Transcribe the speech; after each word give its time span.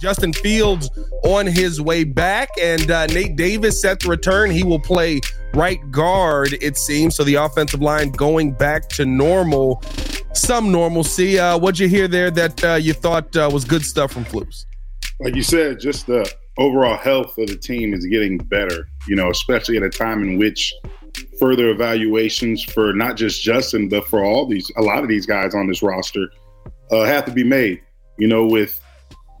Justin 0.00 0.32
Fields 0.32 0.90
on 1.24 1.46
his 1.46 1.80
way 1.80 2.04
back, 2.04 2.48
and 2.60 2.90
uh, 2.90 3.06
Nate 3.06 3.36
Davis 3.36 3.80
set 3.80 4.00
the 4.00 4.08
return. 4.08 4.50
He 4.50 4.62
will 4.62 4.80
play 4.80 5.20
right 5.54 5.80
guard, 5.90 6.52
it 6.60 6.76
seems. 6.76 7.16
So 7.16 7.24
the 7.24 7.36
offensive 7.36 7.80
line 7.80 8.10
going 8.10 8.52
back 8.52 8.88
to 8.90 9.06
normal, 9.06 9.82
some 10.34 10.70
normalcy. 10.70 11.38
Uh, 11.38 11.58
what'd 11.58 11.78
you 11.78 11.88
hear 11.88 12.08
there 12.08 12.30
that 12.30 12.64
uh, 12.64 12.74
you 12.74 12.92
thought 12.92 13.34
uh, 13.36 13.48
was 13.52 13.64
good 13.64 13.84
stuff 13.84 14.12
from 14.12 14.24
Flus? 14.24 14.66
Like 15.20 15.34
you 15.34 15.42
said, 15.42 15.80
just 15.80 16.06
the 16.06 16.30
overall 16.58 16.96
health 16.96 17.36
of 17.38 17.48
the 17.48 17.56
team 17.56 17.94
is 17.94 18.04
getting 18.06 18.38
better, 18.38 18.88
you 19.08 19.16
know, 19.16 19.30
especially 19.30 19.76
at 19.76 19.82
a 19.82 19.90
time 19.90 20.22
in 20.22 20.38
which 20.38 20.74
further 21.40 21.70
evaluations 21.70 22.62
for 22.62 22.92
not 22.92 23.16
just 23.16 23.42
Justin, 23.42 23.88
but 23.88 24.06
for 24.06 24.24
all 24.24 24.46
these, 24.46 24.70
a 24.76 24.82
lot 24.82 25.02
of 25.02 25.08
these 25.08 25.26
guys 25.26 25.54
on 25.54 25.66
this 25.66 25.82
roster 25.82 26.28
uh, 26.90 27.04
have 27.04 27.24
to 27.24 27.32
be 27.32 27.44
made. 27.44 27.80
You 28.18 28.28
know, 28.28 28.46
with 28.46 28.80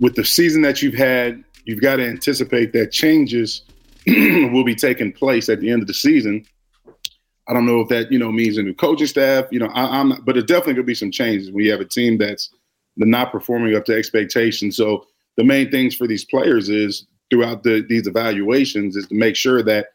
with 0.00 0.14
the 0.14 0.24
season 0.24 0.62
that 0.62 0.82
you've 0.82 0.94
had, 0.94 1.42
you've 1.64 1.80
got 1.80 1.96
to 1.96 2.06
anticipate 2.06 2.72
that 2.72 2.92
changes 2.92 3.62
will 4.06 4.64
be 4.64 4.74
taking 4.74 5.12
place 5.12 5.48
at 5.48 5.60
the 5.60 5.70
end 5.70 5.82
of 5.82 5.88
the 5.88 5.94
season. 5.94 6.44
I 7.48 7.52
don't 7.52 7.66
know 7.66 7.80
if 7.80 7.88
that 7.88 8.10
you 8.10 8.18
know 8.18 8.32
means 8.32 8.58
a 8.58 8.62
new 8.62 8.74
coaching 8.74 9.06
staff. 9.06 9.46
You 9.50 9.60
know, 9.60 9.68
I, 9.68 10.00
am 10.00 10.20
but 10.24 10.36
it's 10.36 10.46
definitely 10.46 10.74
to 10.74 10.82
be 10.82 10.94
some 10.94 11.10
changes 11.10 11.50
you 11.54 11.70
have 11.70 11.80
a 11.80 11.84
team 11.84 12.18
that's 12.18 12.50
not 12.96 13.30
performing 13.30 13.74
up 13.76 13.84
to 13.86 13.94
expectations. 13.94 14.76
So 14.76 15.06
the 15.36 15.44
main 15.44 15.70
things 15.70 15.94
for 15.94 16.06
these 16.06 16.24
players 16.24 16.68
is 16.68 17.06
throughout 17.30 17.62
the, 17.62 17.84
these 17.88 18.06
evaluations 18.06 18.96
is 18.96 19.06
to 19.08 19.14
make 19.14 19.36
sure 19.36 19.62
that 19.62 19.88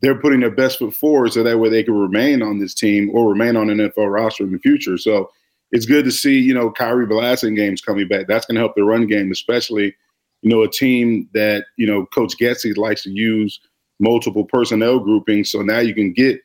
they're 0.00 0.20
putting 0.20 0.40
their 0.40 0.50
best 0.50 0.78
foot 0.78 0.94
forward 0.94 1.32
so 1.32 1.42
that 1.42 1.58
way 1.58 1.68
they 1.68 1.82
can 1.82 1.94
remain 1.94 2.42
on 2.42 2.58
this 2.58 2.74
team 2.74 3.10
or 3.12 3.28
remain 3.28 3.56
on 3.56 3.68
an 3.68 3.78
NFL 3.78 4.10
roster 4.10 4.44
in 4.44 4.52
the 4.52 4.58
future. 4.58 4.96
So 4.96 5.30
it's 5.72 5.86
good 5.86 6.04
to 6.04 6.10
see, 6.10 6.38
you 6.38 6.54
know, 6.54 6.70
Khari 6.70 7.06
Blasingame's 7.06 7.80
coming 7.80 8.08
back. 8.08 8.26
That's 8.26 8.46
going 8.46 8.56
to 8.56 8.60
help 8.60 8.74
the 8.74 8.84
run 8.84 9.06
game, 9.06 9.30
especially, 9.30 9.94
you 10.42 10.50
know, 10.50 10.62
a 10.62 10.68
team 10.68 11.28
that, 11.34 11.66
you 11.76 11.86
know, 11.86 12.06
Coach 12.06 12.34
Getsy 12.40 12.76
likes 12.76 13.02
to 13.02 13.10
use 13.10 13.60
multiple 14.00 14.44
personnel 14.44 14.98
groupings. 14.98 15.50
So 15.50 15.62
now 15.62 15.80
you 15.80 15.94
can 15.94 16.12
get, 16.12 16.40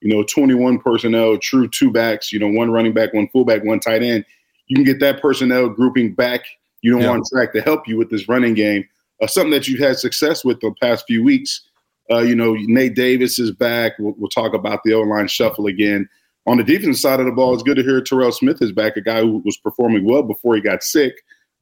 you 0.00 0.14
know, 0.14 0.22
21 0.22 0.78
personnel, 0.78 1.38
true 1.38 1.68
two 1.68 1.90
backs, 1.90 2.32
you 2.32 2.38
know, 2.38 2.48
one 2.48 2.70
running 2.70 2.92
back, 2.92 3.12
one 3.12 3.28
fullback, 3.28 3.64
one 3.64 3.80
tight 3.80 4.02
end. 4.02 4.24
You 4.68 4.76
can 4.76 4.84
get 4.84 5.00
that 5.00 5.20
personnel 5.20 5.68
grouping 5.68 6.14
back, 6.14 6.42
you 6.82 6.96
know, 6.96 7.04
yeah. 7.04 7.10
on 7.10 7.22
track 7.32 7.52
to 7.54 7.62
help 7.62 7.88
you 7.88 7.96
with 7.96 8.10
this 8.10 8.28
running 8.28 8.54
game. 8.54 8.86
Uh, 9.20 9.26
something 9.26 9.50
that 9.50 9.66
you've 9.66 9.80
had 9.80 9.98
success 9.98 10.44
with 10.44 10.60
the 10.60 10.72
past 10.80 11.04
few 11.08 11.24
weeks. 11.24 11.62
Uh, 12.10 12.20
you 12.20 12.34
know, 12.34 12.54
Nate 12.54 12.94
Davis 12.94 13.38
is 13.38 13.50
back. 13.50 13.92
We'll, 13.98 14.14
we'll 14.16 14.30
talk 14.30 14.54
about 14.54 14.80
the 14.84 14.94
O 14.94 15.00
line 15.00 15.26
shuffle 15.26 15.66
again 15.66 16.08
on 16.48 16.56
the 16.56 16.64
defense 16.64 17.00
side 17.00 17.20
of 17.20 17.26
the 17.26 17.32
ball, 17.32 17.52
it's 17.52 17.62
good 17.62 17.76
to 17.76 17.82
hear 17.82 18.00
Terrell 18.00 18.32
Smith 18.32 18.62
is 18.62 18.72
back, 18.72 18.96
a 18.96 19.02
guy 19.02 19.20
who 19.20 19.42
was 19.44 19.58
performing 19.58 20.04
well 20.04 20.22
before 20.22 20.54
he 20.54 20.62
got 20.62 20.82
sick. 20.82 21.14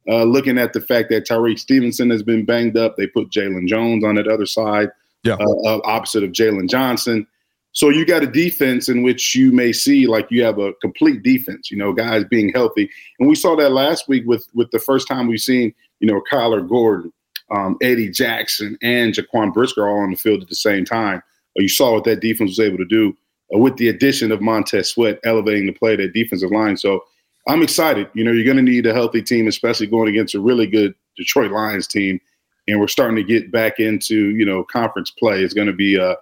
Uh, 0.09 0.23
looking 0.23 0.57
at 0.57 0.71
the 0.71 0.79
fact 0.79 1.09
that 1.09 1.27
Tyrique 1.27 1.59
Stevenson 1.59 2.09
has 2.09 2.23
been 2.23 2.45
banged 2.45 2.77
up, 2.77 2.95
they 2.95 3.05
put 3.05 3.29
Jaylon 3.29 3.67
Jones 3.67 4.05
on 4.05 4.15
that 4.15 4.29
other 4.29 4.45
side, 4.45 4.89
yeah. 5.23 5.35
uh, 5.65 5.79
opposite 5.83 6.23
of 6.23 6.31
Jaylon 6.31 6.69
Johnson. 6.69 7.27
So 7.73 7.89
you 7.89 8.05
got 8.05 8.23
a 8.23 8.27
defense 8.27 8.87
in 8.87 9.03
which 9.03 9.35
you 9.35 9.51
may 9.51 9.73
see 9.73 10.07
like 10.07 10.27
you 10.31 10.41
have 10.43 10.57
a 10.57 10.71
complete 10.75 11.21
defense, 11.21 11.69
you 11.69 11.77
know, 11.77 11.91
guys 11.91 12.23
being 12.23 12.53
healthy. 12.53 12.89
And 13.19 13.27
we 13.27 13.35
saw 13.35 13.57
that 13.57 13.73
last 13.73 14.07
week 14.07 14.23
with 14.25 14.47
with 14.53 14.71
the 14.71 14.79
first 14.79 15.07
time 15.07 15.27
we've 15.27 15.41
seen, 15.41 15.75
you 15.99 16.07
know, 16.07 16.21
Kyler 16.31 16.67
Gordon, 16.67 17.11
um, 17.51 17.77
Eddie 17.81 18.09
Jackson, 18.09 18.77
and 18.81 19.13
Jaquan 19.13 19.53
Brisker 19.53 19.87
all 19.87 19.99
on 19.99 20.11
the 20.11 20.17
field 20.17 20.41
at 20.41 20.47
the 20.47 20.55
same 20.55 20.85
time. 20.85 21.21
You 21.57 21.67
saw 21.67 21.93
what 21.93 22.05
that 22.05 22.21
defense 22.21 22.51
was 22.51 22.59
able 22.59 22.77
to 22.77 22.85
do 22.85 23.09
uh, 23.09 23.13
with 23.51 23.77
the 23.77 23.89
addition 23.89 24.31
of 24.31 24.41
Montez 24.41 24.89
Sweat 24.89 25.19
elevating 25.23 25.65
the 25.65 25.73
play 25.73 25.95
that 25.95 26.13
defensive 26.13 26.51
line. 26.51 26.77
So 26.77 27.03
I'm 27.47 27.63
excited. 27.63 28.09
You 28.13 28.23
know, 28.23 28.31
you're 28.31 28.43
going 28.43 28.57
to 28.57 28.63
need 28.63 28.85
a 28.85 28.93
healthy 28.93 29.21
team, 29.21 29.47
especially 29.47 29.87
going 29.87 30.09
against 30.09 30.35
a 30.35 30.39
really 30.39 30.67
good 30.67 30.93
Detroit 31.15 31.51
Lions 31.51 31.87
team. 31.87 32.19
And 32.67 32.79
we're 32.79 32.87
starting 32.87 33.15
to 33.15 33.23
get 33.23 33.51
back 33.51 33.79
into, 33.79 34.31
you 34.31 34.45
know, 34.45 34.63
conference 34.65 35.11
play. 35.11 35.41
It's 35.41 35.53
going 35.53 35.67
to 35.67 35.73
be, 35.73 35.97
uh, 35.97 36.15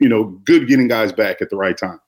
you 0.00 0.08
know, 0.08 0.24
good 0.44 0.68
getting 0.68 0.86
guys 0.86 1.12
back 1.12 1.42
at 1.42 1.50
the 1.50 1.56
right 1.56 1.76
time. 1.76 2.00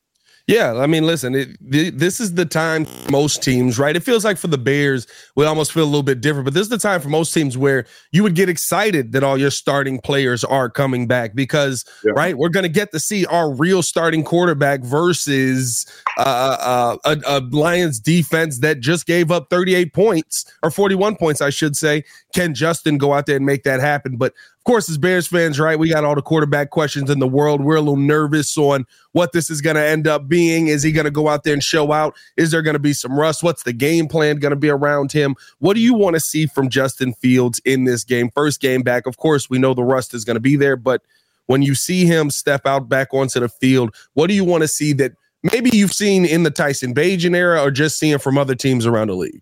Yeah, 0.50 0.74
I 0.74 0.88
mean, 0.88 1.06
listen, 1.06 1.36
it, 1.36 1.56
this 1.60 2.18
is 2.18 2.34
the 2.34 2.44
time 2.44 2.84
most 3.08 3.40
teams, 3.40 3.78
right? 3.78 3.94
It 3.94 4.02
feels 4.02 4.24
like 4.24 4.36
for 4.36 4.48
the 4.48 4.58
Bears, 4.58 5.06
we 5.36 5.46
almost 5.46 5.72
feel 5.72 5.84
a 5.84 5.86
little 5.86 6.02
bit 6.02 6.20
different, 6.20 6.44
but 6.44 6.54
this 6.54 6.62
is 6.62 6.68
the 6.70 6.78
time 6.78 7.00
for 7.00 7.08
most 7.08 7.32
teams 7.32 7.56
where 7.56 7.86
you 8.10 8.24
would 8.24 8.34
get 8.34 8.48
excited 8.48 9.12
that 9.12 9.22
all 9.22 9.38
your 9.38 9.52
starting 9.52 10.00
players 10.00 10.42
are 10.42 10.68
coming 10.68 11.06
back 11.06 11.36
because, 11.36 11.84
yeah. 12.04 12.10
right, 12.16 12.36
we're 12.36 12.48
going 12.48 12.64
to 12.64 12.68
get 12.68 12.90
to 12.90 12.98
see 12.98 13.24
our 13.26 13.52
real 13.52 13.80
starting 13.80 14.24
quarterback 14.24 14.80
versus 14.80 15.86
uh, 16.18 16.56
uh, 16.60 16.96
a, 17.04 17.38
a 17.38 17.40
Lions 17.54 18.00
defense 18.00 18.58
that 18.58 18.80
just 18.80 19.06
gave 19.06 19.30
up 19.30 19.50
38 19.50 19.94
points 19.94 20.52
or 20.64 20.72
41 20.72 21.14
points, 21.14 21.40
I 21.40 21.50
should 21.50 21.76
say. 21.76 22.02
Can 22.34 22.54
Justin 22.54 22.98
go 22.98 23.12
out 23.12 23.26
there 23.26 23.36
and 23.36 23.46
make 23.46 23.62
that 23.62 23.78
happen? 23.78 24.16
But 24.16 24.34
of 24.60 24.64
course, 24.64 24.90
as 24.90 24.98
Bears 24.98 25.26
fans, 25.26 25.58
right, 25.58 25.78
we 25.78 25.88
got 25.88 26.04
all 26.04 26.14
the 26.14 26.20
quarterback 26.20 26.68
questions 26.68 27.08
in 27.08 27.18
the 27.18 27.26
world. 27.26 27.62
We're 27.62 27.76
a 27.76 27.80
little 27.80 27.96
nervous 27.96 28.58
on 28.58 28.84
what 29.12 29.32
this 29.32 29.48
is 29.48 29.62
going 29.62 29.76
to 29.76 29.82
end 29.82 30.06
up 30.06 30.28
being. 30.28 30.66
Is 30.66 30.82
he 30.82 30.92
going 30.92 31.06
to 31.06 31.10
go 31.10 31.28
out 31.28 31.44
there 31.44 31.54
and 31.54 31.64
show 31.64 31.92
out? 31.92 32.14
Is 32.36 32.50
there 32.50 32.60
going 32.60 32.74
to 32.74 32.78
be 32.78 32.92
some 32.92 33.18
rust? 33.18 33.42
What's 33.42 33.62
the 33.62 33.72
game 33.72 34.06
plan 34.06 34.36
going 34.36 34.50
to 34.50 34.56
be 34.56 34.68
around 34.68 35.12
him? 35.12 35.34
What 35.60 35.76
do 35.76 35.80
you 35.80 35.94
want 35.94 36.12
to 36.16 36.20
see 36.20 36.46
from 36.46 36.68
Justin 36.68 37.14
Fields 37.14 37.58
in 37.64 37.84
this 37.84 38.04
game? 38.04 38.28
First 38.34 38.60
game 38.60 38.82
back. 38.82 39.06
Of 39.06 39.16
course, 39.16 39.48
we 39.48 39.58
know 39.58 39.72
the 39.72 39.82
rust 39.82 40.12
is 40.12 40.26
going 40.26 40.36
to 40.36 40.40
be 40.40 40.56
there, 40.56 40.76
but 40.76 41.00
when 41.46 41.62
you 41.62 41.74
see 41.74 42.04
him 42.04 42.28
step 42.28 42.66
out 42.66 42.86
back 42.86 43.14
onto 43.14 43.40
the 43.40 43.48
field, 43.48 43.94
what 44.12 44.26
do 44.26 44.34
you 44.34 44.44
want 44.44 44.60
to 44.60 44.68
see 44.68 44.92
that 44.92 45.12
maybe 45.54 45.70
you've 45.72 45.94
seen 45.94 46.26
in 46.26 46.42
the 46.42 46.50
Tyson 46.50 46.94
Bagent 46.94 47.34
era 47.34 47.62
or 47.62 47.70
just 47.70 47.98
seeing 47.98 48.18
from 48.18 48.36
other 48.36 48.54
teams 48.54 48.84
around 48.84 49.08
the 49.08 49.16
league? 49.16 49.40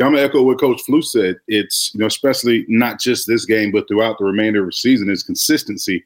Yeah, 0.00 0.06
I'm 0.06 0.14
gonna 0.14 0.24
echo 0.24 0.42
what 0.42 0.58
Coach 0.58 0.80
Flus 0.88 1.04
said. 1.04 1.36
It's 1.46 1.92
you 1.92 2.00
know, 2.00 2.06
especially 2.06 2.64
not 2.68 2.98
just 2.98 3.26
this 3.26 3.44
game, 3.44 3.70
but 3.70 3.86
throughout 3.86 4.16
the 4.16 4.24
remainder 4.24 4.60
of 4.60 4.68
the 4.68 4.72
season, 4.72 5.10
is 5.10 5.22
consistency 5.22 6.02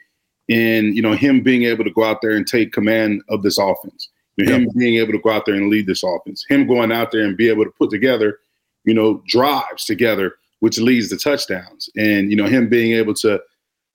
in 0.48 0.96
you 0.96 1.00
know 1.00 1.12
him 1.12 1.42
being 1.42 1.62
able 1.62 1.84
to 1.84 1.92
go 1.92 2.02
out 2.02 2.20
there 2.20 2.32
and 2.32 2.44
take 2.44 2.72
command 2.72 3.22
of 3.28 3.44
this 3.44 3.56
offense. 3.56 4.08
You 4.36 4.46
know, 4.46 4.56
Him 4.56 4.68
being 4.76 4.96
able 4.96 5.12
to 5.12 5.20
go 5.20 5.30
out 5.30 5.46
there 5.46 5.54
and 5.54 5.70
lead 5.70 5.86
this 5.86 6.02
offense. 6.02 6.44
Him 6.48 6.66
going 6.66 6.90
out 6.90 7.12
there 7.12 7.24
and 7.24 7.36
be 7.36 7.48
able 7.48 7.64
to 7.64 7.70
put 7.70 7.88
together, 7.90 8.40
you 8.82 8.92
know, 8.92 9.22
drives 9.28 9.84
together, 9.84 10.34
which 10.58 10.80
leads 10.80 11.10
to 11.10 11.16
touchdowns. 11.16 11.88
And 11.96 12.30
you 12.30 12.36
know, 12.36 12.46
him 12.46 12.68
being 12.68 12.94
able 12.94 13.14
to 13.14 13.40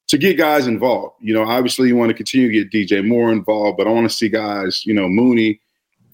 to 0.07 0.17
get 0.17 0.37
guys 0.37 0.65
involved. 0.65 1.15
You 1.19 1.33
know, 1.33 1.43
obviously 1.43 1.89
you 1.89 1.97
want 1.97 2.09
to 2.09 2.15
continue 2.15 2.47
to 2.47 2.63
get 2.63 2.71
DJ 2.71 3.05
Moore 3.05 3.33
involved, 3.33 3.77
but 3.77 3.85
I 3.85 3.91
want 3.91 4.09
to 4.09 4.15
see 4.15 4.29
guys, 4.29 4.85
you 4.85 4.93
know, 4.93 5.09
Mooney, 5.09 5.59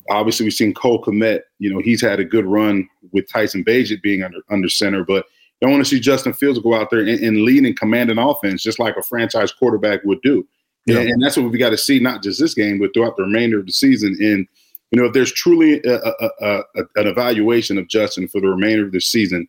Obviously, 0.10 0.46
we've 0.46 0.54
seen 0.54 0.74
Cole 0.74 1.02
Kmet. 1.04 1.42
You 1.60 1.74
know, 1.74 1.80
he's 1.80 2.02
had 2.02 2.20
a 2.20 2.26
good 2.26 2.46
run 2.46 2.88
with 3.12 3.30
Tyson 3.30 3.64
Bagent 3.64 4.02
being 4.02 4.24
under 4.24 4.40
under 4.50 4.70
center, 4.70 5.04
but 5.04 5.26
don't 5.62 5.72
want 5.72 5.84
to 5.84 5.90
see 5.90 6.00
Justin 6.00 6.34
Fields 6.34 6.60
go 6.60 6.76
out 6.76 6.90
there 6.90 7.00
and, 7.00 7.10
and 7.10 7.44
lead 7.44 7.66
and 7.66 7.78
command 7.78 8.12
an 8.12 8.20
offense 8.20 8.62
just 8.62 8.80
like 8.80 8.98
a 8.98 9.04
franchise 9.04 9.52
quarterback 9.52 10.04
would 10.04 10.22
do. 10.22 10.48
Yeah. 10.86 11.00
And, 11.00 11.10
and 11.10 11.24
that's 11.24 11.38
what 11.38 11.52
we 11.52 11.58
got 11.58 11.72
to 11.72 11.78
see, 11.78 12.00
not 12.00 12.22
just 12.22 12.40
this 12.40 12.54
game, 12.54 12.80
but 12.80 12.92
throughout 12.94 13.16
the 13.18 13.24
remainder 13.24 13.60
of 13.60 13.66
the 13.66 13.72
season. 13.72 14.16
And 14.20 14.48
you 14.92 15.02
know, 15.02 15.08
if 15.08 15.14
there's 15.14 15.32
truly 15.32 15.82
a, 15.84 15.96
a, 15.96 16.30
a, 16.42 16.64
an 16.96 17.08
evaluation 17.08 17.78
of 17.78 17.88
Justin 17.88 18.28
for 18.28 18.40
the 18.40 18.48
remainder 18.48 18.86
of 18.86 18.92
the 18.92 19.02
season 19.02 19.48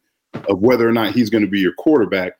of 0.48 0.60
whether 0.60 0.88
or 0.88 0.92
not 0.92 1.14
he's 1.14 1.30
going 1.30 1.44
to 1.44 1.50
be 1.50 1.60
your 1.60 1.74
quarterback, 1.74 2.34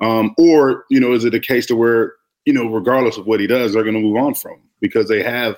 um, 0.00 0.34
or 0.36 0.84
you 0.90 1.00
know, 1.00 1.12
is 1.12 1.24
it 1.24 1.34
a 1.34 1.40
case 1.40 1.66
to 1.66 1.76
where 1.76 2.14
you 2.44 2.52
know, 2.52 2.66
regardless 2.66 3.16
of 3.16 3.26
what 3.26 3.40
he 3.40 3.46
does, 3.46 3.72
they're 3.72 3.82
going 3.82 3.94
to 3.94 4.00
move 4.00 4.16
on 4.16 4.34
from 4.34 4.52
him 4.52 4.68
because 4.80 5.08
they 5.08 5.22
have 5.22 5.56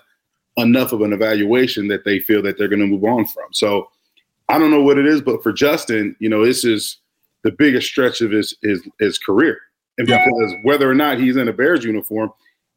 enough 0.57 0.93
of 0.93 1.03
an 1.03 1.13
evaluation 1.13 1.89
that 1.89 2.05
they 2.05 2.19
feel 2.19 2.43
that 2.43 2.59
they're 2.59 2.69
going 2.69 2.81
to 2.81 2.87
move 2.87 3.05
on 3.05 3.27
from. 3.27 3.45
So 3.53 3.89
I 4.49 4.59
don't 4.59 4.71
know 4.71 4.83
what 4.83 4.99
it 4.99 5.07
is, 5.07 5.21
but 5.21 5.43
for 5.43 5.53
Justin, 5.53 6.17
you 6.19 6.29
know, 6.29 6.45
this 6.45 6.65
is 6.65 6.99
the 7.43 7.53
biggest 7.53 7.89
stretch 7.89 8.21
of 8.21 8.31
his 8.31 8.57
his, 8.63 8.87
his 8.99 9.19
career. 9.19 9.59
And 9.99 10.07
because 10.07 10.55
whether 10.63 10.91
or 10.91 10.95
not 10.95 11.19
he's 11.19 11.37
in 11.37 11.49
a 11.49 11.53
Bears 11.53 11.85
uniform, 11.85 12.31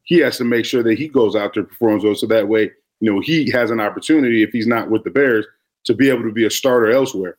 he 0.03 0.19
has 0.19 0.38
to 0.38 0.44
make 0.44 0.66
sure 0.66 0.84
that 0.84 0.97
he 0.97 1.07
goes 1.07 1.35
out 1.35 1.53
there 1.53 1.63
performs 1.63 2.03
well. 2.03 2.16
So 2.16 2.28
that 2.28 2.47
way, 2.47 2.72
you 3.00 3.12
know, 3.12 3.19
he 3.19 3.51
has 3.51 3.72
an 3.72 3.79
opportunity 3.79 4.41
if 4.41 4.51
he's 4.51 4.67
not 4.67 4.90
with 4.90 5.03
the 5.03 5.09
Bears 5.09 5.46
to 5.85 5.94
be 5.94 6.09
able 6.09 6.23
to 6.23 6.31
be 6.31 6.46
a 6.46 6.50
starter 6.50 6.91
elsewhere. 6.91 7.37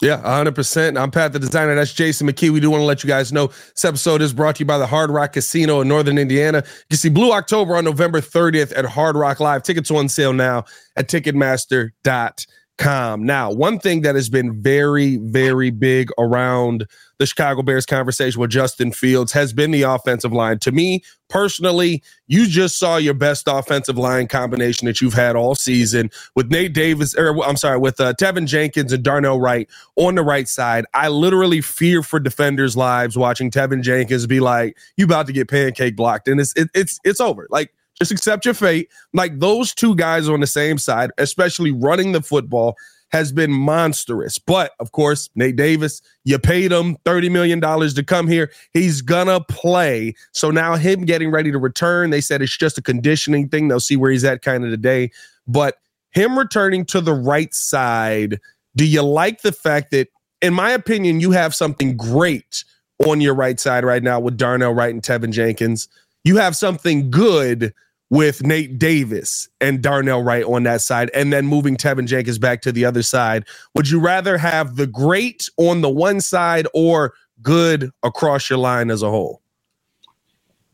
Yeah, 0.00 0.20
100%. 0.22 1.00
I'm 1.00 1.10
Pat 1.10 1.32
the 1.32 1.40
designer. 1.40 1.74
That's 1.74 1.92
Jason 1.92 2.28
McKie. 2.28 2.50
We 2.50 2.60
do 2.60 2.70
want 2.70 2.82
to 2.82 2.84
let 2.84 3.02
you 3.02 3.08
guys 3.08 3.32
know 3.32 3.48
this 3.48 3.84
episode 3.84 4.22
is 4.22 4.32
brought 4.32 4.56
to 4.56 4.60
you 4.60 4.66
by 4.66 4.78
the 4.78 4.86
Hard 4.86 5.10
Rock 5.10 5.32
Casino 5.32 5.80
in 5.80 5.88
Northern 5.88 6.18
Indiana. 6.18 6.62
You 6.88 6.96
see 6.96 7.08
Blue 7.08 7.32
October 7.32 7.76
on 7.76 7.84
November 7.84 8.20
30th 8.20 8.72
at 8.76 8.84
Hard 8.84 9.16
Rock 9.16 9.40
Live. 9.40 9.64
Tickets 9.64 9.90
on 9.90 10.08
sale 10.08 10.32
now 10.32 10.64
at 10.96 11.08
Ticketmaster.com 11.08 12.34
calm. 12.78 13.24
Now, 13.24 13.52
one 13.52 13.78
thing 13.78 14.02
that 14.02 14.14
has 14.14 14.30
been 14.30 14.62
very, 14.62 15.16
very 15.16 15.70
big 15.70 16.10
around 16.18 16.86
the 17.18 17.26
Chicago 17.26 17.62
Bears 17.62 17.84
conversation 17.84 18.40
with 18.40 18.50
Justin 18.50 18.92
Fields 18.92 19.32
has 19.32 19.52
been 19.52 19.72
the 19.72 19.82
offensive 19.82 20.32
line. 20.32 20.58
To 20.60 20.72
me 20.72 21.02
personally, 21.28 22.02
you 22.28 22.46
just 22.46 22.78
saw 22.78 22.96
your 22.96 23.14
best 23.14 23.48
offensive 23.48 23.98
line 23.98 24.28
combination 24.28 24.86
that 24.86 25.00
you've 25.00 25.14
had 25.14 25.34
all 25.34 25.54
season 25.56 26.10
with 26.36 26.50
Nate 26.50 26.72
Davis, 26.72 27.14
or 27.16 27.44
I'm 27.44 27.56
sorry, 27.56 27.78
with 27.78 28.00
uh, 28.00 28.14
Teven 28.14 28.46
Jenkins 28.46 28.92
and 28.92 29.02
Darnell 29.02 29.40
Wright 29.40 29.68
on 29.96 30.14
the 30.14 30.22
right 30.22 30.48
side. 30.48 30.86
I 30.94 31.08
literally 31.08 31.60
fear 31.60 32.02
for 32.02 32.20
defenders' 32.20 32.76
lives 32.76 33.18
watching 33.18 33.50
Teven 33.50 33.82
Jenkins 33.82 34.26
be 34.26 34.40
like, 34.40 34.76
"You 34.96 35.04
about 35.04 35.26
to 35.26 35.32
get 35.32 35.48
pancake 35.48 35.96
blocked," 35.96 36.28
and 36.28 36.40
it's 36.40 36.52
it, 36.56 36.70
it's 36.72 37.00
it's 37.04 37.20
over. 37.20 37.48
Like 37.50 37.74
just 37.98 38.12
accept 38.12 38.44
your 38.44 38.54
fate. 38.54 38.88
Like 39.12 39.38
those 39.38 39.74
two 39.74 39.94
guys 39.96 40.28
on 40.28 40.40
the 40.40 40.46
same 40.46 40.78
side, 40.78 41.10
especially 41.18 41.70
running 41.70 42.12
the 42.12 42.22
football, 42.22 42.76
has 43.10 43.32
been 43.32 43.50
monstrous. 43.50 44.38
But 44.38 44.72
of 44.80 44.92
course, 44.92 45.30
Nate 45.34 45.56
Davis, 45.56 46.02
you 46.24 46.38
paid 46.38 46.72
him 46.72 46.96
$30 47.04 47.30
million 47.30 47.60
to 47.60 48.04
come 48.04 48.28
here. 48.28 48.50
He's 48.72 49.00
gonna 49.00 49.40
play. 49.40 50.14
So 50.32 50.50
now 50.50 50.76
him 50.76 51.04
getting 51.04 51.30
ready 51.30 51.50
to 51.50 51.58
return, 51.58 52.10
they 52.10 52.20
said 52.20 52.42
it's 52.42 52.56
just 52.56 52.78
a 52.78 52.82
conditioning 52.82 53.48
thing. 53.48 53.68
They'll 53.68 53.80
see 53.80 53.96
where 53.96 54.10
he's 54.10 54.24
at 54.24 54.42
kind 54.42 54.64
of 54.64 54.70
today. 54.70 55.10
But 55.46 55.76
him 56.10 56.38
returning 56.38 56.84
to 56.86 57.00
the 57.00 57.14
right 57.14 57.52
side, 57.54 58.40
do 58.76 58.86
you 58.86 59.02
like 59.02 59.42
the 59.42 59.52
fact 59.52 59.90
that, 59.92 60.08
in 60.42 60.54
my 60.54 60.70
opinion, 60.70 61.20
you 61.20 61.30
have 61.32 61.54
something 61.54 61.96
great 61.96 62.64
on 63.06 63.20
your 63.20 63.34
right 63.34 63.58
side 63.58 63.84
right 63.84 64.02
now 64.02 64.20
with 64.20 64.36
Darnell 64.36 64.74
Wright 64.74 64.92
and 64.92 65.02
Teven 65.02 65.32
Jenkins? 65.32 65.88
You 66.24 66.36
have 66.36 66.54
something 66.54 67.10
good 67.10 67.72
with 68.10 68.42
Nate 68.42 68.78
Davis 68.78 69.48
and 69.60 69.82
Darnell 69.82 70.22
Wright 70.22 70.44
on 70.44 70.62
that 70.62 70.80
side, 70.80 71.10
and 71.14 71.32
then 71.32 71.46
moving 71.46 71.76
Teven 71.76 72.06
Jenkins 72.06 72.38
back 72.38 72.62
to 72.62 72.72
the 72.72 72.84
other 72.84 73.02
side. 73.02 73.44
Would 73.74 73.90
you 73.90 74.00
rather 74.00 74.38
have 74.38 74.76
the 74.76 74.86
great 74.86 75.48
on 75.56 75.82
the 75.82 75.90
one 75.90 76.20
side 76.20 76.66
or 76.72 77.14
good 77.42 77.90
across 78.02 78.48
your 78.48 78.58
line 78.58 78.90
as 78.90 79.02
a 79.02 79.10
whole? 79.10 79.42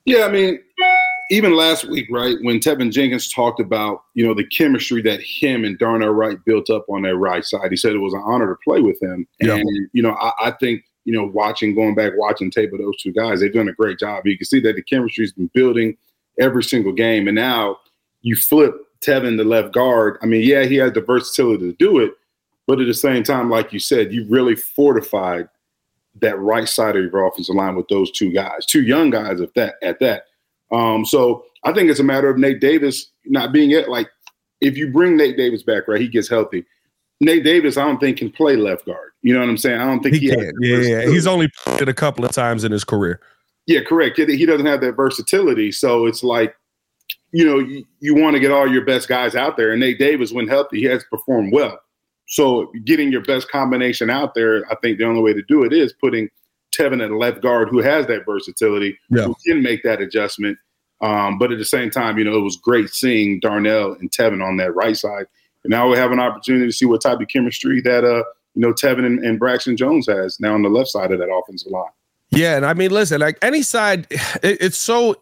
Yeah, 0.04 0.26
I 0.26 0.30
mean, 0.30 0.60
even 1.30 1.56
last 1.56 1.88
week, 1.88 2.06
right, 2.10 2.36
when 2.42 2.60
Teven 2.60 2.92
Jenkins 2.92 3.32
talked 3.32 3.58
about, 3.58 4.04
you 4.14 4.24
know, 4.24 4.34
the 4.34 4.46
chemistry 4.46 5.00
that 5.02 5.20
him 5.20 5.64
and 5.64 5.78
Darnell 5.78 6.10
Wright 6.10 6.38
built 6.44 6.70
up 6.70 6.84
on 6.88 7.02
that 7.02 7.16
right 7.16 7.44
side, 7.44 7.70
he 7.70 7.76
said 7.76 7.92
it 7.92 7.98
was 7.98 8.12
an 8.12 8.22
honor 8.24 8.48
to 8.48 8.56
play 8.62 8.80
with 8.80 9.02
him. 9.02 9.26
Yeah. 9.40 9.54
And, 9.54 9.88
you 9.92 10.02
know, 10.02 10.12
I, 10.12 10.32
I, 10.40 10.50
think, 10.52 10.84
you 11.04 11.14
know, 11.14 11.24
watching, 11.24 11.74
going 11.74 11.94
back, 11.94 12.12
watching 12.16 12.50
tape 12.50 12.72
of 12.72 12.78
those 12.78 13.00
two 13.00 13.12
guys, 13.12 13.40
they've 13.40 13.52
done 13.52 13.68
a 13.68 13.72
great 13.72 13.98
job. 13.98 14.26
You 14.26 14.36
can 14.36 14.46
see 14.46 14.60
that 14.60 14.76
the 14.76 14.82
chemistry's 14.82 15.32
been 15.32 15.50
building 15.54 15.96
every 16.38 16.62
single 16.62 16.92
game. 16.92 17.28
And 17.28 17.34
now 17.34 17.78
you 18.22 18.36
flip 18.36 18.74
Teven 19.00 19.36
the 19.36 19.44
left 19.44 19.72
guard. 19.72 20.18
I 20.22 20.26
mean, 20.26 20.42
yeah, 20.42 20.64
he 20.64 20.76
has 20.76 20.92
the 20.92 21.00
versatility 21.00 21.70
to 21.70 21.76
do 21.78 21.98
it, 21.98 22.12
but 22.66 22.80
at 22.80 22.86
the 22.86 22.94
same 22.94 23.22
time, 23.22 23.50
like 23.50 23.72
you 23.72 23.78
said, 23.78 24.12
you 24.12 24.26
really 24.28 24.56
fortified 24.56 25.48
that 26.20 26.38
right 26.38 26.68
side 26.68 26.96
of 26.96 27.04
your 27.04 27.26
offensive 27.26 27.54
line 27.54 27.74
with 27.76 27.88
those 27.88 28.10
two 28.10 28.32
guys, 28.32 28.66
two 28.66 28.82
young 28.82 29.10
guys 29.10 29.40
at 29.40 29.52
that 29.54 29.74
at 29.82 29.98
that. 30.00 30.24
Um, 30.72 31.04
so 31.04 31.44
I 31.64 31.72
think 31.72 31.90
it's 31.90 32.00
a 32.00 32.04
matter 32.04 32.28
of 32.30 32.38
Nate 32.38 32.60
Davis 32.60 33.10
not 33.26 33.52
being 33.52 33.72
it. 33.72 33.88
Like 33.88 34.08
if 34.60 34.76
you 34.76 34.90
bring 34.90 35.16
Nate 35.16 35.36
Davis 35.36 35.62
back, 35.62 35.88
right, 35.88 36.00
he 36.00 36.08
gets 36.08 36.28
healthy. 36.28 36.64
Nate 37.20 37.44
Davis, 37.44 37.76
I 37.76 37.84
don't 37.84 37.98
think 37.98 38.18
can 38.18 38.30
play 38.30 38.56
left 38.56 38.86
guard. 38.86 39.12
You 39.22 39.34
know 39.34 39.40
what 39.40 39.48
I'm 39.48 39.56
saying? 39.56 39.80
I 39.80 39.86
don't 39.86 40.02
think 40.02 40.16
he, 40.16 40.28
he 40.28 40.34
can. 40.34 40.52
Yeah, 40.60 40.78
yeah, 40.78 41.02
he's 41.06 41.26
only 41.26 41.48
played 41.64 41.88
a 41.88 41.94
couple 41.94 42.24
of 42.24 42.32
times 42.32 42.64
in 42.64 42.72
his 42.72 42.84
career. 42.84 43.20
Yeah, 43.66 43.80
correct. 43.80 44.18
He 44.18 44.46
doesn't 44.46 44.66
have 44.66 44.80
that 44.82 44.96
versatility, 44.96 45.72
so 45.72 46.06
it's 46.06 46.22
like, 46.22 46.54
you 47.32 47.44
know, 47.44 47.58
you, 47.58 47.84
you 48.00 48.14
want 48.14 48.34
to 48.34 48.40
get 48.40 48.52
all 48.52 48.70
your 48.70 48.84
best 48.84 49.08
guys 49.08 49.34
out 49.34 49.56
there. 49.56 49.72
And 49.72 49.80
Nate 49.80 49.98
Davis, 49.98 50.32
when 50.32 50.46
healthy, 50.46 50.80
he 50.80 50.84
has 50.84 51.04
performed 51.04 51.52
well. 51.52 51.78
So 52.28 52.72
getting 52.84 53.10
your 53.10 53.22
best 53.22 53.50
combination 53.50 54.10
out 54.10 54.34
there, 54.34 54.64
I 54.70 54.76
think 54.76 54.98
the 54.98 55.04
only 55.04 55.22
way 55.22 55.34
to 55.34 55.42
do 55.42 55.64
it 55.64 55.72
is 55.72 55.92
putting 55.92 56.28
Teven 56.76 57.02
at 57.04 57.10
left 57.10 57.42
guard, 57.42 57.68
who 57.68 57.80
has 57.80 58.06
that 58.06 58.24
versatility, 58.24 58.98
yeah. 59.10 59.24
who 59.24 59.36
can 59.46 59.62
make 59.62 59.82
that 59.82 60.00
adjustment. 60.00 60.58
Um, 61.00 61.38
but 61.38 61.52
at 61.52 61.58
the 61.58 61.64
same 61.64 61.90
time, 61.90 62.18
you 62.18 62.24
know, 62.24 62.36
it 62.36 62.42
was 62.42 62.56
great 62.56 62.90
seeing 62.90 63.40
Darnell 63.40 63.92
and 63.94 64.10
Teven 64.10 64.46
on 64.46 64.56
that 64.58 64.74
right 64.74 64.96
side. 64.96 65.26
And 65.64 65.70
now 65.70 65.88
we 65.88 65.96
have 65.96 66.12
an 66.12 66.20
opportunity 66.20 66.66
to 66.66 66.72
see 66.72 66.86
what 66.86 67.02
type 67.02 67.20
of 67.20 67.28
chemistry 67.28 67.80
that 67.82 68.04
uh, 68.04 68.24
you 68.54 68.62
know, 68.62 68.72
Teven 68.72 69.04
and, 69.04 69.24
and 69.24 69.38
Braxton 69.38 69.76
Jones 69.76 70.06
has 70.06 70.38
now 70.40 70.54
on 70.54 70.62
the 70.62 70.68
left 70.68 70.88
side 70.88 71.12
of 71.12 71.18
that 71.18 71.30
offensive 71.30 71.72
line. 71.72 71.90
Yeah, 72.30 72.56
and 72.56 72.66
I 72.66 72.74
mean, 72.74 72.90
listen, 72.90 73.20
like 73.20 73.38
any 73.42 73.62
side, 73.62 74.06
it, 74.10 74.58
it's 74.60 74.78
so 74.78 75.16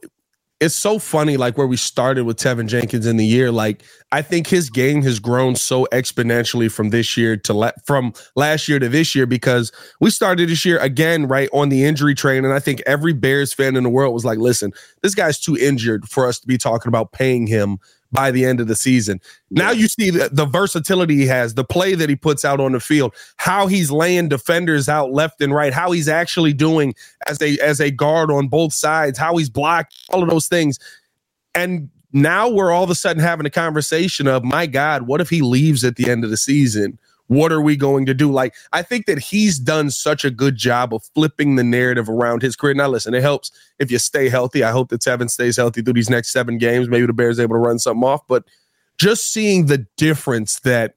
it's 0.61 0.77
so 0.77 1.01
funny, 1.01 1.37
like 1.37 1.59
where 1.59 1.67
we 1.67 1.77
started 1.77 2.25
with 2.25 2.37
Teven 2.37 2.69
Jenkins 2.69 3.05
in 3.05 3.17
the 3.17 3.27
year. 3.27 3.51
Like, 3.51 3.83
I 4.13 4.23
think 4.23 4.47
his 4.47 4.71
game 4.71 5.03
has 5.03 5.19
grown 5.19 5.57
so 5.57 5.89
exponentially 5.91 6.71
from 6.71 6.91
this 6.91 7.17
year 7.17 7.37
to 7.39 7.53
la- 7.53 7.73
from 7.85 8.13
last 8.37 8.69
year 8.69 8.79
to 8.79 8.89
this 8.89 9.13
year 9.15 9.27
because 9.27 9.73
we 10.01 10.09
started 10.11 10.49
this 10.49 10.65
year 10.65 10.79
again 10.79 11.27
right 11.27 11.49
on 11.53 11.69
the 11.69 11.85
injury 11.85 12.15
train, 12.15 12.45
and 12.45 12.55
I 12.55 12.61
think 12.61 12.81
every 12.87 13.13
Bears 13.13 13.53
fan 13.53 13.75
in 13.75 13.83
the 13.83 13.91
world 13.91 14.15
was 14.15 14.25
like, 14.25 14.39
"Listen, 14.39 14.73
this 15.03 15.17
guy's 15.17 15.41
too 15.41 15.57
injured 15.57 16.09
for 16.09 16.27
us 16.29 16.39
to 16.39 16.47
be 16.47 16.59
talking 16.59 16.89
about 16.89 17.11
paying 17.11 17.49
him 17.49 17.79
by 18.13 18.31
the 18.31 18.45
end 18.45 18.61
of 18.61 18.69
the 18.69 18.77
season. 18.77 19.21
Now 19.51 19.71
you 19.71 19.89
see 19.89 20.11
the, 20.11 20.29
the, 20.31 20.45
versatility 20.45 21.17
he 21.17 21.27
has, 21.27 21.55
the 21.55 21.65
play 21.65 21.95
that 21.95 22.09
he 22.09 22.17
puts 22.17 22.45
out 22.45 22.61
on 22.61 22.73
the 22.73 22.81
field, 22.81 23.15
how 23.37 23.67
he's 23.67 23.91
laying 23.91 24.29
defenders 24.29 24.89
out 24.89 25.13
left 25.13 25.41
and 25.41 25.55
right, 25.55 25.73
how 25.73 25.91
he's 25.93 26.09
actually 26.09 26.53
doing 26.53 26.95
as 27.27 27.41
a 27.41 27.59
as 27.59 27.81
a 27.81 27.91
guard 27.91 28.31
on 28.31 28.49
both 28.49 28.73
sides, 28.73 29.19
how 29.19 29.37
he's 29.37 29.51
blocked, 29.51 29.95
all 30.11 30.23
of 30.23 30.29
those 30.29 30.47
things. 30.47 30.79
And 31.55 31.89
now 32.13 32.49
we're 32.49 32.71
all 32.71 32.85
of 32.85 32.91
a 32.91 32.95
sudden 32.95 33.23
having 33.23 33.47
a 33.47 33.51
conversation 33.51 34.27
of, 34.27 34.45
my 34.45 34.67
God, 34.67 35.03
what 35.03 35.21
if 35.21 35.31
he 35.31 35.41
leaves 35.41 35.83
at 35.85 35.97
the 35.97 36.11
end 36.11 36.25
of 36.25 36.31
the 36.31 36.37
season? 36.37 36.99
What 37.33 37.51
are 37.51 37.63
we 37.63 37.77
going 37.77 38.05
to 38.05 38.13
do? 38.13 38.31
Like, 38.31 38.55
I 38.75 38.83
think 38.83 39.07
that 39.07 39.19
he's 39.19 39.59
done 39.59 39.91
such 39.91 40.23
a 40.23 40.31
good 40.31 40.55
job 40.55 40.93
of 40.93 41.03
flipping 41.15 41.57
the 41.57 41.65
narrative 41.65 42.11
around 42.11 42.43
his 42.43 42.57
career. 42.57 42.75
Now, 42.75 42.89
listen, 42.89 43.15
it 43.15 43.23
helps 43.23 43.51
if 43.79 43.91
you 43.91 43.99
stay 43.99 44.29
healthy. 44.29 44.63
I 44.63 44.71
hope 44.71 44.91
that 44.91 45.01
Teven 45.01 45.31
stays 45.31 45.57
healthy 45.57 45.81
through 45.81 45.95
these 45.95 46.11
next 46.11 46.31
seven 46.31 46.59
games. 46.59 46.91
Maybe 46.91 47.07
the 47.07 47.15
Bears 47.15 47.41
able 47.41 47.55
to 47.55 47.59
run 47.61 47.79
something 47.79 48.07
off, 48.07 48.21
but 48.29 48.45
just 48.99 49.33
seeing 49.33 49.65
the 49.65 49.87
difference 49.97 50.61
that 50.61 50.97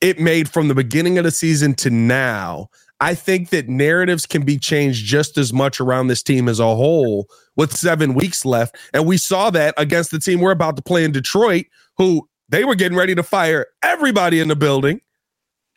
it 0.00 0.18
made 0.18 0.48
from 0.48 0.68
the 0.68 0.74
beginning 0.74 1.18
of 1.18 1.24
the 1.24 1.30
season 1.30 1.74
to 1.74 1.90
now, 1.90 2.70
I 3.00 3.14
think 3.14 3.50
that 3.50 3.68
narratives 3.68 4.24
can 4.24 4.46
be 4.46 4.56
changed 4.58 5.04
just 5.04 5.36
as 5.36 5.52
much 5.52 5.82
around 5.82 6.06
this 6.06 6.22
team 6.22 6.48
as 6.48 6.60
a 6.60 6.74
whole 6.74 7.28
with 7.56 7.76
seven 7.76 8.14
weeks 8.14 8.46
left. 8.46 8.78
And 8.94 9.04
we 9.06 9.18
saw 9.18 9.50
that 9.50 9.74
against 9.76 10.12
the 10.12 10.18
team 10.18 10.40
we're 10.40 10.52
about 10.52 10.76
to 10.76 10.82
play 10.82 11.04
in 11.04 11.12
Detroit, 11.12 11.66
who 11.98 12.26
they 12.48 12.64
were 12.64 12.74
getting 12.74 12.96
ready 12.96 13.14
to 13.14 13.22
fire 13.22 13.66
everybody 13.82 14.40
in 14.40 14.48
the 14.48 14.56
building 14.56 15.02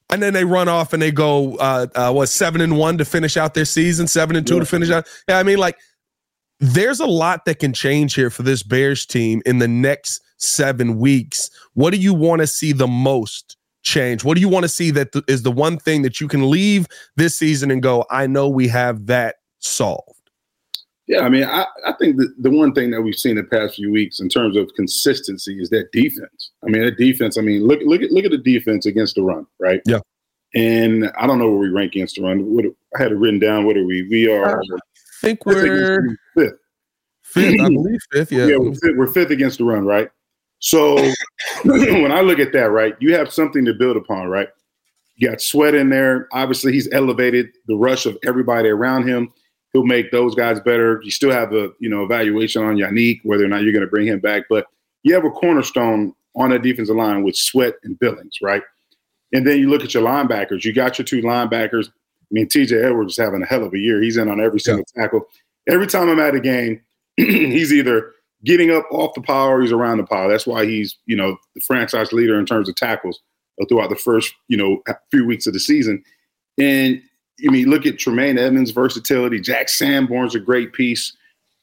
and 0.09 0.21
then 0.21 0.33
they 0.33 0.45
run 0.45 0.67
off 0.67 0.93
and 0.93 1.01
they 1.01 1.11
go 1.11 1.55
uh, 1.55 1.87
uh 1.95 2.11
what 2.11 2.29
seven 2.29 2.61
and 2.61 2.77
one 2.77 2.97
to 2.97 3.05
finish 3.05 3.37
out 3.37 3.53
their 3.53 3.65
season, 3.65 4.07
seven 4.07 4.35
and 4.35 4.45
two 4.45 4.55
yeah. 4.55 4.59
to 4.61 4.65
finish 4.65 4.89
out. 4.89 5.07
Yeah, 5.27 5.39
I 5.39 5.43
mean, 5.43 5.57
like 5.57 5.77
there's 6.59 6.99
a 6.99 7.05
lot 7.05 7.45
that 7.45 7.59
can 7.59 7.73
change 7.73 8.13
here 8.13 8.29
for 8.29 8.43
this 8.43 8.63
Bears 8.63 9.05
team 9.05 9.41
in 9.45 9.59
the 9.59 9.67
next 9.67 10.21
seven 10.37 10.97
weeks. 10.97 11.49
What 11.73 11.91
do 11.91 11.97
you 11.97 12.13
want 12.13 12.41
to 12.41 12.47
see 12.47 12.71
the 12.71 12.87
most 12.87 13.57
change? 13.83 14.23
What 14.23 14.35
do 14.35 14.41
you 14.41 14.49
want 14.49 14.63
to 14.63 14.69
see 14.69 14.91
that 14.91 15.11
th- 15.11 15.25
is 15.27 15.43
the 15.43 15.51
one 15.51 15.77
thing 15.77 16.01
that 16.03 16.21
you 16.21 16.27
can 16.27 16.49
leave 16.49 16.87
this 17.15 17.35
season 17.35 17.71
and 17.71 17.81
go, 17.81 18.05
I 18.09 18.27
know 18.27 18.47
we 18.47 18.67
have 18.69 19.07
that 19.07 19.35
solved? 19.59 20.14
Yeah, 21.07 21.21
I 21.21 21.29
mean, 21.29 21.43
I, 21.43 21.67
I 21.85 21.93
think 21.93 22.17
the, 22.17 22.33
the 22.39 22.49
one 22.49 22.73
thing 22.73 22.89
that 22.91 23.01
we've 23.01 23.15
seen 23.15 23.35
the 23.35 23.43
past 23.43 23.75
few 23.75 23.91
weeks 23.91 24.19
in 24.19 24.27
terms 24.27 24.57
of 24.57 24.73
consistency 24.75 25.59
is 25.61 25.69
that 25.69 25.91
defense. 25.91 26.51
I 26.63 26.69
mean, 26.69 26.83
that 26.83 26.97
defense. 26.97 27.37
I 27.37 27.41
mean, 27.41 27.65
look 27.65 27.79
look 27.85 28.01
at 28.01 28.11
look 28.11 28.25
at 28.25 28.31
the 28.31 28.39
defense 28.39 28.87
against 28.87 29.15
the 29.15 29.21
run, 29.21 29.45
right? 29.59 29.81
Yeah. 29.85 29.99
And 30.55 31.11
I 31.17 31.27
don't 31.27 31.37
know 31.37 31.49
where 31.49 31.59
we 31.59 31.69
rank 31.69 31.93
against 31.93 32.15
the 32.15 32.23
run. 32.23 32.45
What 32.45 32.65
I 32.97 33.03
had 33.03 33.11
it 33.11 33.15
written 33.15 33.39
down. 33.39 33.65
What 33.65 33.77
are 33.77 33.85
we? 33.85 34.07
We 34.09 34.31
are. 34.31 34.61
Uh, 34.61 34.63
I 34.75 34.79
think 35.21 35.45
we're 35.45 36.17
fifth. 36.35 36.53
Fifth, 37.21 37.61
I 37.61 37.69
believe 37.69 37.99
fifth. 38.11 38.31
Yeah, 38.31 38.47
yeah, 38.47 38.57
we're 38.57 38.73
fifth, 38.73 38.95
we're 38.95 39.07
fifth 39.07 39.31
against 39.31 39.59
the 39.59 39.65
run, 39.65 39.85
right? 39.85 40.09
So 40.59 40.95
when 41.65 42.11
I 42.11 42.21
look 42.21 42.39
at 42.39 42.51
that, 42.53 42.71
right, 42.71 42.95
you 42.99 43.13
have 43.15 43.31
something 43.31 43.63
to 43.65 43.73
build 43.73 43.97
upon, 43.97 44.27
right? 44.27 44.47
You 45.17 45.29
got 45.29 45.41
Sweat 45.41 45.75
in 45.75 45.89
there. 45.89 46.27
Obviously, 46.31 46.73
he's 46.73 46.91
elevated 46.91 47.49
the 47.67 47.75
rush 47.75 48.05
of 48.05 48.17
everybody 48.23 48.69
around 48.69 49.07
him 49.07 49.31
he'll 49.75 49.83
make 49.83 50.09
those 50.09 50.35
guys 50.35 50.61
better. 50.61 51.01
You 51.03 51.11
still 51.11 51.31
have 51.31 51.51
a 51.51 51.69
you 51.79 51.89
know 51.89 52.03
evaluation 52.03 52.63
on 52.63 52.77
Yannick 52.77 53.19
whether 53.23 53.43
or 53.43 53.49
not 53.49 53.63
you're 53.63 53.73
going 53.73 53.85
to 53.85 53.91
bring 53.91 54.07
him 54.07 54.19
back, 54.19 54.43
but 54.49 54.67
you 55.03 55.13
have 55.13 55.25
a 55.25 55.29
cornerstone 55.29 56.13
on 56.37 56.49
that 56.51 56.61
defensive 56.61 56.95
line 56.95 57.23
with 57.23 57.35
Sweat 57.35 57.75
and 57.83 57.99
Billings, 57.99 58.37
right? 58.41 58.63
And 59.33 59.45
then 59.45 59.59
you 59.59 59.69
look 59.69 59.83
at 59.83 59.93
your 59.93 60.03
linebackers. 60.03 60.63
You 60.63 60.71
got 60.71 60.97
your 60.97 61.05
two 61.05 61.21
linebackers. 61.21 61.87
I 61.87 62.31
mean, 62.31 62.47
TJ 62.47 62.85
Edwards 62.85 63.13
is 63.13 63.17
having 63.17 63.41
a 63.41 63.45
hell 63.45 63.63
of 63.63 63.73
a 63.73 63.77
year. 63.77 64.01
He's 64.01 64.15
in 64.15 64.29
on 64.29 64.39
every 64.39 64.59
single 64.59 64.85
yeah. 64.95 65.03
tackle. 65.03 65.27
Every 65.67 65.87
time 65.87 66.09
I'm 66.09 66.19
at 66.19 66.35
a 66.35 66.39
game, 66.39 66.81
he's 67.17 67.73
either 67.73 68.13
getting 68.45 68.71
up 68.71 68.85
off 68.91 69.13
the 69.13 69.21
pile 69.21 69.47
or 69.47 69.61
he's 69.61 69.73
around 69.73 69.97
the 69.97 70.05
pile. 70.05 70.29
That's 70.29 70.47
why 70.47 70.65
he's, 70.65 70.97
you 71.05 71.17
know, 71.17 71.35
the 71.53 71.61
franchise 71.61 72.13
leader 72.13 72.39
in 72.39 72.45
terms 72.45 72.69
of 72.69 72.75
tackles 72.75 73.19
throughout 73.67 73.89
the 73.89 73.95
first, 73.95 74.33
you 74.47 74.55
know, 74.55 74.81
few 75.11 75.25
weeks 75.25 75.47
of 75.47 75.53
the 75.53 75.59
season. 75.59 76.01
And 76.57 77.01
I 77.45 77.51
mean, 77.51 77.69
look 77.69 77.85
at 77.85 77.99
Tremaine 77.99 78.37
Edmunds' 78.37 78.71
versatility. 78.71 79.39
Jack 79.39 79.67
Sanborn's 79.67 80.35
a 80.35 80.39
great 80.39 80.73
piece. 80.73 81.15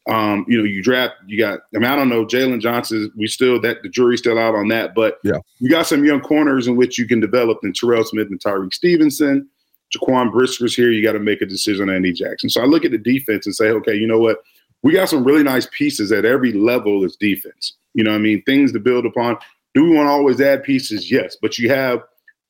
Um, 0.09 0.45
you 0.49 0.59
know, 0.59 0.65
you 0.65 0.83
draft, 0.83 1.15
you 1.27 1.39
got, 1.39 1.61
I 1.75 1.79
mean, 1.79 1.89
I 1.89 1.95
don't 1.95 2.09
know, 2.09 2.27
Jaylon 2.27 2.61
Johnson, 2.61 3.13
we 3.17 3.29
still, 3.29 3.61
that 3.61 3.83
the 3.85 3.89
jury's 3.89 4.19
still 4.19 4.37
out 4.37 4.57
on 4.57 4.67
that, 4.69 4.97
but 4.97 5.19
yeah, 5.23 5.39
you 5.61 5.71
got 5.71 5.87
some 5.87 6.05
young 6.05 6.21
corners 6.21 6.67
in 6.67 6.75
which 6.75 6.99
you 6.99 7.07
can 7.07 7.21
develop 7.21 7.61
in 7.63 7.73
Terrell 7.73 8.03
Smith 8.03 8.27
and 8.27 8.41
Tyrique 8.41 8.75
Stevenson. 8.75 9.49
Jaquan 9.95 10.33
Brisker's 10.33 10.75
here. 10.75 10.91
You 10.91 11.05
got 11.05 11.13
to 11.13 11.21
make 11.21 11.43
a 11.43 11.47
decision 11.47 11.89
on 11.89 11.97
Eddie 11.97 12.13
Jackson. 12.13 12.51
So 12.51 12.63
I 12.63 12.65
look 12.65 12.85
at 12.85 12.91
the 12.91 12.99
defense 12.99 13.47
and 13.47 13.55
say, 13.55 13.69
okay, 13.69 13.95
you 13.95 14.07
know 14.07 14.19
what? 14.19 14.43
We 14.83 14.93
got 14.93 15.09
some 15.09 15.23
really 15.23 15.43
nice 15.45 15.69
pieces 15.71 16.11
at 16.11 16.25
every 16.25 16.53
level 16.53 17.05
as 17.05 17.15
defense. 17.17 17.75
You 17.95 18.03
know 18.03 18.15
I 18.15 18.19
mean? 18.19 18.43
Things 18.43 18.73
to 18.73 18.81
build 18.81 19.07
upon. 19.07 19.37
Do 19.75 19.85
we 19.85 19.95
want 19.95 20.07
to 20.07 20.11
always 20.11 20.41
add 20.41 20.65
pieces? 20.65 21.11
Yes. 21.11 21.37
But 21.41 21.59
you 21.59 21.69
have 21.69 22.03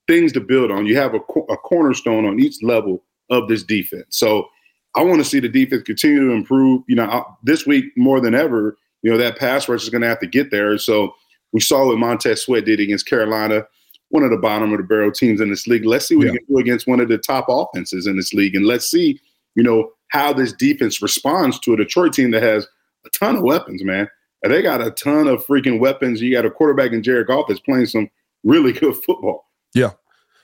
things 0.07 0.33
to 0.33 0.41
build 0.41 0.71
on. 0.71 0.87
You 0.87 0.97
have 0.97 1.15
a, 1.15 1.19
a 1.19 1.57
cornerstone 1.59 2.25
on 2.25 2.41
each 2.41 2.63
level 2.63 3.03
of 3.33 3.49
this 3.49 3.63
defense. 3.63 4.07
So 4.11 4.49
I 4.95 5.03
want 5.03 5.19
to 5.19 5.25
see 5.25 5.41
the 5.41 5.49
defense 5.49 5.83
continue 5.85 6.21
to 6.29 6.33
improve. 6.33 6.83
You 6.87 6.97
know, 6.97 7.25
this 7.43 7.67
week 7.67 7.87
more 7.97 8.21
than 8.21 8.35
ever, 8.35 8.77
you 9.03 9.11
know, 9.11 9.17
that 9.19 9.39
pass 9.39 9.69
rush 9.69 9.83
is 9.83 9.89
going 9.91 10.03
to 10.03 10.09
have 10.09 10.21
to 10.21 10.27
get 10.27 10.51
there. 10.51 10.77
So 10.79 11.15
we 11.53 11.61
saw 11.61 11.87
what 11.87 11.99
Montez 11.99 12.43
Sweat 12.43 12.65
did 12.65 12.81
against 12.81 13.07
Carolina. 13.07 13.65
one 14.11 14.23
of 14.23 14.31
the 14.31 14.37
bottom 14.37 14.73
of 14.73 14.77
the 14.79 14.85
barrel 14.85 15.11
teams 15.11 15.41
in 15.41 15.49
this 15.49 15.67
league. 15.67 15.87
Let's 15.87 16.07
see 16.07 16.17
what 16.17 16.27
Yeah. 16.27 16.33
he 16.33 16.39
can 16.41 16.47
do 16.55 16.59
against 16.59 16.87
one 16.87 17.01
of 17.01 17.09
the 17.09 17.17
top 17.17 17.47
offenses 17.49 18.07
in 18.07 18.15
this 18.19 18.35
league, 18.35 18.55
and 18.55 18.67
let's 18.67 18.91
see, 18.91 19.19
you 19.55 19.63
know, 19.63 19.91
how 20.09 20.35
this 20.35 20.53
defense 20.53 21.01
responds 21.01 21.59
to 21.61 21.73
a 21.73 21.79
Detroit 21.79 22.13
team 22.13 22.31
that 22.33 22.43
has 22.43 22.67
a 23.07 23.09
ton 23.19 23.37
of 23.37 23.43
weapons, 23.43 23.83
man. 23.83 24.07
And 24.43 24.53
they 24.53 24.61
got 24.61 24.83
a 24.87 24.91
ton 24.91 25.29
of 25.29 25.43
freaking 25.47 25.79
weapons. 25.79 26.21
You 26.21 26.31
got 26.31 26.45
a 26.45 26.51
quarterback 26.51 26.93
in 26.93 27.03
Jared 27.03 27.29
Goff 27.29 27.47
that's 27.49 27.61
playing 27.61 27.87
some 27.87 28.11
really 28.45 28.73
good 28.79 28.97
football. 28.97 29.47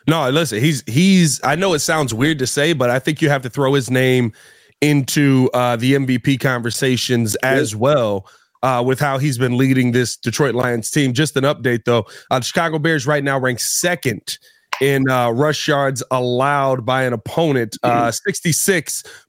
No, 0.09 0.31
listen, 0.31 0.59
he's 0.59 0.83
he's 0.87 1.38
I 1.45 1.55
know 1.55 1.75
it 1.75 1.81
sounds 1.81 2.15
weird 2.15 2.38
to 2.38 2.47
say, 2.47 2.73
but 2.73 2.88
I 2.88 2.99
think 2.99 3.21
you 3.21 3.29
have 3.29 3.43
to 3.43 3.50
throw 3.50 3.75
his 3.75 3.91
name 3.91 4.33
into 4.81 5.50
uh 5.53 5.77
the 5.77 5.95
MVP 5.95 6.41
conversations 6.41 7.35
as 7.37 7.77
well. 7.77 8.27
Uh, 8.61 8.83
with 8.85 8.99
how 8.99 9.19
he's 9.19 9.38
been 9.38 9.57
leading 9.57 9.93
this 9.93 10.17
Detroit 10.17 10.53
Lions 10.57 10.91
team. 10.91 11.12
Just 11.12 11.37
an 11.37 11.45
update 11.45 11.85
though. 11.85 12.07
Uh, 12.29 12.41
the 12.41 12.45
Chicago 12.45 12.81
Bears 12.81 13.07
right 13.07 13.23
now 13.23 13.38
rank 13.38 13.61
second 13.61 14.37
in 14.81 15.09
uh, 15.09 15.31
rush 15.31 15.69
yards 15.69 16.03
allowed 16.11 16.85
by 16.85 17.05
an 17.05 17.12
opponent. 17.12 17.77
Uh, 17.85 18.11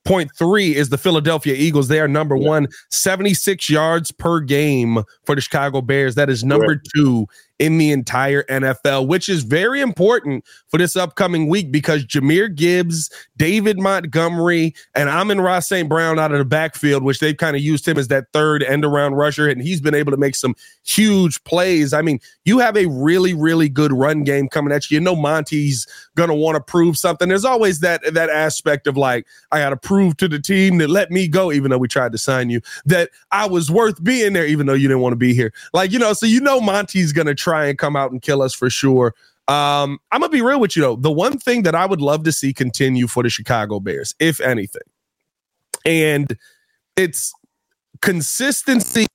66.3 0.09 0.73
is 0.73 0.89
the 0.89 0.97
Philadelphia 0.97 1.53
Eagles. 1.55 1.87
They 1.87 1.99
are 1.99 2.07
number 2.07 2.35
one, 2.35 2.67
76 2.89 3.69
yards 3.69 4.11
per 4.11 4.39
game 4.39 5.03
for 5.23 5.35
the 5.35 5.41
Chicago 5.41 5.81
Bears. 5.81 6.15
That 6.15 6.31
is 6.31 6.43
number 6.43 6.81
two 6.95 7.27
in 7.59 7.77
the 7.77 7.91
entire 7.91 8.43
NFL, 8.43 9.07
which 9.07 9.27
is 9.27 9.43
very 9.43 9.81
important 9.81 10.45
for 10.69 10.77
this 10.77 10.95
upcoming 10.95 11.49
week 11.49 11.73
because 11.73 12.05
Jahmyr 12.05 12.55
Gibbs, 12.55 13.11
David 13.35 13.77
Montgomery, 13.77 14.73
and 14.95 15.09
Amon-Ra 15.09 15.59
St. 15.59 15.89
Brown 15.89 16.17
out 16.17 16.31
of 16.31 16.39
the 16.39 16.45
backfield, 16.45 17.03
which 17.03 17.19
they've 17.19 17.35
kind 17.35 17.57
of 17.57 17.61
used 17.61 17.85
him 17.85 17.97
as 17.97 18.07
that 18.07 18.31
third 18.31 18.63
end 18.63 18.85
around 18.85 19.15
rusher, 19.15 19.49
and 19.49 19.61
he's 19.61 19.81
been 19.81 19.93
able 19.93 20.11
to 20.11 20.17
make 20.17 20.35
some 20.35 20.55
huge 20.85 21.43
plays. 21.43 21.91
I 21.91 22.01
mean, 22.01 22.19
you 22.45 22.59
have 22.59 22.77
a 22.77 22.85
really, 22.85 23.33
really 23.33 23.67
good 23.67 23.91
run 23.91 24.23
game 24.23 24.47
coming 24.47 24.73
at 24.73 24.89
you. 24.89 24.95
You 24.95 25.01
know 25.01 25.15
Monty's 25.15 25.85
gonna 26.15 26.35
want 26.35 26.55
to 26.55 26.61
prove 26.61 26.97
something. 26.97 27.27
There's 27.27 27.45
always 27.45 27.81
that 27.81 28.01
that 28.13 28.29
aspect 28.29 28.87
of 28.87 28.95
like, 28.95 29.27
I 29.51 29.59
gotta 29.59 29.77
prove 29.77 29.98
to 30.17 30.27
the 30.27 30.39
team 30.39 30.77
that 30.79 30.89
let 30.89 31.11
me 31.11 31.27
go, 31.27 31.51
even 31.51 31.71
though 31.71 31.77
we 31.77 31.87
tried 31.87 32.11
to 32.11 32.17
sign 32.17 32.49
you, 32.49 32.61
that 32.85 33.09
I 33.31 33.47
was 33.47 33.69
worth 33.71 34.03
being 34.03 34.33
there, 34.33 34.45
even 34.45 34.65
though 34.65 34.73
you 34.73 34.87
didn't 34.87 35.01
want 35.01 35.13
to 35.13 35.17
be 35.17 35.33
here. 35.33 35.53
Like, 35.73 35.91
you 35.91 35.99
know, 35.99 36.13
so 36.13 36.25
you 36.25 36.41
know 36.41 36.59
Monty's 36.61 37.13
gonna 37.13 37.35
try 37.35 37.65
and 37.67 37.77
come 37.77 37.95
out 37.95 38.11
and 38.11 38.21
kill 38.21 38.41
us 38.41 38.53
for 38.53 38.69
sure. 38.69 39.13
Um, 39.47 39.99
I'm 40.11 40.21
gonna 40.21 40.31
be 40.31 40.41
real 40.41 40.59
with 40.59 40.75
you 40.75 40.83
though. 40.83 40.95
The 40.95 41.11
one 41.11 41.37
thing 41.37 41.63
that 41.63 41.75
I 41.75 41.85
would 41.85 42.01
love 42.01 42.23
to 42.23 42.31
see 42.31 42.53
continue 42.53 43.07
for 43.07 43.23
the 43.23 43.29
Chicago 43.29 43.79
Bears, 43.79 44.13
if 44.19 44.39
anything, 44.41 44.81
and 45.85 46.37
it's 46.95 47.33
consistency 48.01 49.07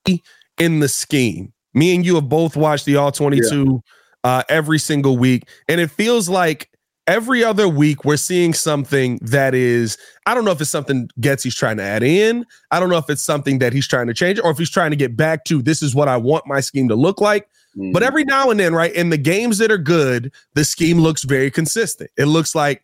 in 0.57 0.79
the 0.79 0.89
scheme. 0.89 1.53
Me 1.73 1.95
and 1.95 2.05
you 2.05 2.15
have 2.15 2.29
both 2.29 2.55
watched 2.55 2.85
the 2.85 2.95
All 2.95 3.11
22 3.11 3.81
uh, 4.23 4.43
every 4.49 4.79
single 4.79 5.17
week, 5.17 5.47
and 5.67 5.79
it 5.79 5.91
feels 5.91 6.27
like 6.27 6.69
every 7.07 7.43
other 7.43 7.67
week 7.67 8.03
we're 8.03 8.17
seeing 8.17 8.53
something 8.53 9.19
that 9.21 9.53
is 9.53 9.97
I 10.25 10.33
don't 10.33 10.45
know 10.45 10.51
if 10.51 10.61
it's 10.61 10.69
something 10.69 11.09
Getsy's 11.19 11.55
trying 11.55 11.77
to 11.77 11.83
add 11.83 12.03
in. 12.03 12.45
I 12.71 12.79
don't 12.79 12.89
know 12.89 12.97
if 12.97 13.09
it's 13.09 13.21
something 13.21 13.59
that 13.59 13.73
he's 13.73 13.87
trying 13.87 14.07
to 14.07 14.13
change, 14.13 14.39
or 14.39 14.51
if 14.51 14.57
he's 14.57 14.69
trying 14.69 14.91
to 14.91 14.97
get 14.97 15.15
back 15.15 15.45
to 15.45 15.61
this 15.61 15.81
is 15.81 15.93
what 15.93 16.07
I 16.07 16.17
want 16.17 16.47
my 16.47 16.59
scheme 16.59 16.87
to 16.89 16.95
look 16.95 17.21
like. 17.21 17.47
But 17.75 17.83
mm-hmm. 17.83 18.03
every 18.03 18.23
now 18.23 18.49
and 18.49 18.59
then, 18.59 18.73
right, 18.73 18.93
in 18.93 19.09
the 19.09 19.17
games 19.17 19.57
that 19.57 19.69
are 19.69 19.77
good, 19.77 20.31
the 20.53 20.63
scheme 20.63 20.99
looks 20.99 21.23
very 21.23 21.51
consistent. 21.51 22.09
It 22.17 22.25
looks 22.25 22.55
like, 22.55 22.81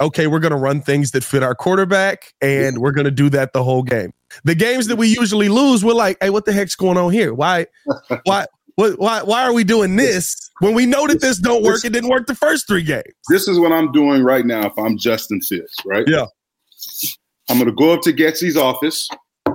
okay, 0.00 0.26
we're 0.26 0.40
going 0.40 0.52
to 0.52 0.58
run 0.58 0.82
things 0.82 1.12
that 1.12 1.22
fit 1.22 1.44
our 1.44 1.54
quarterback, 1.54 2.34
and 2.42 2.78
we're 2.78 2.90
going 2.90 3.04
to 3.04 3.12
do 3.12 3.30
that 3.30 3.52
the 3.52 3.62
whole 3.62 3.84
game. 3.84 4.12
The 4.44 4.56
games 4.56 4.88
that 4.88 4.96
we 4.96 5.08
usually 5.08 5.48
lose, 5.48 5.84
we're 5.84 5.94
like, 5.94 6.16
hey, 6.20 6.30
what 6.30 6.44
the 6.44 6.52
heck's 6.52 6.74
going 6.74 6.98
on 6.98 7.12
here? 7.12 7.32
Why, 7.32 7.66
why, 8.24 8.46
what, 8.76 8.98
why, 8.98 9.22
why 9.22 9.42
are 9.44 9.52
we 9.52 9.64
doing 9.64 9.96
this 9.96 10.50
when 10.60 10.74
we 10.74 10.86
know 10.86 11.06
that 11.06 11.20
this 11.20 11.38
don't 11.38 11.62
work? 11.62 11.84
It 11.84 11.92
didn't 11.92 12.10
work 12.10 12.26
the 12.26 12.34
first 12.34 12.66
three 12.66 12.82
games. 12.82 13.04
this 13.28 13.48
is 13.48 13.58
what 13.58 13.72
I'm 13.72 13.92
doing 13.92 14.22
right 14.22 14.44
now 14.46 14.66
if 14.66 14.72
I'm 14.78 14.96
Justin 14.98 15.40
Fields, 15.40 15.74
right? 15.84 16.06
Yeah. 16.06 16.26
I'm 17.48 17.58
going 17.58 17.68
to 17.68 17.74
go 17.74 17.92
up 17.92 18.00
to 18.02 18.12
Getsy's 18.12 18.56
office. 18.56 19.08
I'm 19.46 19.54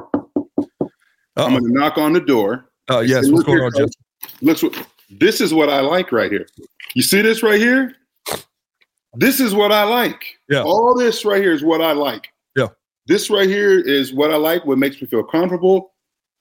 Uh 1.35 1.49
going 1.49 1.63
to 1.65 1.71
knock 1.71 1.97
on 1.97 2.13
the 2.13 2.21
door. 2.21 2.69
oh, 2.89 2.99
yes. 3.01 3.25
Hey, 3.25 3.31
What's 3.31 3.43
going 3.45 3.61
on. 3.61 3.71
Justin? 3.71 4.03
Looks 4.41 4.63
what 4.63 4.87
this 5.19 5.39
is 5.41 5.53
what 5.53 5.69
I 5.69 5.79
like 5.79 6.11
right 6.11 6.31
here. 6.31 6.47
You 6.95 7.01
see 7.01 7.21
this 7.21 7.41
right 7.43 7.59
here? 7.59 7.95
This 9.15 9.39
is 9.39 9.53
what 9.53 9.71
I 9.71 9.83
like. 9.83 10.23
Yeah. 10.49 10.63
All 10.63 10.95
this 10.95 11.23
right 11.25 11.41
here 11.41 11.53
is 11.53 11.63
what 11.63 11.81
I 11.81 11.91
like. 11.93 12.27
Yeah. 12.55 12.67
This 13.07 13.29
right 13.29 13.47
here 13.47 13.79
is 13.79 14.13
what 14.13 14.31
I 14.31 14.35
like, 14.35 14.65
what 14.65 14.77
makes 14.77 15.01
me 15.01 15.07
feel 15.07 15.23
comfortable. 15.23 15.93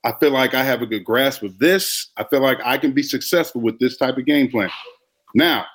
I 0.06 0.12
feel 0.20 0.30
like 0.30 0.54
I 0.54 0.62
have 0.62 0.82
a 0.82 0.86
good 0.86 1.04
grasp 1.04 1.42
of 1.42 1.58
this. 1.58 2.10
I 2.16 2.22
feel 2.22 2.40
like 2.40 2.58
I 2.64 2.78
can 2.78 2.92
be 2.92 3.02
successful 3.02 3.60
with 3.60 3.80
this 3.80 3.96
type 3.96 4.16
of 4.16 4.24
game 4.24 4.48
plan. 4.48 4.70
Now, 5.34 5.66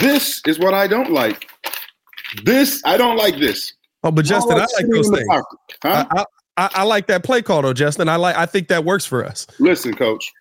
this 0.00 0.40
is 0.46 0.58
what 0.58 0.72
I 0.72 0.86
don't 0.86 1.12
like. 1.12 1.50
This, 2.44 2.80
I 2.86 2.96
don't 2.96 3.18
like 3.18 3.38
this. 3.38 3.74
Oh, 4.02 4.10
but 4.10 4.24
Justin, 4.24 4.56
I 4.56 4.60
like 4.60 4.68
sitting 4.70 4.90
those 4.90 5.10
things. 5.10 5.28
pocket. 5.28 5.58
Huh? 5.82 6.06
I, 6.10 6.20
I, 6.20 6.24
I, 6.56 6.70
I 6.76 6.82
like 6.84 7.06
that 7.08 7.22
play 7.22 7.42
call 7.42 7.60
though, 7.60 7.74
Justin. 7.74 8.08
I 8.08 8.16
like. 8.16 8.34
I 8.34 8.46
think 8.46 8.68
that 8.68 8.82
works 8.82 9.04
for 9.04 9.22
us. 9.22 9.46
Listen, 9.58 9.94
coach, 9.94 10.32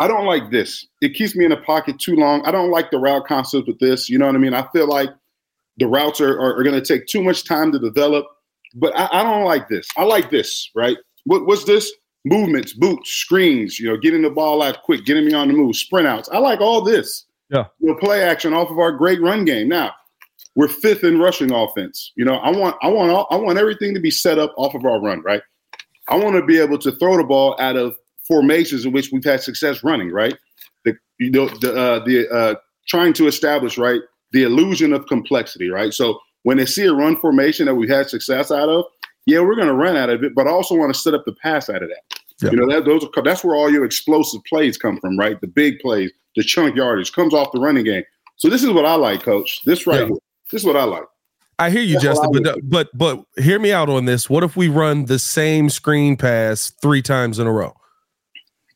I 0.00 0.08
don't 0.08 0.24
like 0.24 0.50
this. 0.50 0.86
It 1.02 1.10
keeps 1.10 1.36
me 1.36 1.44
in 1.44 1.50
the 1.50 1.58
pocket 1.58 1.98
too 1.98 2.16
long. 2.16 2.42
I 2.46 2.52
don't 2.52 2.70
like 2.70 2.90
the 2.90 2.98
route 2.98 3.26
concept 3.26 3.68
with 3.68 3.78
this. 3.80 4.08
You 4.08 4.16
know 4.16 4.26
what 4.26 4.34
I 4.34 4.38
mean? 4.38 4.54
I 4.54 4.66
feel 4.72 4.88
like 4.88 5.10
the 5.76 5.86
routes 5.86 6.22
are, 6.22 6.40
are, 6.40 6.56
are 6.56 6.62
going 6.62 6.80
to 6.80 6.84
take 6.84 7.06
too 7.06 7.22
much 7.22 7.44
time 7.44 7.70
to 7.72 7.78
develop, 7.78 8.24
but 8.74 8.96
I, 8.96 9.08
I 9.12 9.22
don't 9.22 9.44
like 9.44 9.68
this. 9.68 9.86
I 9.98 10.04
like 10.04 10.30
this, 10.30 10.70
right? 10.74 10.96
What, 11.24 11.44
what's 11.44 11.64
this? 11.64 11.92
Movements, 12.26 12.72
boots, 12.72 13.10
screens, 13.10 13.78
you 13.78 13.88
know, 13.88 13.96
getting 13.96 14.22
the 14.22 14.30
ball 14.30 14.60
out 14.60 14.82
quick, 14.82 15.04
getting 15.04 15.24
me 15.24 15.32
on 15.32 15.46
the 15.46 15.54
move, 15.54 15.76
sprint 15.76 16.08
outs. 16.08 16.28
I 16.32 16.38
like 16.38 16.60
all 16.60 16.82
this. 16.82 17.24
Yeah. 17.50 17.66
You 17.78 17.88
know, 17.88 17.94
play 17.94 18.22
action 18.22 18.52
off 18.52 18.68
of 18.68 18.78
our 18.78 18.90
great 18.90 19.22
run 19.22 19.44
game. 19.44 19.68
Now, 19.68 19.92
we're 20.56 20.68
fifth 20.68 21.04
in 21.04 21.20
rushing 21.20 21.52
offense. 21.52 22.12
You 22.16 22.24
know, 22.24 22.34
I 22.36 22.50
want 22.50 22.76
I 22.82 22.88
want 22.88 23.12
all, 23.12 23.28
I 23.30 23.36
want 23.36 23.58
everything 23.58 23.94
to 23.94 24.00
be 24.00 24.10
set 24.10 24.38
up 24.38 24.52
off 24.56 24.74
of 24.74 24.84
our 24.84 25.00
run, 25.00 25.22
right? 25.22 25.42
I 26.08 26.16
want 26.16 26.34
to 26.36 26.44
be 26.44 26.58
able 26.58 26.78
to 26.78 26.92
throw 26.92 27.16
the 27.16 27.24
ball 27.24 27.56
out 27.60 27.76
of 27.76 27.96
formations 28.26 28.84
in 28.84 28.92
which 28.92 29.10
we've 29.12 29.24
had 29.24 29.42
success 29.42 29.84
running, 29.84 30.10
right? 30.10 30.36
The 30.84 30.96
you 31.18 31.30
know 31.30 31.48
the 31.48 31.76
uh, 31.76 32.04
the 32.04 32.28
uh, 32.28 32.54
trying 32.88 33.12
to 33.14 33.28
establish 33.28 33.78
right 33.78 34.00
the 34.32 34.42
illusion 34.42 34.92
of 34.92 35.06
complexity, 35.06 35.70
right? 35.70 35.92
So 35.92 36.18
when 36.42 36.56
they 36.56 36.66
see 36.66 36.86
a 36.86 36.92
run 36.92 37.16
formation 37.16 37.66
that 37.66 37.74
we've 37.74 37.88
had 37.88 38.08
success 38.08 38.50
out 38.50 38.68
of, 38.68 38.84
yeah, 39.26 39.40
we're 39.40 39.56
going 39.56 39.68
to 39.68 39.74
run 39.74 39.96
out 39.96 40.08
of 40.08 40.22
it, 40.24 40.34
but 40.34 40.46
I 40.46 40.50
also 40.50 40.74
want 40.74 40.94
to 40.94 40.98
set 40.98 41.14
up 41.14 41.24
the 41.26 41.34
pass 41.34 41.68
out 41.68 41.82
of 41.82 41.88
that. 41.88 42.20
Yeah. 42.40 42.50
You 42.50 42.56
know 42.58 42.72
that 42.72 42.84
those 42.84 43.04
are, 43.04 43.22
that's 43.22 43.42
where 43.44 43.56
all 43.56 43.70
your 43.70 43.84
explosive 43.84 44.42
plays 44.44 44.76
come 44.76 44.98
from, 45.00 45.18
right? 45.18 45.40
The 45.40 45.46
big 45.46 45.78
plays, 45.80 46.12
the 46.36 46.42
chunk 46.42 46.76
yardage 46.76 47.12
comes 47.12 47.32
off 47.34 47.50
the 47.52 47.60
running 47.60 47.84
game. 47.84 48.04
So 48.36 48.48
this 48.48 48.62
is 48.62 48.70
what 48.70 48.84
I 48.84 48.94
like, 48.94 49.22
Coach. 49.22 49.64
This 49.64 49.86
right 49.86 50.00
Yeah. 50.00 50.06
here. 50.08 50.16
This 50.52 50.62
is 50.62 50.66
what 50.66 50.76
I 50.76 50.84
like. 50.84 51.04
I 51.58 51.70
hear 51.70 51.80
you, 51.80 51.94
That's 51.94 52.04
Justin, 52.04 52.46
I 52.46 52.52
but 52.52 52.60
but 52.68 52.88
but 52.92 53.24
hear 53.42 53.58
me 53.58 53.72
out 53.72 53.88
on 53.88 54.04
this. 54.04 54.28
What 54.28 54.44
if 54.44 54.56
we 54.56 54.68
run 54.68 55.06
the 55.06 55.18
same 55.18 55.70
screen 55.70 56.16
pass 56.18 56.70
three 56.82 57.00
times 57.00 57.38
in 57.38 57.46
a 57.46 57.52
row? 57.52 57.74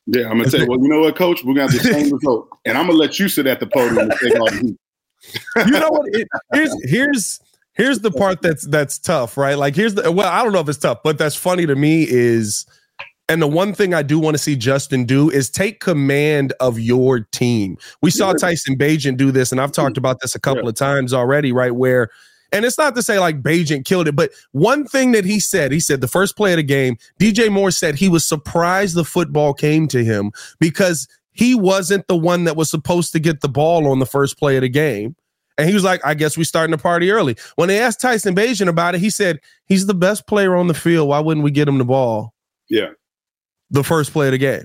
Yeah, 0.07 0.31
I'm 0.31 0.39
gonna 0.39 0.49
say. 0.49 0.65
Well, 0.67 0.81
you 0.81 0.89
know 0.89 1.01
what, 1.01 1.15
Coach? 1.15 1.45
We're 1.45 1.53
gonna 1.55 1.71
have 1.71 1.83
the 1.83 1.93
same 1.93 2.11
result, 2.13 2.49
and 2.65 2.79
I'm 2.79 2.87
gonna 2.87 2.99
let 2.99 3.19
you 3.19 3.29
sit 3.29 3.47
at 3.47 3.61
the 3.61 3.67
podium 3.67 4.11
and 4.11 4.13
take 4.21 4.41
all 4.41 4.47
the 4.47 4.57
heat. 4.57 4.77
You 5.67 5.73
know 5.79 5.91
what? 5.91 6.09
It, 6.15 6.27
here's 6.55 6.91
here's 6.91 7.41
here's 7.75 8.01
the 8.01 8.11
part 8.11 8.43
that's 8.43 8.67
that's 8.67 8.99
tough, 8.99 9.37
right? 9.37 9.57
Like 9.57 9.75
here's 9.75 9.95
the 9.95 10.11
well, 10.11 10.29
I 10.29 10.43
don't 10.43 10.53
know 10.53 10.61
if 10.61 10.69
it's 10.69 10.79
tough, 10.79 10.99
but 11.03 11.19
that's 11.19 11.37
funny 11.37 11.67
to 11.67 11.75
me 11.75 12.07
is 12.09 12.67
and 13.29 13.41
the 13.41 13.47
one 13.47 13.73
thing 13.73 13.95
I 13.95 14.03
do 14.03 14.19
want 14.19 14.35
to 14.35 14.43
see 14.43 14.57
Justin 14.57 15.05
do 15.05 15.31
is 15.31 15.49
take 15.49 15.79
command 15.79 16.53
of 16.59 16.81
your 16.81 17.21
team. 17.21 17.79
We 18.03 18.11
saw 18.11 18.33
Tyson 18.33 18.77
Bagent 18.77 19.19
do 19.19 19.31
this, 19.31 19.53
and 19.53 19.61
I've 19.61 19.71
talked 19.71 19.97
about 19.97 20.21
this 20.21 20.35
a 20.35 20.41
couple 20.41 20.69
of 20.69 20.75
times 20.75 21.15
already, 21.15 21.53
right? 21.53 21.75
Where 21.75 22.11
and 22.53 22.65
it's 22.65 22.79
not 22.79 22.95
to 22.97 23.03
say 23.03 23.19
like 23.19 23.43
Bagent 23.43 23.85
killed 23.85 24.09
it, 24.09 24.17
but 24.17 24.33
one 24.53 24.85
thing 24.85 25.13
that 25.13 25.25
he 25.25 25.39
said, 25.39 25.71
he 25.73 25.81
said 25.81 26.01
the 26.01 26.09
first 26.09 26.37
play 26.37 26.53
of 26.53 26.57
the 26.57 26.63
game, 26.63 26.97
DJ 27.21 27.51
Moore 27.51 27.71
said 27.71 27.95
he 27.95 28.09
was 28.09 28.27
surprised 28.27 28.97
the 28.97 29.05
football 29.05 29.55
came 29.55 29.87
to 29.89 30.05
him 30.05 30.33
because 30.59 31.07
he 31.33 31.55
wasn't 31.55 32.07
the 32.09 32.17
one 32.17 32.45
that 32.45 32.57
was 32.57 32.69
supposed 32.69 33.13
to 33.13 33.21
get 33.21 33.41
the 33.41 33.49
ball 33.49 33.87
on 33.87 34.01
the 34.01 34.07
first 34.07 34.39
play 34.39 34.57
of 34.57 34.63
the 34.63 34.69
game. 34.69 35.15
And 35.61 35.69
he 35.69 35.75
was 35.75 35.85
like, 35.85 36.01
I 36.07 36.15
guess 36.15 36.39
we 36.39 36.45
starting 36.45 36.71
the 36.71 36.79
party 36.79 37.11
early. 37.11 37.37
When 37.57 37.69
they 37.69 37.81
asked 37.81 38.01
Tyson 38.01 38.35
Bagent 38.35 38.67
about 38.67 38.95
it, 38.95 39.01
he 39.03 39.11
said, 39.11 39.41
he's 39.67 39.85
the 39.85 39.93
best 39.95 40.27
player 40.27 40.57
on 40.57 40.69
the 40.69 40.75
field. 40.75 41.11
Why 41.11 41.21
wouldn't 41.21 41.45
we 41.45 41.51
get 41.51 41.69
him 41.69 41.77
the 41.77 41.85
ball 41.85 42.33
Yeah, 42.71 42.93
the 43.71 43.85
first 43.85 44.13
play 44.13 44.29
of 44.29 44.33
the 44.33 44.39
game? 44.39 44.65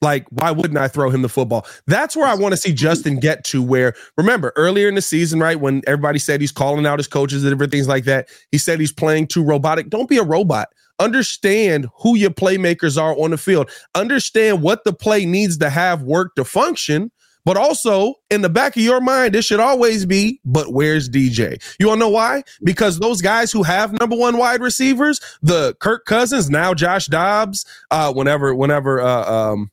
Like, 0.00 0.28
why 0.30 0.52
wouldn't 0.52 0.78
I 0.78 0.86
throw 0.86 1.10
him 1.10 1.22
the 1.22 1.28
football? 1.28 1.66
That's 1.88 2.14
where 2.14 2.28
I 2.28 2.36
want 2.36 2.52
to 2.52 2.56
see 2.56 2.72
Justin 2.72 3.18
get 3.18 3.42
to. 3.46 3.60
Where, 3.60 3.94
remember, 4.16 4.52
earlier 4.54 4.88
in 4.88 4.94
the 4.94 5.02
season, 5.02 5.40
right, 5.40 5.58
when 5.58 5.82
everybody 5.88 6.20
said 6.20 6.40
he's 6.40 6.52
calling 6.52 6.86
out 6.86 7.00
his 7.00 7.08
coaches 7.08 7.42
and 7.42 7.52
different 7.52 7.72
things 7.72 7.88
like 7.88 8.04
that, 8.04 8.28
he 8.52 8.58
said 8.58 8.78
he's 8.78 8.92
playing 8.92 9.26
too 9.26 9.42
robotic. 9.42 9.90
Don't 9.90 10.08
be 10.08 10.18
a 10.18 10.22
robot. 10.22 10.68
Understand 11.00 11.88
who 12.00 12.16
your 12.16 12.30
playmakers 12.30 13.00
are 13.00 13.18
on 13.18 13.32
the 13.32 13.38
field. 13.38 13.70
Understand 13.96 14.62
what 14.62 14.84
the 14.84 14.92
play 14.92 15.26
needs 15.26 15.58
to 15.58 15.68
have 15.68 16.02
work 16.02 16.36
to 16.36 16.44
function. 16.44 17.10
But 17.48 17.56
also 17.56 18.16
in 18.28 18.42
the 18.42 18.50
back 18.50 18.76
of 18.76 18.82
your 18.82 19.00
mind, 19.00 19.34
it 19.34 19.40
should 19.40 19.58
always 19.58 20.04
be, 20.04 20.38
but 20.44 20.74
where's 20.74 21.08
DJ? 21.08 21.56
You 21.80 21.86
wanna 21.88 22.00
know 22.00 22.10
why? 22.10 22.42
Because 22.62 22.98
those 22.98 23.22
guys 23.22 23.50
who 23.50 23.62
have 23.62 23.98
number 23.98 24.14
one 24.14 24.36
wide 24.36 24.60
receivers, 24.60 25.18
the 25.40 25.74
Kirk 25.80 26.04
Cousins, 26.04 26.50
now 26.50 26.74
Josh 26.74 27.06
Dobbs, 27.06 27.64
uh, 27.90 28.12
whenever, 28.12 28.54
whenever 28.54 29.00
uh, 29.00 29.24
um, 29.32 29.70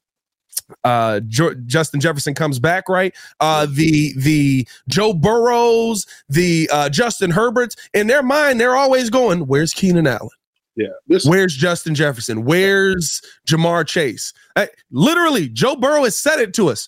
uh, 0.86 1.20
jo- 1.27 1.53
Justin 1.65 2.00
Jefferson 2.00 2.34
comes 2.34 2.60
back, 2.60 2.88
right? 2.88 3.13
Uh, 3.41 3.67
the 3.70 4.13
the 4.20 4.65
Joe 4.88 5.12
Burrows, 5.12 6.05
the 6.29 6.70
uh, 6.72 6.88
Justin 6.88 7.29
Herberts, 7.29 7.75
in 7.94 8.08
their 8.08 8.24
mind, 8.24 8.58
they're 8.58 8.77
always 8.77 9.10
going, 9.10 9.48
"Where's 9.48 9.74
Keenan 9.74 10.08
Allen? 10.08 10.29
Yeah, 10.77 10.88
this- 11.08 11.25
where's 11.25 11.53
Justin 11.53 11.94
Jefferson? 11.94 12.46
Where's 12.46 13.22
Ja'Marr 13.46 13.86
Chase? 13.86 14.32
Uh, 14.55 14.67
literally, 14.91 15.50
Joe 15.50 15.75
Burrow 15.75 16.05
has 16.05 16.17
said 16.17 16.39
it 16.39 16.53
to 16.53 16.70
us. 16.70 16.88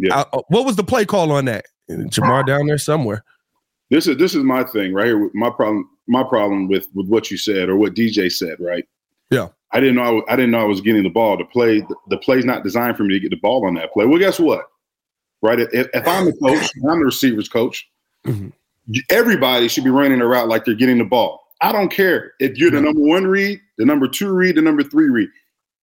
Yeah. 0.00 0.24
Uh, 0.32 0.42
what 0.48 0.64
was 0.64 0.76
the 0.76 0.84
play 0.84 1.04
call 1.04 1.32
on 1.32 1.44
that? 1.46 1.66
Ja'Marr 1.90 2.46
down 2.46 2.66
there 2.66 2.78
somewhere. 2.78 3.24
This 3.90 4.06
is 4.06 4.18
this 4.18 4.34
is 4.34 4.44
my 4.44 4.64
thing 4.64 4.92
right 4.92 5.06
here. 5.06 5.30
My 5.34 5.50
problem, 5.50 5.88
my 6.06 6.22
problem 6.22 6.68
with 6.68 6.86
with 6.94 7.08
what 7.08 7.30
you 7.30 7.38
said 7.38 7.68
or 7.68 7.76
what 7.76 7.94
DJ 7.94 8.30
said, 8.30 8.56
right? 8.60 8.86
Yeah. 9.30 9.48
I 9.72 9.80
didn't 9.80 9.96
know 9.96 10.22
I, 10.28 10.32
I 10.32 10.36
didn't 10.36 10.50
know 10.50 10.60
I 10.60 10.64
was 10.64 10.80
getting 10.80 11.02
the 11.02 11.10
ball. 11.10 11.36
The 11.36 11.44
play, 11.44 11.80
the, 11.80 11.94
the, 12.08 12.18
play's 12.18 12.44
not 12.44 12.64
designed 12.64 12.96
for 12.96 13.04
me 13.04 13.14
to 13.14 13.20
get 13.20 13.30
the 13.30 13.36
ball 13.36 13.66
on 13.66 13.74
that 13.74 13.92
play. 13.92 14.06
Well, 14.06 14.18
guess 14.18 14.40
what? 14.40 14.64
Right? 15.42 15.60
If, 15.60 15.88
if 15.92 16.08
I'm 16.08 16.26
the 16.26 16.32
coach, 16.32 16.70
I'm 16.88 16.98
the 16.98 17.04
receivers 17.04 17.48
coach. 17.48 17.86
Mm-hmm. 18.26 18.48
Everybody 19.10 19.68
should 19.68 19.84
be 19.84 19.90
running 19.90 20.20
a 20.20 20.26
route 20.26 20.48
like 20.48 20.64
they're 20.64 20.74
getting 20.74 20.98
the 20.98 21.04
ball. 21.04 21.40
I 21.60 21.72
don't 21.72 21.90
care 21.90 22.32
if 22.40 22.56
you're 22.56 22.70
the 22.70 22.80
number 22.80 23.00
one 23.00 23.26
read, 23.26 23.60
the 23.76 23.84
number 23.84 24.08
two 24.08 24.32
read, 24.32 24.56
the 24.56 24.62
number 24.62 24.82
three 24.82 25.08
read. 25.08 25.28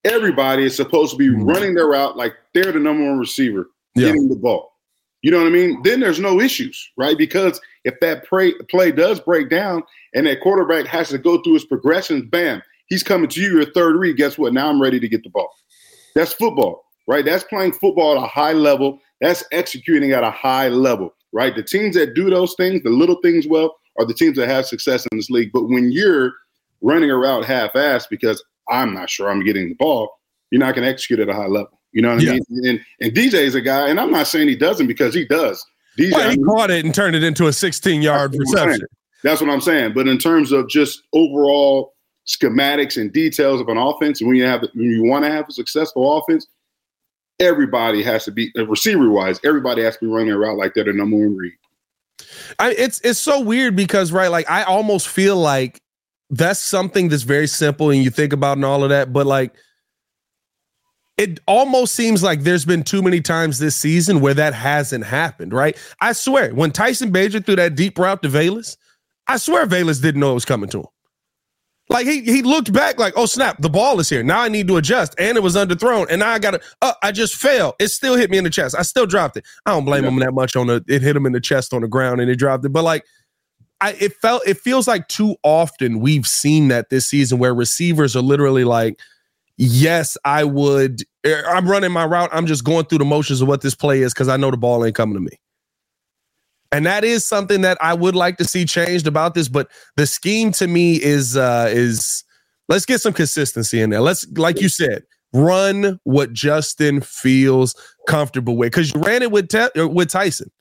Everybody 0.03 0.63
is 0.63 0.75
supposed 0.75 1.12
to 1.12 1.17
be 1.17 1.27
mm-hmm. 1.27 1.45
running 1.45 1.75
their 1.75 1.88
route 1.88 2.17
like 2.17 2.34
they're 2.53 2.72
the 2.72 2.79
number 2.79 3.03
one 3.03 3.19
receiver 3.19 3.69
yeah. 3.95 4.07
getting 4.07 4.29
the 4.29 4.35
ball. 4.35 4.73
You 5.21 5.31
know 5.31 5.39
what 5.39 5.47
I 5.47 5.51
mean? 5.51 5.81
Then 5.83 6.01
there's 6.01 6.19
no 6.19 6.39
issues, 6.39 6.91
right? 6.97 7.17
Because 7.17 7.59
if 7.83 7.99
that 7.99 8.27
play, 8.27 8.53
play 8.69 8.91
does 8.91 9.19
break 9.19 9.49
down 9.49 9.81
and 10.13 10.27
that 10.27 10.41
quarterback 10.41 10.85
has 10.85 11.09
to 11.09 11.17
go 11.17 11.41
through 11.41 11.55
his 11.55 11.65
progressions, 11.65 12.29
bam, 12.29 12.61
he's 12.87 13.01
coming 13.01 13.27
to 13.29 13.41
you, 13.41 13.55
your 13.55 13.71
third 13.71 13.95
read. 13.95 14.17
Guess 14.17 14.37
what? 14.37 14.53
Now 14.53 14.69
I'm 14.69 14.79
ready 14.79 14.99
to 14.99 15.09
get 15.09 15.23
the 15.23 15.29
ball. 15.31 15.49
That's 16.13 16.33
football, 16.33 16.85
right? 17.07 17.25
That's 17.25 17.43
playing 17.43 17.73
football 17.73 18.15
at 18.17 18.23
a 18.23 18.27
high 18.27 18.53
level. 18.53 18.99
That's 19.19 19.43
executing 19.51 20.11
at 20.11 20.23
a 20.23 20.29
high 20.29 20.69
level, 20.69 21.15
right? 21.33 21.55
The 21.55 21.63
teams 21.63 21.95
that 21.95 22.13
do 22.13 22.29
those 22.29 22.53
things, 22.55 22.83
the 22.83 22.91
little 22.91 23.19
things 23.23 23.47
well, 23.47 23.75
are 23.97 24.05
the 24.05 24.13
teams 24.13 24.37
that 24.37 24.47
have 24.47 24.67
success 24.67 25.07
in 25.11 25.17
this 25.17 25.29
league. 25.29 25.51
But 25.53 25.69
when 25.69 25.91
you're 25.91 26.33
running 26.81 27.09
around 27.09 27.45
half-assed 27.45 28.09
because 28.09 28.43
I'm 28.69 28.93
not 28.93 29.09
sure 29.09 29.29
I'm 29.29 29.43
getting 29.43 29.69
the 29.69 29.75
ball, 29.75 30.19
you're 30.51 30.59
not 30.59 30.75
going 30.75 30.85
to 30.85 30.91
execute 30.91 31.19
at 31.19 31.29
a 31.29 31.33
high 31.33 31.47
level. 31.47 31.79
You 31.95 32.01
know 32.01 32.13
what 32.13 32.23
yeah. 32.23 32.31
I 32.31 32.39
mean? 32.49 32.67
And, 32.67 32.85
and 32.99 33.13
DJ 33.13 33.35
is 33.35 33.55
a 33.55 33.61
guy, 33.61 33.87
and 33.87 33.99
I'm 33.99 34.11
not 34.11 34.27
saying 34.27 34.49
he 34.49 34.55
doesn't 34.57 34.85
because 34.85 35.13
he 35.13 35.25
does. 35.25 35.65
DJ, 35.97 36.11
well, 36.11 36.29
he 36.29 36.37
caught 36.43 36.69
it 36.69 36.83
and 36.83 36.93
turned 36.93 37.15
it 37.15 37.23
into 37.23 37.47
a 37.47 37.53
16 37.53 38.01
yard 38.01 38.35
reception. 38.37 38.85
That's 39.23 39.39
what 39.39 39.49
I'm 39.49 39.61
saying. 39.61 39.93
But 39.93 40.09
in 40.09 40.17
terms 40.17 40.51
of 40.51 40.67
just 40.67 41.03
overall 41.13 41.93
schematics 42.27 42.99
and 42.99 43.13
details 43.13 43.61
of 43.61 43.69
an 43.69 43.77
offense, 43.77 44.21
when 44.21 44.35
you 44.35 44.43
have 44.43 44.61
when 44.73 44.91
you 44.91 45.05
want 45.05 45.23
to 45.23 45.31
have 45.31 45.45
a 45.47 45.53
successful 45.53 46.17
offense, 46.17 46.47
everybody 47.39 48.03
has 48.03 48.25
to 48.25 48.31
be 48.31 48.51
uh, 48.57 48.67
receiver 48.67 49.09
wise. 49.09 49.39
Everybody 49.45 49.81
has 49.83 49.95
to 49.97 50.05
be 50.05 50.11
running 50.11 50.33
around 50.33 50.57
like 50.57 50.73
they're 50.73 50.83
the 50.83 50.91
number 50.91 51.15
one 51.15 51.37
read. 51.37 51.53
I, 52.59 52.73
it's 52.73 52.99
it's 53.05 53.19
so 53.19 53.39
weird 53.39 53.73
because 53.73 54.11
right, 54.11 54.27
like 54.27 54.51
I 54.51 54.63
almost 54.63 55.07
feel 55.07 55.37
like 55.37 55.81
that's 56.29 56.59
something 56.59 57.07
that's 57.07 57.23
very 57.23 57.47
simple 57.47 57.89
and 57.89 58.03
you 58.03 58.09
think 58.09 58.33
about 58.33 58.57
and 58.57 58.65
all 58.65 58.83
of 58.83 58.89
that, 58.89 59.13
but 59.13 59.25
like 59.25 59.55
it 61.17 61.39
almost 61.48 61.95
seems 61.95 62.22
like 62.22 62.41
there's 62.41 62.65
been 62.65 62.84
too 62.84 63.01
many 63.01 63.22
times 63.22 63.60
this 63.60 63.75
season 63.75 64.19
where 64.19 64.34
that 64.34 64.53
hasn't 64.53 65.05
happened, 65.05 65.53
right? 65.53 65.77
I 66.01 66.12
swear, 66.12 66.53
when 66.53 66.72
Tyson 66.72 67.12
Bagent 67.12 67.45
threw 67.45 67.55
that 67.55 67.75
deep 67.75 67.98
route 67.98 68.22
to 68.24 68.29
Velus, 68.29 68.75
I 69.27 69.38
swear 69.38 69.65
Velus 69.65 70.01
didn't 70.01 70.19
know 70.19 70.31
it 70.31 70.36
was 70.36 70.45
coming 70.45 70.69
to 70.69 70.79
him. 70.79 70.86
Like 71.88 72.07
he 72.07 72.22
he 72.22 72.41
looked 72.41 72.74
back 72.74 72.98
like, 72.98 73.13
oh 73.15 73.27
snap, 73.27 73.62
the 73.62 73.69
ball 73.69 74.00
is 74.00 74.10
here. 74.10 74.24
Now 74.24 74.41
I 74.41 74.50
need 74.50 74.67
to 74.69 74.77
adjust. 74.77 75.13
And 75.19 75.38
it 75.38 75.41
was 75.41 75.55
underthrown. 75.55 76.07
And 76.10 76.19
now 76.19 76.31
I 76.31 76.39
gotta 76.39 76.60
uh, 76.81 76.93
I 77.03 77.12
just 77.12 77.36
fell. 77.36 77.75
It 77.79 77.89
still 77.89 78.15
hit 78.15 78.31
me 78.31 78.39
in 78.39 78.43
the 78.43 78.50
chest. 78.50 78.75
I 78.77 78.81
still 78.81 79.05
dropped 79.05 79.38
it. 79.38 79.45
I 79.67 79.72
don't 79.72 79.86
blame 79.86 80.03
yeah. 80.03 80.10
him 80.10 80.19
that 80.19 80.34
much 80.34 80.55
on 80.55 80.65
the 80.65 80.84
it 80.88 81.03
hit 81.03 81.15
him 81.15 81.27
in 81.27 81.31
the 81.31 81.39
chest 81.39 81.74
on 81.74 81.81
the 81.81 81.88
ground 81.88 82.22
and 82.22 82.31
it 82.31 82.38
dropped 82.38 82.65
it. 82.65 82.69
But 82.69 82.84
like 82.84 83.05
I 83.81 83.91
it 84.00 84.13
felt 84.13 84.41
it 84.48 84.57
feels 84.57 84.88
like 84.88 85.07
too 85.10 85.36
often 85.43 85.99
we've 85.99 86.25
seen 86.25 86.69
that 86.69 86.89
this 86.89 87.06
season 87.06 87.38
where 87.38 87.54
receivers 87.54 88.15
are 88.15 88.23
literally 88.23 88.63
like, 88.63 88.99
yes, 89.58 90.18
I 90.26 90.44
would 90.44 91.02
er, 91.26 91.44
I'm 91.48 91.68
running 91.68 91.91
my 91.91 92.06
route. 92.06 92.30
I'm 92.34 92.48
just 92.48 92.63
going 92.63 92.86
through 92.86 93.00
the 93.00 93.06
motions 93.06 93.41
of 93.41 93.48
what 93.48 93.62
this 93.62 93.76
play 93.76 94.02
is 94.02 94.13
because 94.13 94.28
I 94.28 94.38
know 94.38 94.52
the 94.52 94.58
ball 94.58 94.86
ain't 94.86 94.96
coming 94.96 95.15
to 95.15 95.22
me. 95.22 95.38
And 96.72 96.86
that 96.86 97.04
is 97.04 97.26
something 97.26 97.62
that 97.62 97.78
I 97.82 97.94
would 97.94 98.15
like 98.15 98.38
to 98.38 98.46
see 98.46 98.65
changed 98.65 99.08
about 99.08 99.34
this. 99.34 99.48
But 99.48 99.70
the 99.96 100.06
scheme 100.08 100.52
to 100.54 100.68
me 100.68 101.02
is 101.02 101.38
uh 101.38 101.70
is 101.72 102.24
let's 102.68 102.86
get 102.86 103.02
some 103.02 103.13
consistency 103.13 103.82
in 103.82 103.91
there. 103.91 104.02
Let's, 104.02 104.28
like 104.38 104.60
you 104.60 104.70
said, 104.70 105.04
run 105.34 106.00
what 106.04 106.34
Justin 106.34 107.02
feels 107.02 107.76
comfortable 108.08 108.58
with. 108.58 108.72
Because 108.72 108.94
you 108.94 109.02
ran 109.02 109.22
it 109.22 109.32
with 109.32 109.50
Te- 109.50 109.80
uh, 109.80 109.88
with 109.88 110.10
Tyson. 110.10 110.52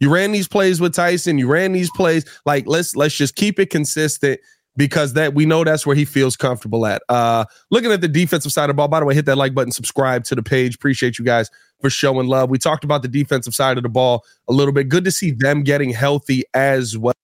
You 0.00 0.12
ran 0.12 0.32
these 0.32 0.48
plays 0.48 0.80
with 0.80 0.94
Tyson. 0.94 1.38
You 1.38 1.46
ran 1.46 1.72
these 1.72 1.90
plays. 1.92 2.24
Like 2.44 2.64
let's 2.66 2.96
let's 2.96 3.14
just 3.14 3.36
keep 3.36 3.60
it 3.60 3.70
consistent 3.70 4.40
because 4.76 5.12
that 5.12 5.34
we 5.34 5.44
know 5.44 5.64
that's 5.64 5.86
where 5.86 5.96
he 5.96 6.04
feels 6.04 6.36
comfortable 6.36 6.86
at. 6.86 7.02
Uh 7.08 7.44
looking 7.70 7.92
at 7.92 8.00
the 8.00 8.08
defensive 8.08 8.52
side 8.52 8.64
of 8.64 8.68
the 8.68 8.74
ball. 8.74 8.88
By 8.88 9.00
the 9.00 9.06
way, 9.06 9.14
hit 9.14 9.26
that 9.26 9.36
like 9.36 9.54
button, 9.54 9.72
subscribe 9.72 10.24
to 10.24 10.34
the 10.34 10.42
page. 10.42 10.76
Appreciate 10.76 11.18
you 11.18 11.24
guys 11.24 11.50
for 11.80 11.90
showing 11.90 12.28
love. 12.28 12.48
We 12.48 12.58
talked 12.58 12.84
about 12.84 13.02
the 13.02 13.08
defensive 13.08 13.54
side 13.54 13.76
of 13.76 13.82
the 13.82 13.88
ball 13.88 14.24
a 14.48 14.52
little 14.52 14.72
bit. 14.72 14.88
Good 14.88 15.04
to 15.04 15.10
see 15.10 15.32
them 15.32 15.62
getting 15.62 15.90
healthy 15.90 16.44
as 16.54 16.96
well. 16.96 17.14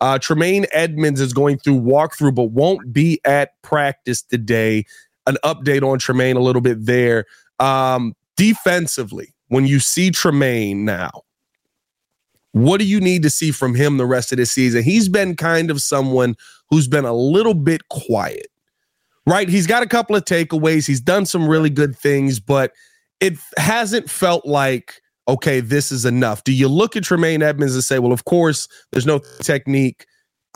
Uh, 0.00 0.18
Tremaine 0.18 0.66
Edmunds 0.72 1.20
is 1.20 1.32
going 1.32 1.58
through 1.58 1.80
walkthrough, 1.80 2.34
but 2.34 2.44
won't 2.44 2.92
be 2.92 3.20
at 3.24 3.60
practice 3.62 4.22
today. 4.22 4.84
An 5.26 5.36
update 5.44 5.82
on 5.82 5.98
Tremaine 5.98 6.36
a 6.36 6.40
little 6.40 6.62
bit 6.62 6.84
there. 6.84 7.26
Um, 7.58 8.14
defensively, 8.36 9.34
when 9.48 9.66
you 9.66 9.78
see 9.78 10.10
Tremaine 10.10 10.84
now, 10.84 11.22
what 12.52 12.80
do 12.80 12.86
you 12.86 13.00
need 13.00 13.22
to 13.22 13.30
see 13.30 13.50
from 13.50 13.74
him 13.74 13.96
the 13.96 14.06
rest 14.06 14.32
of 14.32 14.38
the 14.38 14.46
season? 14.46 14.82
He's 14.82 15.08
been 15.08 15.36
kind 15.36 15.70
of 15.70 15.80
someone 15.80 16.36
who's 16.68 16.88
been 16.88 17.04
a 17.04 17.14
little 17.14 17.54
bit 17.54 17.88
quiet, 17.88 18.48
right? 19.26 19.48
He's 19.48 19.66
got 19.66 19.82
a 19.82 19.88
couple 19.88 20.16
of 20.16 20.24
takeaways. 20.24 20.86
He's 20.86 21.00
done 21.00 21.26
some 21.26 21.48
really 21.48 21.70
good 21.70 21.96
things, 21.96 22.40
but 22.40 22.72
it 23.20 23.34
hasn't 23.56 24.10
felt 24.10 24.46
like 24.46 25.00
okay, 25.28 25.60
this 25.60 25.92
is 25.92 26.04
enough. 26.04 26.42
Do 26.42 26.52
you 26.52 26.66
look 26.66 26.96
at 26.96 27.04
Tremaine 27.04 27.40
Edmunds 27.40 27.74
and 27.74 27.84
say, 27.84 28.00
well, 28.00 28.12
of 28.12 28.24
course, 28.24 28.66
there's 28.90 29.06
no 29.06 29.20
technique. 29.40 30.06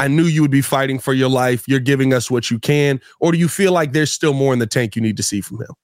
I 0.00 0.08
knew 0.08 0.24
you 0.24 0.42
would 0.42 0.50
be 0.50 0.62
fighting 0.62 0.98
for 0.98 1.12
your 1.12 1.28
life. 1.28 1.64
You're 1.68 1.78
giving 1.78 2.12
us 2.12 2.28
what 2.28 2.50
you 2.50 2.58
can. 2.58 3.00
Or 3.20 3.30
do 3.30 3.38
you 3.38 3.46
feel 3.46 3.72
like 3.72 3.92
there's 3.92 4.10
still 4.10 4.32
more 4.32 4.52
in 4.52 4.58
the 4.58 4.66
tank 4.66 4.96
you 4.96 5.02
need 5.02 5.16
to 5.18 5.22
see 5.22 5.40
from 5.40 5.60
him? 5.60 5.74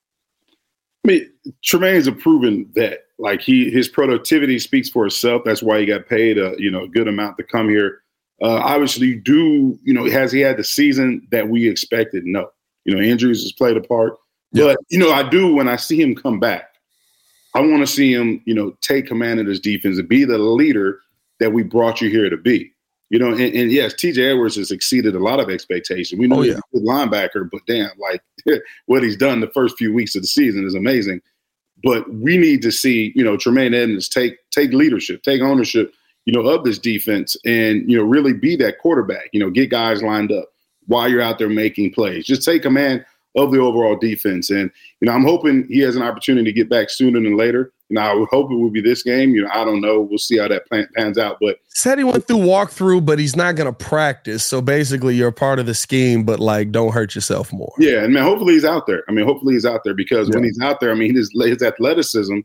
I 1.05 1.09
mean, 1.09 1.31
Tremaine's 1.63 2.07
a 2.07 2.13
proven 2.13 2.69
vet. 2.73 3.01
Like 3.19 3.41
he, 3.41 3.71
his 3.71 3.89
productivity 3.89 4.59
speaks 4.59 4.89
for 4.89 5.07
itself. 5.07 5.43
That's 5.45 5.63
why 5.63 5.81
he 5.81 5.87
got 5.87 6.09
paid 6.09 6.39
a 6.39 6.55
you 6.59 6.71
know 6.71 6.85
a 6.85 6.89
good 6.89 7.09
amount 7.09 7.37
to 7.39 7.45
come 7.45 7.69
here. 7.69 8.03
Uh, 8.43 8.57
obviously, 8.57 9.17
do 9.17 9.79
you 9.83 9.93
know 9.93 10.09
has 10.11 10.33
he 10.33 10.41
had 10.41 10.57
the 10.57 10.65
season 10.65 11.27
that 11.31 11.49
we 11.49 11.69
expected? 11.69 12.25
No. 12.25 12.51
You 12.85 12.95
know, 12.97 13.03
injuries 13.03 13.43
has 13.43 13.53
played 13.53 13.77
a 13.77 13.83
part. 13.83 14.15
Yeah. 14.53 14.65
But 14.65 14.79
you 14.89 14.99
know, 14.99 15.13
I 15.13 15.29
do 15.29 15.55
when 15.55 15.69
I 15.69 15.77
see 15.77 16.01
him 16.01 16.15
come 16.15 16.41
back. 16.41 16.71
I 17.55 17.61
want 17.61 17.81
to 17.81 17.87
see 17.87 18.13
him, 18.13 18.41
you 18.47 18.55
know, 18.55 18.77
take 18.81 19.07
command 19.07 19.41
of 19.41 19.47
this 19.47 19.59
defense 19.59 19.99
and 19.99 20.09
be 20.09 20.25
the 20.25 20.39
leader 20.39 21.01
that 21.41 21.53
we 21.53 21.63
brought 21.63 22.01
you 22.01 22.09
here 22.09 22.31
to 22.31 22.37
be. 22.37 22.73
You 23.11 23.19
know, 23.19 23.31
and, 23.31 23.55
and 23.55 23.73
yes, 23.73 23.93
TJ 23.95 24.31
Edwards 24.31 24.57
has 24.57 24.71
exceeded 24.71 25.15
a 25.15 25.19
lot 25.19 25.41
of 25.41 25.51
expectation. 25.51 26.19
We 26.19 26.29
know 26.29 26.39
oh, 26.39 26.43
yeah. 26.43 26.55
he's 26.55 26.59
a 26.59 26.79
good 26.79 26.85
linebacker, 26.85 27.51
but 27.51 27.61
damn, 27.67 27.91
like 27.99 28.23
what 28.87 29.03
he's 29.03 29.17
done 29.17 29.41
the 29.41 29.51
first 29.51 29.77
few 29.77 29.93
weeks 29.93 30.15
of 30.15 30.23
the 30.23 30.29
season 30.29 30.65
is 30.65 30.75
amazing. 30.75 31.21
But 31.83 32.13
we 32.13 32.37
need 32.37 32.63
to 32.63 32.71
see, 32.71 33.13
you 33.15 33.25
know, 33.25 33.37
Tremaine 33.37 33.75
Edmunds 33.75 34.09
take 34.09 34.37
take 34.51 34.73
leadership, 34.73 35.23
take 35.23 35.43
ownership, 35.43 35.93
you 36.25 36.33
know, 36.33 36.49
of 36.49 36.65
this 36.65 36.79
defense, 36.79 37.37
and 37.45 37.91
you 37.91 37.99
know, 37.99 38.05
really 38.05 38.33
be 38.33 38.55
that 38.57 38.79
quarterback. 38.79 39.29
You 39.33 39.41
know, 39.41 39.51
get 39.51 39.71
guys 39.71 40.03
lined 40.03 40.31
up 40.31 40.49
while 40.87 41.09
you're 41.09 41.23
out 41.23 41.39
there 41.39 41.49
making 41.49 41.93
plays. 41.93 42.27
Just 42.27 42.45
take 42.45 42.63
command 42.63 43.05
of 43.37 43.53
the 43.53 43.61
overall 43.61 43.97
defense. 43.97 44.51
And, 44.51 44.71
you 45.01 45.07
know, 45.07 45.13
I'm 45.13 45.25
hoping 45.25 45.67
he 45.69 45.81
has 45.81 45.97
an 45.97 46.03
opportunity 46.03 46.45
to 46.45 46.53
get 46.53 46.69
back 46.69 46.91
sooner 46.91 47.21
than 47.21 47.37
later. 47.37 47.73
And 47.91 47.99
I 47.99 48.15
would 48.15 48.29
hope 48.29 48.51
it 48.51 48.57
would 48.57 48.73
be 48.73 48.81
this 48.81 49.03
game. 49.03 49.35
You 49.35 49.43
know, 49.43 49.51
I 49.53 49.65
don't 49.65 49.81
know. 49.81 50.01
We'll 50.01 50.19
see 50.19 50.39
how 50.39 50.49
that 50.49 50.67
plan, 50.69 50.89
pans 50.97 51.19
out. 51.19 51.39
But 51.41 51.59
said 51.69 51.99
he 51.99 52.05
went 52.05 52.27
through 52.27 52.39
walkthrough, 52.39 53.05
but 53.05 53.19
he's 53.19 53.37
not 53.37 53.57
going 53.57 53.67
to 53.67 53.85
practice. 53.85 54.45
So 54.45 54.63
basically, 54.63 55.17
you're 55.17 55.29
a 55.29 55.33
part 55.33 55.59
of 55.59 55.67
the 55.67 55.75
scheme, 55.75 56.25
but 56.25 56.39
like, 56.39 56.71
don't 56.71 56.93
hurt 56.93 57.15
yourself 57.15 57.53
more. 57.53 57.73
Yeah, 57.79 58.05
and 58.05 58.15
man, 58.15 58.23
hopefully 58.23 58.55
he's 58.55 58.65
out 58.65 58.87
there. 58.87 59.03
I 59.09 59.13
mean, 59.13 59.27
hopefully 59.27 59.55
he's 59.55 59.67
out 59.67 59.83
there 59.85 59.95
because 59.95 60.29
yeah. 60.29 60.37
when 60.37 60.45
he's 60.45 60.61
out 60.61 60.81
there, 60.81 60.93
I 60.93 60.95
mean, 60.95 61.15
his 61.15 61.31
his 61.35 61.63
athleticism 61.63 62.39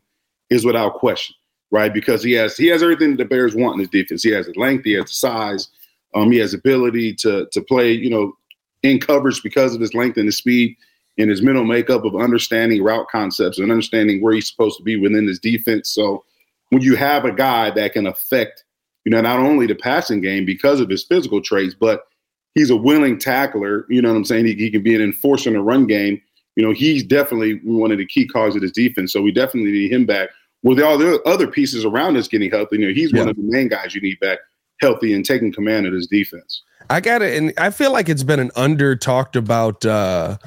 is 0.50 0.64
without 0.64 0.94
question, 0.94 1.34
right? 1.70 1.94
Because 1.94 2.22
he 2.22 2.32
has 2.32 2.56
he 2.56 2.66
has 2.66 2.82
everything 2.82 3.12
that 3.12 3.18
the 3.18 3.24
Bears 3.24 3.54
want 3.54 3.74
in 3.74 3.80
his 3.80 3.90
defense. 3.90 4.22
He 4.22 4.30
has 4.30 4.46
the 4.46 4.58
length, 4.58 4.84
he 4.84 4.94
has 4.94 5.06
the 5.06 5.14
size, 5.14 5.68
um, 6.14 6.32
he 6.32 6.38
has 6.38 6.54
ability 6.54 7.14
to 7.16 7.46
to 7.52 7.60
play, 7.62 7.92
you 7.92 8.10
know, 8.10 8.32
in 8.82 8.98
coverage 8.98 9.42
because 9.42 9.74
of 9.74 9.80
his 9.80 9.94
length 9.94 10.16
and 10.16 10.26
his 10.26 10.38
speed 10.38 10.76
and 11.18 11.30
his 11.30 11.42
mental 11.42 11.64
makeup 11.64 12.04
of 12.04 12.14
understanding 12.14 12.82
route 12.82 13.08
concepts 13.10 13.58
and 13.58 13.70
understanding 13.70 14.22
where 14.22 14.34
he's 14.34 14.48
supposed 14.48 14.76
to 14.76 14.82
be 14.82 14.96
within 14.96 15.26
his 15.26 15.38
defense. 15.38 15.88
So 15.88 16.24
when 16.70 16.82
you 16.82 16.96
have 16.96 17.24
a 17.24 17.32
guy 17.32 17.70
that 17.70 17.92
can 17.92 18.06
affect, 18.06 18.64
you 19.04 19.10
know, 19.10 19.20
not 19.20 19.38
only 19.38 19.66
the 19.66 19.74
passing 19.74 20.20
game 20.20 20.44
because 20.44 20.80
of 20.80 20.90
his 20.90 21.04
physical 21.04 21.40
traits, 21.40 21.74
but 21.74 22.02
he's 22.54 22.70
a 22.70 22.76
willing 22.76 23.18
tackler, 23.18 23.86
you 23.88 24.02
know 24.02 24.10
what 24.10 24.16
I'm 24.16 24.24
saying? 24.24 24.46
He, 24.46 24.54
he 24.54 24.70
can 24.70 24.82
be 24.82 24.94
an 24.94 25.00
enforcer 25.00 25.48
in 25.48 25.54
the 25.54 25.62
run 25.62 25.86
game. 25.86 26.20
you 26.56 26.64
know, 26.64 26.72
he's 26.72 27.02
definitely 27.02 27.60
one 27.64 27.92
of 27.92 27.98
the 27.98 28.06
key 28.06 28.26
causes 28.26 28.56
of 28.56 28.62
this 28.62 28.72
defense. 28.72 29.12
So 29.12 29.22
we 29.22 29.30
definitely 29.30 29.72
need 29.72 29.92
him 29.92 30.06
back. 30.06 30.30
With 30.62 30.80
all 30.80 30.98
the 30.98 31.22
other 31.22 31.46
pieces 31.46 31.84
around 31.84 32.16
us 32.16 32.28
getting 32.28 32.50
healthy, 32.50 32.78
you 32.78 32.88
know, 32.88 32.94
he's 32.94 33.12
yeah. 33.12 33.20
one 33.20 33.28
of 33.28 33.36
the 33.36 33.42
main 33.42 33.68
guys 33.68 33.94
you 33.94 34.00
need 34.00 34.18
back 34.20 34.38
healthy 34.80 35.14
and 35.14 35.24
taking 35.24 35.52
command 35.52 35.86
of 35.86 35.92
this 35.92 36.06
defense. 36.06 36.62
I 36.90 37.00
got 37.00 37.22
it, 37.22 37.36
and 37.36 37.52
I 37.56 37.70
feel 37.70 37.92
like 37.92 38.08
it's 38.08 38.22
been 38.22 38.40
an 38.40 38.50
under 38.56 38.96
talked 38.96 39.36
about. 39.36 39.84
uh 39.86 40.38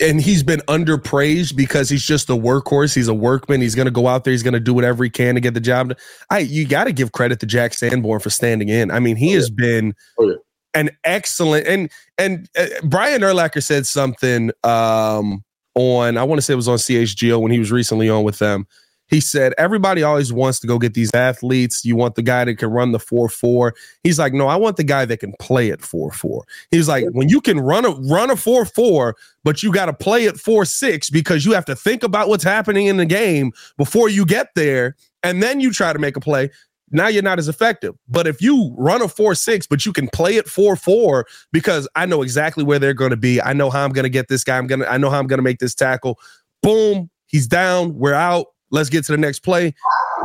and 0.00 0.20
he's 0.20 0.42
been 0.42 0.60
underpraised 0.60 1.56
because 1.56 1.88
he's 1.88 2.04
just 2.04 2.28
a 2.28 2.34
workhorse. 2.34 2.94
He's 2.94 3.08
a 3.08 3.14
workman. 3.14 3.60
He's 3.60 3.74
going 3.74 3.86
to 3.86 3.92
go 3.92 4.06
out 4.06 4.24
there. 4.24 4.32
He's 4.32 4.42
going 4.42 4.54
to 4.54 4.60
do 4.60 4.74
whatever 4.74 5.02
he 5.04 5.10
can 5.10 5.34
to 5.34 5.40
get 5.40 5.54
the 5.54 5.60
job. 5.60 5.96
I 6.28 6.40
you 6.40 6.66
got 6.66 6.84
to 6.84 6.92
give 6.92 7.12
credit 7.12 7.40
to 7.40 7.46
Jack 7.46 7.74
Sanborn 7.74 8.20
for 8.20 8.30
standing 8.30 8.68
in. 8.68 8.90
I 8.90 9.00
mean, 9.00 9.16
he 9.16 9.28
oh, 9.28 9.30
yeah. 9.30 9.36
has 9.36 9.50
been 9.50 9.94
oh, 10.18 10.28
yeah. 10.28 10.36
an 10.74 10.90
excellent 11.04 11.66
and 11.66 11.90
and 12.18 12.48
uh, 12.58 12.66
Brian 12.84 13.22
Urlacher 13.22 13.62
said 13.62 13.86
something 13.86 14.50
um, 14.62 15.44
on 15.74 16.16
I 16.16 16.22
want 16.22 16.38
to 16.38 16.42
say 16.42 16.52
it 16.52 16.56
was 16.56 16.68
on 16.68 16.78
CHGO 16.78 17.40
when 17.40 17.52
he 17.52 17.58
was 17.58 17.72
recently 17.72 18.08
on 18.08 18.24
with 18.24 18.38
them 18.38 18.66
he 19.10 19.20
said 19.20 19.52
everybody 19.58 20.02
always 20.02 20.32
wants 20.32 20.60
to 20.60 20.66
go 20.66 20.78
get 20.78 20.94
these 20.94 21.10
athletes. 21.12 21.84
You 21.84 21.96
want 21.96 22.14
the 22.14 22.22
guy 22.22 22.44
that 22.44 22.54
can 22.56 22.70
run 22.70 22.92
the 22.92 22.98
4-4. 22.98 23.72
He's 24.04 24.18
like, 24.18 24.32
"No, 24.32 24.46
I 24.46 24.56
want 24.56 24.76
the 24.76 24.84
guy 24.84 25.04
that 25.04 25.18
can 25.18 25.34
play 25.40 25.70
at 25.72 25.80
4-4." 25.80 26.42
He's 26.70 26.88
like, 26.88 27.04
"When 27.12 27.28
you 27.28 27.40
can 27.40 27.58
run 27.60 27.84
a 27.84 27.90
run 27.90 28.30
a 28.30 28.36
4-4, 28.36 29.14
but 29.42 29.62
you 29.62 29.72
got 29.72 29.86
to 29.86 29.92
play 29.92 30.26
at 30.28 30.36
4-6 30.36 31.10
because 31.10 31.44
you 31.44 31.52
have 31.52 31.64
to 31.66 31.74
think 31.74 32.04
about 32.04 32.28
what's 32.28 32.44
happening 32.44 32.86
in 32.86 32.96
the 32.96 33.06
game 33.06 33.52
before 33.76 34.08
you 34.08 34.24
get 34.24 34.48
there 34.54 34.96
and 35.22 35.42
then 35.42 35.60
you 35.60 35.72
try 35.72 35.92
to 35.92 35.98
make 35.98 36.16
a 36.16 36.20
play." 36.20 36.48
Now 36.92 37.06
you're 37.06 37.22
not 37.22 37.38
as 37.38 37.48
effective. 37.48 37.94
But 38.08 38.26
if 38.26 38.42
you 38.42 38.74
run 38.76 39.02
a 39.02 39.06
4-6 39.08 39.68
but 39.68 39.84
you 39.84 39.92
can 39.92 40.08
play 40.08 40.36
it 40.36 40.46
4-4 40.46 41.24
because 41.52 41.88
I 41.96 42.06
know 42.06 42.22
exactly 42.22 42.64
where 42.64 42.78
they're 42.78 42.94
going 42.94 43.10
to 43.10 43.16
be. 43.16 43.40
I 43.40 43.52
know 43.52 43.70
how 43.70 43.84
I'm 43.84 43.92
going 43.92 44.04
to 44.04 44.10
get 44.10 44.28
this 44.28 44.44
guy. 44.44 44.58
I'm 44.58 44.66
going 44.66 44.80
to 44.80 44.90
I 44.90 44.98
know 44.98 45.10
how 45.10 45.18
I'm 45.18 45.26
going 45.26 45.38
to 45.38 45.42
make 45.44 45.58
this 45.58 45.74
tackle. 45.74 46.18
Boom, 46.62 47.08
he's 47.26 47.46
down, 47.46 47.94
we're 47.94 48.12
out 48.12 48.46
Let's 48.70 48.88
get 48.88 49.04
to 49.06 49.12
the 49.12 49.18
next 49.18 49.40
play. 49.40 49.74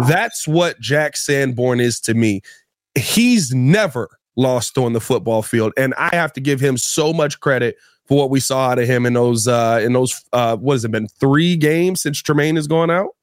That's 0.08 0.48
what 0.48 0.80
Jack 0.80 1.18
Sanborn 1.18 1.80
is 1.80 2.00
to 2.02 2.14
me. 2.14 2.42
He's 2.98 3.54
never 3.54 4.10
lost 4.36 4.78
on 4.78 4.94
the 4.94 5.02
football 5.02 5.42
field, 5.42 5.74
and 5.78 5.94
I 5.98 6.10
have 6.14 6.34
to 6.34 6.42
give 6.42 6.60
him 6.60 6.78
so 6.78 7.14
much 7.14 7.40
credit 7.40 7.78
for 8.06 8.18
what 8.18 8.30
we 8.30 8.40
saw 8.40 8.70
out 8.70 8.80
of 8.80 8.88
him 8.88 9.06
in 9.06 9.14
those 9.14 9.48
uh 9.48 9.82
in 9.84 9.94
those 9.94 10.24
uh 10.32 10.56
what 10.58 10.74
has 10.74 10.86
it 10.86 10.92
been 10.92 11.08
three 11.08 11.56
games 11.56 12.02
since 12.02 12.22
Tremaine 12.22 12.56
has 12.56 12.68
gone 12.68 12.92
out. 12.92 13.16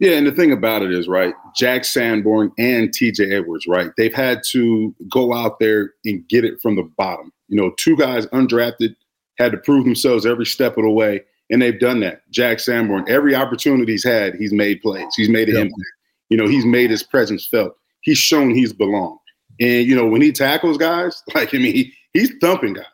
Yeah, 0.00 0.12
and 0.12 0.26
the 0.26 0.32
thing 0.32 0.50
about 0.50 0.82
it 0.82 0.90
is, 0.92 1.06
right, 1.06 1.34
Jack 1.54 1.84
Sanborn 1.84 2.52
and 2.58 2.90
TJ 2.90 3.32
Edwards, 3.32 3.66
right, 3.68 3.90
they've 3.96 4.14
had 4.14 4.42
to 4.50 4.94
go 5.10 5.32
out 5.32 5.60
there 5.60 5.92
and 6.04 6.26
get 6.28 6.44
it 6.44 6.60
from 6.60 6.76
the 6.76 6.82
bottom. 6.96 7.32
You 7.48 7.56
know, 7.56 7.72
two 7.76 7.96
guys 7.96 8.26
undrafted 8.26 8.96
had 9.38 9.52
to 9.52 9.58
prove 9.58 9.84
themselves 9.84 10.26
every 10.26 10.46
step 10.46 10.76
of 10.76 10.84
the 10.84 10.90
way. 10.90 11.22
And 11.50 11.60
they've 11.60 11.78
done 11.78 12.00
that. 12.00 12.22
Jack 12.30 12.58
Sanborn, 12.58 13.04
every 13.08 13.34
opportunity 13.34 13.92
he's 13.92 14.04
had, 14.04 14.34
he's 14.36 14.52
made 14.52 14.80
plays. 14.80 15.14
He's 15.14 15.28
made 15.28 15.48
an 15.48 15.56
impact. 15.56 15.82
You 16.30 16.36
know, 16.36 16.48
he's 16.48 16.64
made 16.64 16.90
his 16.90 17.02
presence 17.02 17.46
felt. 17.46 17.76
He's 18.00 18.18
shown 18.18 18.50
he's 18.50 18.72
belonged. 18.72 19.18
And, 19.60 19.86
you 19.86 19.94
know, 19.94 20.06
when 20.06 20.22
he 20.22 20.32
tackles 20.32 20.78
guys, 20.78 21.22
like, 21.34 21.54
I 21.54 21.58
mean, 21.58 21.74
he, 21.74 21.92
he's 22.12 22.32
thumping 22.40 22.74
guys. 22.74 22.84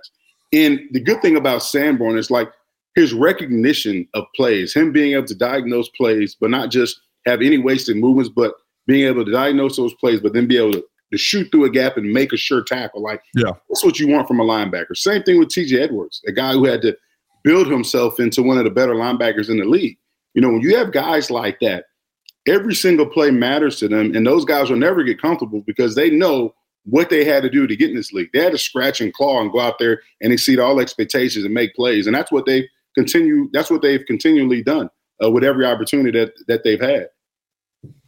And 0.53 0.81
the 0.91 1.01
good 1.01 1.23
thing 1.23 1.37
about 1.37 1.63
Sanborn 1.63 2.19
is 2.19 2.31
like 2.31 2.51
his 2.97 3.13
recognition 3.13 4.07
of 4.15 4.25
plays, 4.35 4.75
him 4.75 4.93
being 4.93 5.15
able 5.15 5.27
to 5.27 5.35
diagnose 5.35 5.89
plays, 5.91 6.37
but 6.39 6.51
not 6.51 6.71
just 6.71 7.01
have 7.27 7.41
any 7.41 7.59
wasted 7.59 7.97
movements, 7.97 8.31
but 8.35 8.55
being 8.87 9.07
able 9.07 9.25
to 9.25 9.31
diagnose 9.31 9.77
those 9.77 9.95
plays, 9.95 10.21
but 10.21 10.33
then 10.33 10.49
be 10.49 10.57
able 10.57 10.73
to, 10.73 10.85
to 11.13 11.19
shoot 11.19 11.49
through 11.51 11.65
a 11.65 11.71
gap 11.71 11.97
and 11.97 12.13
make 12.13 12.33
a 12.33 12.37
sure 12.37 12.63
tackle. 12.63 13.03
Like, 13.03 13.23
yeah, 13.35 13.53
that's 13.69 13.85
what 13.85 14.01
you 14.01 14.09
want 14.09 14.27
from 14.27 14.41
a 14.41 14.45
linebacker. 14.45 14.97
Same 14.97 15.23
thing 15.23 15.39
with 15.39 15.49
TJ 15.49 15.81
Edwards, 15.81 16.21
a 16.27 16.33
guy 16.33 16.53
who 16.53 16.65
had 16.65 16.83
to 16.83 16.97
build 17.43 17.67
himself 17.69 18.21
into 18.21 18.43
one 18.43 18.59
of 18.59 18.65
the 18.65 18.71
better 18.71 18.95
linebackers 18.95 19.49
in 19.49 19.59
the 19.59 19.65
league. 19.65 19.99
You 20.35 20.43
know, 20.43 20.51
when 20.51 20.61
you 20.61 20.77
have 20.77 20.93
guys 20.93 21.31
like 21.31 21.59
that, 21.61 21.87
every 22.47 22.75
single 22.75 23.07
play 23.07 23.31
matters 23.31 23.79
to 23.81 23.89
them, 23.89 24.15
and 24.15 24.27
those 24.27 24.45
guys 24.45 24.71
will 24.71 24.77
never 24.77 25.03
get 25.03 25.21
comfortable 25.21 25.63
because 25.67 25.95
they 25.95 26.11
know 26.11 26.55
what 26.85 27.11
they 27.11 27.25
had 27.25 27.43
to 27.43 27.51
do 27.51 27.67
to 27.67 27.77
get 27.77 27.91
in 27.91 27.97
this 27.97 28.13
league. 28.13 28.31
They 28.33 28.43
had 28.43 28.53
to 28.53 28.59
scratch 28.59 29.01
and 29.01 29.13
claw 29.13 29.41
and 29.41 29.53
go 29.53 29.61
out 29.61 29.79
there 29.79 30.01
and 30.21 30.33
exceed 30.33 30.59
all 30.59 30.81
expectations 30.81 31.45
and 31.45 31.55
make 31.55 31.75
plays, 31.75 32.07
and 32.07 32.15
that's 32.15 32.33
what 32.33 32.47
they 32.47 32.69
continue. 32.95 33.49
That's 33.53 33.71
what 33.71 33.83
they've 33.83 34.05
continually 34.07 34.63
done 34.63 34.89
uh, 35.23 35.31
with 35.31 35.45
every 35.45 35.67
opportunity 35.67 36.19
that 36.19 36.33
that 36.49 36.65
they've 36.65 36.81
had. 36.81 37.09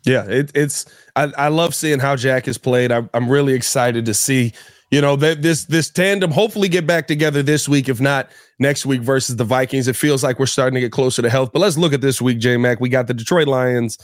Yeah, 0.05 0.25
it, 0.25 0.51
it's 0.55 0.87
I, 1.15 1.33
I 1.37 1.49
love 1.49 1.75
seeing 1.75 2.01
how 2.01 2.17
Jack 2.17 2.47
has 2.47 2.59
played. 2.59 2.91
I, 2.91 3.09
I'm 3.15 3.29
really 3.29 3.55
excited 3.55 4.07
to 4.07 4.15
see 4.15 4.53
you 4.93 5.01
know 5.01 5.17
that 5.17 5.43
this 5.43 5.65
this 5.65 5.91
tandem 5.91 6.31
hopefully 6.31 6.69
get 6.69 6.87
back 6.87 7.09
together 7.09 7.43
this 7.43 7.69
week 7.69 7.89
if 7.89 8.01
not 8.01 8.31
next 8.61 8.87
week 8.87 9.01
versus 9.01 9.35
the 9.35 9.45
vikings. 9.45 9.89
It 9.89 9.97
feels 9.97 10.23
like 10.23 10.39
we're 10.39 10.47
starting 10.47 10.75
to 10.75 10.81
get 10.81 10.93
closer 10.93 11.23
to 11.23 11.31
health 11.31 11.51
but 11.53 11.59
let's 11.59 11.77
look 11.77 11.93
at 11.93 12.03
this 12.03 12.23
week 12.23 12.39
J 12.39 12.59
Mack 12.59 12.79
we 12.79 12.89
got 12.89 13.09
the 13.09 13.15
detroit 13.15 13.49
lions 13.49 13.99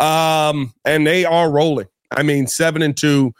um 0.00 0.72
and 0.84 1.06
they 1.06 1.24
are 1.24 1.48
rolling. 1.50 1.86
I 2.10 2.24
mean 2.24 2.48
seven 2.48 2.82
and 2.82 2.96
two. 2.96 3.32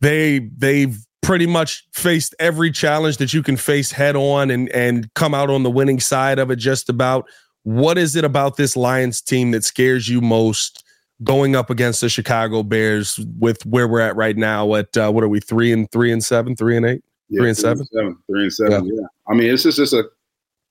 They 0.00 0.40
they've 0.58 0.98
pretty 1.22 1.46
much 1.46 1.86
faced 1.92 2.34
every 2.38 2.72
challenge 2.72 3.18
that 3.18 3.32
you 3.32 3.42
can 3.42 3.56
face 3.56 3.92
head 3.92 4.16
on 4.16 4.50
and 4.50 4.68
and 4.70 5.12
come 5.14 5.34
out 5.34 5.50
on 5.50 5.62
the 5.62 5.70
winning 5.70 6.00
side 6.00 6.40
of 6.40 6.50
it 6.50 6.56
just 6.56 6.88
about. 6.88 7.26
What 7.62 7.96
is 7.96 8.16
it 8.16 8.24
about 8.24 8.56
this 8.56 8.76
lions 8.76 9.20
team 9.20 9.52
that 9.52 9.62
scares 9.62 10.08
you 10.08 10.20
most 10.20 10.82
going 11.24 11.56
up 11.56 11.70
against 11.70 12.00
the 12.00 12.08
Chicago 12.08 12.62
Bears 12.62 13.18
with 13.38 13.64
where 13.66 13.88
we're 13.88 14.00
at 14.00 14.16
right 14.16 14.36
now 14.36 14.74
at 14.74 14.96
uh, 14.96 15.10
what 15.10 15.24
are 15.24 15.28
we 15.28 15.40
three 15.40 15.72
and 15.72 15.90
three 15.90 16.12
and 16.12 16.22
seven, 16.22 16.54
three 16.54 16.76
and 16.76 16.86
eight, 16.86 17.02
yeah, 17.28 17.40
three 17.40 17.48
and 17.48 17.58
seven, 17.58 17.84
seven, 17.86 18.16
three 18.26 18.42
and 18.42 18.52
seven. 18.52 18.86
Yeah. 18.86 18.92
yeah. 19.00 19.06
I 19.28 19.34
mean, 19.34 19.50
it's 19.52 19.62
just, 19.64 19.78
just 19.78 19.92
a 19.92 20.04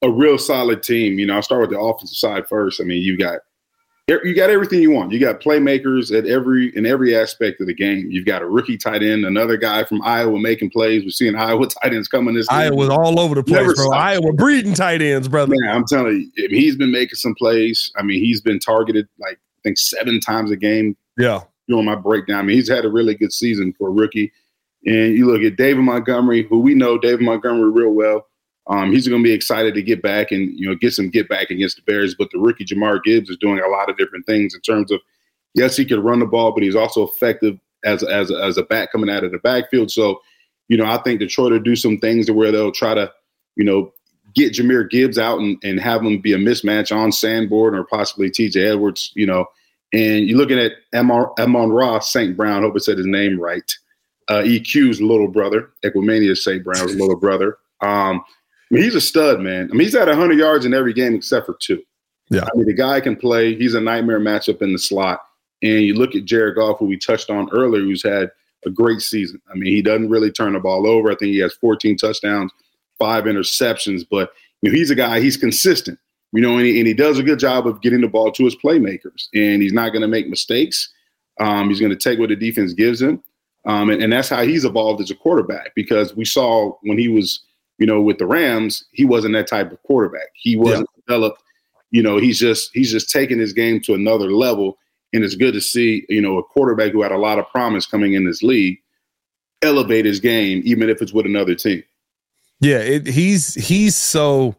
a 0.03 0.11
real 0.11 0.37
solid 0.37 0.83
team. 0.83 1.19
You 1.19 1.25
know, 1.25 1.35
I'll 1.35 1.41
start 1.41 1.61
with 1.61 1.71
the 1.71 1.79
offensive 1.79 2.17
side 2.17 2.47
first. 2.47 2.79
I 2.79 2.83
mean, 2.83 3.01
you 3.01 3.17
got 3.17 3.39
you 4.07 4.33
got 4.33 4.49
everything 4.49 4.81
you 4.81 4.91
want. 4.91 5.11
You 5.11 5.19
got 5.19 5.41
playmakers 5.41 6.17
at 6.17 6.25
every 6.25 6.75
in 6.77 6.85
every 6.85 7.13
aspect 7.13 7.59
of 7.59 7.67
the 7.67 7.73
game. 7.73 8.07
You've 8.09 8.25
got 8.25 8.41
a 8.41 8.45
rookie 8.45 8.77
tight 8.77 9.03
end, 9.03 9.25
another 9.25 9.57
guy 9.57 9.83
from 9.83 10.01
Iowa 10.01 10.39
making 10.39 10.69
plays. 10.69 11.03
We're 11.03 11.09
seeing 11.09 11.35
Iowa 11.35 11.67
tight 11.83 11.93
ends 11.93 12.07
coming 12.07 12.33
this. 12.33 12.47
Iowa's 12.49 12.89
all 12.89 13.19
over 13.19 13.35
the 13.35 13.43
place, 13.43 13.57
Never 13.57 13.75
bro. 13.75 13.85
Stopped. 13.87 14.01
Iowa 14.01 14.33
breeding 14.33 14.73
tight 14.75 15.01
ends, 15.01 15.27
brother. 15.27 15.53
Man, 15.57 15.75
I'm 15.75 15.85
telling 15.85 16.31
you, 16.35 16.47
he's 16.49 16.77
been 16.77 16.91
making 16.91 17.15
some 17.15 17.35
plays. 17.35 17.91
I 17.97 18.03
mean, 18.03 18.23
he's 18.23 18.39
been 18.39 18.59
targeted 18.59 19.09
like 19.19 19.39
think 19.67 19.77
seven 19.77 20.19
times 20.19 20.51
a 20.51 20.57
game. 20.57 20.95
Yeah. 21.17 21.41
Doing 21.67 21.85
my 21.85 21.95
breakdown. 21.95 22.39
I 22.39 22.41
mean, 22.43 22.55
he's 22.55 22.69
had 22.69 22.85
a 22.85 22.89
really 22.89 23.13
good 23.13 23.33
season 23.33 23.73
for 23.77 23.89
a 23.89 23.91
rookie. 23.91 24.31
And 24.85 25.17
you 25.17 25.25
look 25.25 25.41
at 25.41 25.57
David 25.57 25.81
Montgomery, 25.81 26.43
who 26.43 26.59
we 26.59 26.73
know 26.73 26.97
David 26.97 27.21
Montgomery 27.21 27.71
real 27.71 27.91
well. 27.91 28.27
Um, 28.69 28.91
he's 28.91 29.07
going 29.07 29.21
to 29.21 29.27
be 29.27 29.33
excited 29.33 29.73
to 29.75 29.81
get 29.81 30.01
back 30.01 30.31
and 30.31 30.51
you 30.57 30.67
know 30.67 30.75
get 30.75 30.93
some 30.93 31.09
get 31.09 31.29
back 31.29 31.49
against 31.49 31.77
the 31.77 31.81
Bears. 31.83 32.15
But 32.15 32.29
the 32.31 32.39
rookie 32.39 32.65
Jahmyr 32.65 33.01
Gibbs 33.03 33.29
is 33.29 33.37
doing 33.37 33.59
a 33.59 33.67
lot 33.67 33.89
of 33.89 33.97
different 33.97 34.25
things 34.25 34.53
in 34.53 34.61
terms 34.61 34.91
of 34.91 34.99
yes, 35.55 35.77
he 35.77 35.85
can 35.85 36.03
run 36.03 36.19
the 36.19 36.25
ball, 36.25 36.51
but 36.51 36.63
he's 36.63 36.75
also 36.75 37.07
effective 37.07 37.57
as 37.85 38.03
as 38.03 38.29
as 38.29 38.57
a 38.57 38.63
back 38.63 38.91
coming 38.91 39.09
out 39.09 39.23
of 39.23 39.31
the 39.31 39.39
backfield. 39.39 39.89
So 39.89 40.19
you 40.67 40.75
know, 40.75 40.85
I 40.85 40.97
think 40.97 41.19
Detroit 41.19 41.53
will 41.53 41.59
do 41.59 41.77
some 41.77 41.97
things 41.97 42.25
to 42.25 42.33
where 42.33 42.51
they'll 42.51 42.73
try 42.73 42.93
to 42.93 43.11
you 43.55 43.63
know 43.63 43.93
get 44.37 44.53
Jahmyr 44.53 44.89
Gibbs 44.89 45.17
out 45.17 45.39
and, 45.39 45.57
and 45.63 45.79
have 45.79 46.01
him 46.01 46.19
be 46.19 46.33
a 46.33 46.37
mismatch 46.37 46.95
on 46.95 47.11
Sanborn 47.11 47.75
or 47.75 47.83
possibly 47.83 48.29
TJ 48.29 48.71
Edwards, 48.71 49.11
you 49.15 49.25
know. 49.25 49.45
And 49.93 50.27
you're 50.27 50.37
looking 50.37 50.59
at 50.59 50.73
Amon-Ra 50.93 51.99
St. 51.99 52.35
Brown, 52.35 52.61
hope 52.61 52.73
I 52.75 52.79
said 52.79 52.97
his 52.97 53.07
name 53.07 53.39
right. 53.39 53.71
Uh, 54.29 54.43
EQ's 54.43 55.01
little 55.01 55.29
brother, 55.29 55.71
Equanimeous 55.83 56.39
St. 56.39 56.63
Brown's 56.63 56.95
little 56.99 57.15
brother. 57.15 57.57
Um, 57.81 58.21
I 58.69 58.75
mean, 58.75 58.83
he's 58.83 58.95
a 58.95 59.01
stud, 59.01 59.39
man. 59.39 59.69
I 59.71 59.73
mean, 59.73 59.85
he's 59.85 59.95
at 59.95 60.07
100 60.07 60.37
yards 60.37 60.65
in 60.65 60.73
every 60.73 60.93
game 60.93 61.15
except 61.15 61.45
for 61.45 61.55
two. 61.61 61.81
Yeah. 62.29 62.43
I 62.43 62.57
mean, 62.57 62.65
the 62.65 62.73
guy 62.73 62.99
can 62.99 63.15
play. 63.15 63.55
He's 63.55 63.73
a 63.73 63.81
nightmare 63.81 64.19
matchup 64.19 64.61
in 64.61 64.73
the 64.73 64.79
slot. 64.79 65.21
And 65.63 65.81
you 65.83 65.93
look 65.93 66.13
at 66.15 66.25
Jared 66.25 66.55
Goff, 66.55 66.79
who 66.79 66.85
we 66.85 66.97
touched 66.97 67.29
on 67.29 67.49
earlier, 67.51 67.81
who's 67.81 68.03
had 68.03 68.29
a 68.65 68.69
great 68.69 69.01
season. 69.01 69.41
I 69.49 69.55
mean, 69.55 69.73
he 69.73 69.81
doesn't 69.81 70.09
really 70.09 70.31
turn 70.31 70.53
the 70.53 70.59
ball 70.59 70.85
over. 70.85 71.09
I 71.09 71.15
think 71.15 71.31
he 71.31 71.39
has 71.39 71.53
14 71.53 71.95
touchdowns, 71.97 72.51
five 72.99 73.25
interceptions, 73.25 74.05
but 74.09 74.31
you 74.61 74.71
know, 74.71 74.77
he's 74.77 74.89
a 74.89 74.95
guy, 74.95 75.19
he's 75.19 75.37
consistent. 75.37 75.99
You 76.33 76.41
know, 76.41 76.57
and 76.57 76.65
he, 76.65 76.77
and 76.79 76.87
he 76.87 76.93
does 76.93 77.17
a 77.17 77.23
good 77.23 77.39
job 77.39 77.67
of 77.67 77.81
getting 77.81 78.01
the 78.01 78.07
ball 78.07 78.31
to 78.33 78.43
his 78.43 78.55
playmakers, 78.55 79.27
and 79.33 79.61
he's 79.61 79.73
not 79.73 79.89
going 79.89 80.01
to 80.01 80.07
make 80.07 80.27
mistakes. 80.27 80.89
Um, 81.39 81.69
he's 81.69 81.79
going 81.79 81.91
to 81.91 81.95
take 81.95 82.19
what 82.19 82.29
the 82.29 82.35
defense 82.35 82.73
gives 82.73 83.01
him, 83.01 83.23
um, 83.65 83.89
and, 83.89 84.03
and 84.03 84.11
that's 84.11 84.29
how 84.29 84.43
he's 84.43 84.65
evolved 84.65 85.01
as 85.01 85.09
a 85.09 85.15
quarterback. 85.15 85.73
Because 85.73 86.15
we 86.15 86.25
saw 86.25 86.73
when 86.81 86.97
he 86.97 87.07
was, 87.07 87.41
you 87.77 87.87
know, 87.87 88.01
with 88.01 88.17
the 88.17 88.25
Rams, 88.25 88.83
he 88.91 89.05
wasn't 89.05 89.35
that 89.35 89.47
type 89.47 89.71
of 89.71 89.81
quarterback. 89.83 90.27
He 90.33 90.57
wasn't 90.57 90.89
yeah. 90.95 91.01
developed. 91.07 91.43
You 91.91 92.03
know, 92.03 92.17
he's 92.17 92.39
just 92.39 92.71
he's 92.73 92.91
just 92.91 93.09
taking 93.09 93.39
his 93.39 93.53
game 93.53 93.79
to 93.81 93.93
another 93.93 94.29
level, 94.29 94.77
and 95.13 95.23
it's 95.23 95.35
good 95.35 95.53
to 95.53 95.61
see 95.61 96.05
you 96.09 96.21
know 96.21 96.37
a 96.37 96.43
quarterback 96.43 96.91
who 96.91 97.03
had 97.03 97.13
a 97.13 97.17
lot 97.17 97.39
of 97.39 97.47
promise 97.49 97.85
coming 97.85 98.13
in 98.13 98.25
this 98.25 98.43
league 98.43 98.79
elevate 99.61 100.05
his 100.05 100.19
game, 100.19 100.61
even 100.65 100.89
if 100.89 101.01
it's 101.01 101.13
with 101.13 101.25
another 101.25 101.55
team. 101.55 101.83
Yeah, 102.59 102.79
it, 102.79 103.07
he's 103.07 103.53
he's 103.53 103.95
so 103.95 104.55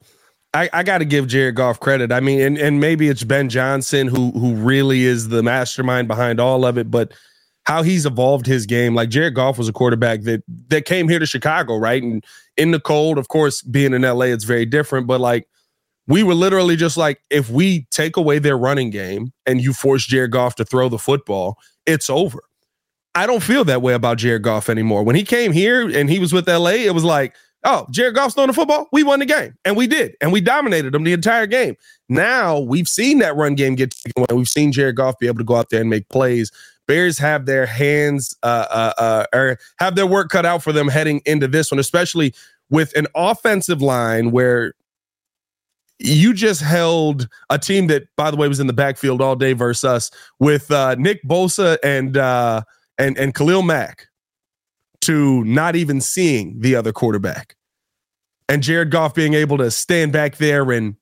I, 0.54 0.70
I 0.72 0.82
got 0.82 0.98
to 0.98 1.04
give 1.04 1.26
Jared 1.26 1.56
Goff 1.56 1.80
credit. 1.80 2.10
I 2.12 2.20
mean, 2.20 2.40
and, 2.40 2.58
and 2.58 2.80
maybe 2.80 3.08
it's 3.08 3.24
Ben 3.24 3.48
Johnson 3.48 4.06
who 4.08 4.30
who 4.32 4.54
really 4.54 5.04
is 5.04 5.28
the 5.28 5.42
mastermind 5.42 6.08
behind 6.08 6.40
all 6.40 6.64
of 6.64 6.78
it, 6.78 6.90
but 6.90 7.12
how 7.64 7.82
he's 7.82 8.06
evolved 8.06 8.46
his 8.46 8.64
game. 8.64 8.94
Like 8.94 9.10
Jared 9.10 9.34
Goff 9.34 9.58
was 9.58 9.68
a 9.68 9.72
quarterback 9.72 10.22
that 10.22 10.42
that 10.68 10.84
came 10.84 11.08
here 11.08 11.18
to 11.18 11.26
Chicago, 11.26 11.76
right? 11.76 12.02
And 12.02 12.24
in 12.56 12.70
the 12.70 12.80
cold, 12.80 13.18
of 13.18 13.28
course, 13.28 13.62
being 13.62 13.92
in 13.92 14.02
LA, 14.02 14.26
it's 14.26 14.44
very 14.44 14.64
different. 14.64 15.06
But 15.06 15.20
like 15.20 15.48
we 16.08 16.22
were 16.22 16.34
literally 16.34 16.74
just 16.74 16.96
like, 16.96 17.20
if 17.28 17.50
we 17.50 17.86
take 17.90 18.16
away 18.16 18.38
their 18.38 18.56
running 18.56 18.88
game 18.88 19.32
and 19.44 19.60
you 19.60 19.74
force 19.74 20.06
Jared 20.06 20.32
Goff 20.32 20.54
to 20.56 20.64
throw 20.64 20.88
the 20.88 20.98
football, 20.98 21.58
it's 21.84 22.08
over. 22.08 22.42
I 23.14 23.26
don't 23.26 23.42
feel 23.42 23.64
that 23.64 23.82
way 23.82 23.92
about 23.92 24.16
Jared 24.16 24.42
Goff 24.42 24.70
anymore. 24.70 25.02
When 25.02 25.16
he 25.16 25.24
came 25.24 25.52
here 25.52 25.86
and 25.86 26.08
he 26.08 26.18
was 26.18 26.32
with 26.32 26.48
LA, 26.48 26.70
it 26.70 26.94
was 26.94 27.04
like, 27.04 27.36
oh, 27.64 27.86
Jared 27.90 28.14
Goff's 28.14 28.34
throwing 28.34 28.48
the 28.48 28.54
football. 28.54 28.88
We 28.92 29.02
won 29.02 29.20
the 29.20 29.26
game. 29.26 29.56
And 29.64 29.76
we 29.76 29.86
did. 29.86 30.16
And 30.20 30.32
we 30.32 30.40
dominated 30.40 30.92
them 30.92 31.04
the 31.04 31.12
entire 31.12 31.46
game. 31.46 31.76
Now 32.08 32.58
we've 32.58 32.88
seen 32.88 33.18
that 33.18 33.36
run 33.36 33.54
game 33.54 33.74
get 33.74 33.90
taken 33.90 34.22
away. 34.22 34.36
We've 34.36 34.48
seen 34.48 34.72
Jared 34.72 34.96
Goff 34.96 35.18
be 35.18 35.26
able 35.26 35.38
to 35.38 35.44
go 35.44 35.56
out 35.56 35.70
there 35.70 35.80
and 35.80 35.90
make 35.90 36.08
plays. 36.08 36.50
Bears 36.86 37.18
have 37.18 37.44
their 37.44 37.66
hands 37.66 38.34
uh, 38.42 38.66
uh, 38.70 38.92
uh, 38.98 39.26
or 39.34 39.58
have 39.78 39.94
their 39.94 40.06
work 40.06 40.30
cut 40.30 40.46
out 40.46 40.62
for 40.62 40.72
them 40.72 40.88
heading 40.88 41.20
into 41.26 41.46
this 41.46 41.70
one, 41.70 41.78
especially 41.78 42.34
with 42.70 42.96
an 42.96 43.06
offensive 43.14 43.82
line 43.82 44.30
where 44.30 44.72
you 45.98 46.32
just 46.32 46.62
held 46.62 47.28
a 47.50 47.58
team 47.58 47.88
that, 47.88 48.04
by 48.16 48.30
the 48.30 48.36
way, 48.36 48.48
was 48.48 48.60
in 48.60 48.68
the 48.68 48.72
backfield 48.72 49.20
all 49.20 49.36
day 49.36 49.52
versus 49.52 49.84
us 49.84 50.10
with 50.38 50.70
uh, 50.70 50.94
Nick 50.94 51.22
Bosa 51.24 51.76
and 51.82 52.16
uh, 52.16 52.62
and 52.98 53.18
and 53.18 53.34
Khalil 53.34 53.62
Mack 53.62 54.07
to 55.08 55.42
not 55.44 55.74
even 55.74 56.02
seeing 56.02 56.60
the 56.60 56.76
other 56.76 56.92
quarterback, 56.92 57.56
and 58.46 58.62
Jared 58.62 58.90
Goff 58.90 59.14
being 59.14 59.32
able 59.32 59.56
to 59.56 59.70
stand 59.70 60.12
back 60.12 60.36
there 60.36 60.70
and 60.70 60.96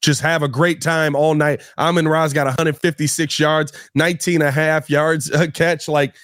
just 0.00 0.20
have 0.20 0.44
a 0.44 0.48
great 0.48 0.80
time 0.80 1.16
all 1.16 1.34
night. 1.34 1.60
Amon 1.76 2.06
Ra's 2.06 2.32
got 2.32 2.46
156 2.46 3.36
yards, 3.40 3.72
19 3.96 4.36
and 4.36 4.44
a 4.44 4.52
half 4.52 4.88
yards 4.88 5.28
a 5.30 5.50
catch. 5.50 5.88
Like 5.88 6.14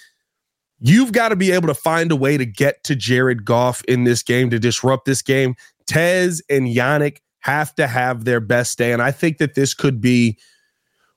you've 0.79 1.11
got 1.11 1.29
to 1.29 1.35
be 1.35 1.51
able 1.51 1.67
to 1.67 1.73
find 1.73 2.09
a 2.09 2.15
way 2.15 2.37
to 2.37 2.45
get 2.45 2.81
to 2.85 2.95
Jared 2.95 3.43
Goff 3.43 3.83
in 3.83 4.05
this 4.05 4.23
game 4.23 4.49
to 4.51 4.59
disrupt 4.59 5.03
this 5.03 5.21
game. 5.21 5.55
Tez 5.87 6.41
and 6.49 6.67
Yannick 6.67 7.17
have 7.39 7.75
to 7.75 7.87
have 7.87 8.23
their 8.23 8.39
best 8.39 8.77
day, 8.77 8.93
and 8.93 9.01
I 9.01 9.11
think 9.11 9.39
that 9.39 9.55
this 9.55 9.73
could 9.73 9.99
be 9.99 10.37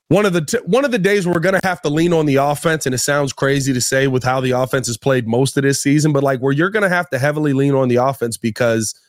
one 0.09 0.25
of 0.25 0.33
the 0.33 0.41
t- 0.41 0.59
one 0.65 0.83
of 0.85 0.91
the 0.91 0.99
days 0.99 1.25
we're 1.25 1.39
going 1.39 1.59
to 1.59 1.65
have 1.65 1.81
to 1.83 1.89
lean 1.89 2.13
on 2.13 2.25
the 2.25 2.35
offense. 2.35 2.85
And 2.85 2.93
it 2.93 2.99
sounds 2.99 3.31
crazy 3.31 3.73
to 3.73 3.81
say 3.81 4.07
with 4.07 4.23
how 4.23 4.41
the 4.41 4.51
offense 4.51 4.87
has 4.87 4.97
played 4.97 5.27
most 5.27 5.55
of 5.55 5.63
this 5.63 5.81
season, 5.81 6.11
but 6.11 6.23
like 6.23 6.39
where 6.39 6.51
you're 6.51 6.71
going 6.71 6.83
to 6.83 6.89
have 6.89 7.09
to 7.11 7.19
heavily 7.19 7.53
lean 7.53 7.73
on 7.73 7.87
the 7.87 7.95
offense 7.95 8.35
because 8.35 8.99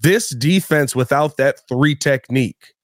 this 0.00 0.30
defense 0.30 0.94
without 0.94 1.36
that 1.36 1.60
three 1.68 1.94
technique 1.94 2.74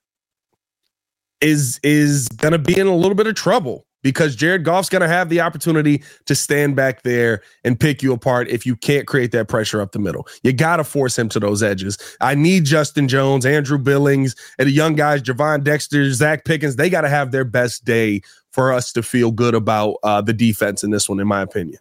is 1.40 1.81
is 1.83 2.29
going 2.29 2.53
to 2.53 2.59
be 2.59 2.79
in 2.79 2.87
a 2.87 2.94
little 2.94 3.14
bit 3.14 3.27
of 3.27 3.35
trouble 3.35 3.87
because 4.02 4.36
Jared 4.36 4.64
Goff's 4.64 4.88
going 4.88 5.02
to 5.02 5.08
have 5.08 5.28
the 5.28 5.40
opportunity 5.40 6.02
to 6.26 6.34
stand 6.34 6.76
back 6.76 7.02
there 7.02 7.42
and 7.64 7.78
pick 7.78 8.02
you 8.02 8.12
apart 8.12 8.48
if 8.48 8.66
you 8.66 8.76
can't 8.76 9.06
create 9.06 9.32
that 9.32 9.48
pressure 9.48 9.80
up 9.80 9.92
the 9.92 9.98
middle. 9.98 10.26
You 10.42 10.52
got 10.52 10.76
to 10.76 10.84
force 10.84 11.18
him 11.18 11.28
to 11.30 11.40
those 11.40 11.62
edges. 11.62 11.98
I 12.20 12.34
need 12.34 12.64
Justin 12.64 13.08
Jones, 13.08 13.46
Andrew 13.46 13.78
Billings, 13.78 14.36
and 14.58 14.68
the 14.68 14.72
young 14.72 14.94
guys, 14.94 15.22
Gervon 15.22 15.64
Dexter, 15.64 16.02
Zacch 16.04 16.44
Pickens. 16.44 16.76
They 16.76 16.90
got 16.90 17.02
to 17.02 17.08
have 17.08 17.30
their 17.30 17.44
best 17.44 17.84
day 17.84 18.22
for 18.50 18.72
us 18.72 18.92
to 18.92 19.02
feel 19.02 19.30
good 19.30 19.54
about 19.54 19.96
uh, 20.02 20.20
the 20.20 20.32
defense 20.32 20.84
in 20.84 20.90
this 20.90 21.08
one, 21.08 21.20
in 21.20 21.26
my 21.26 21.40
opinion. 21.40 21.78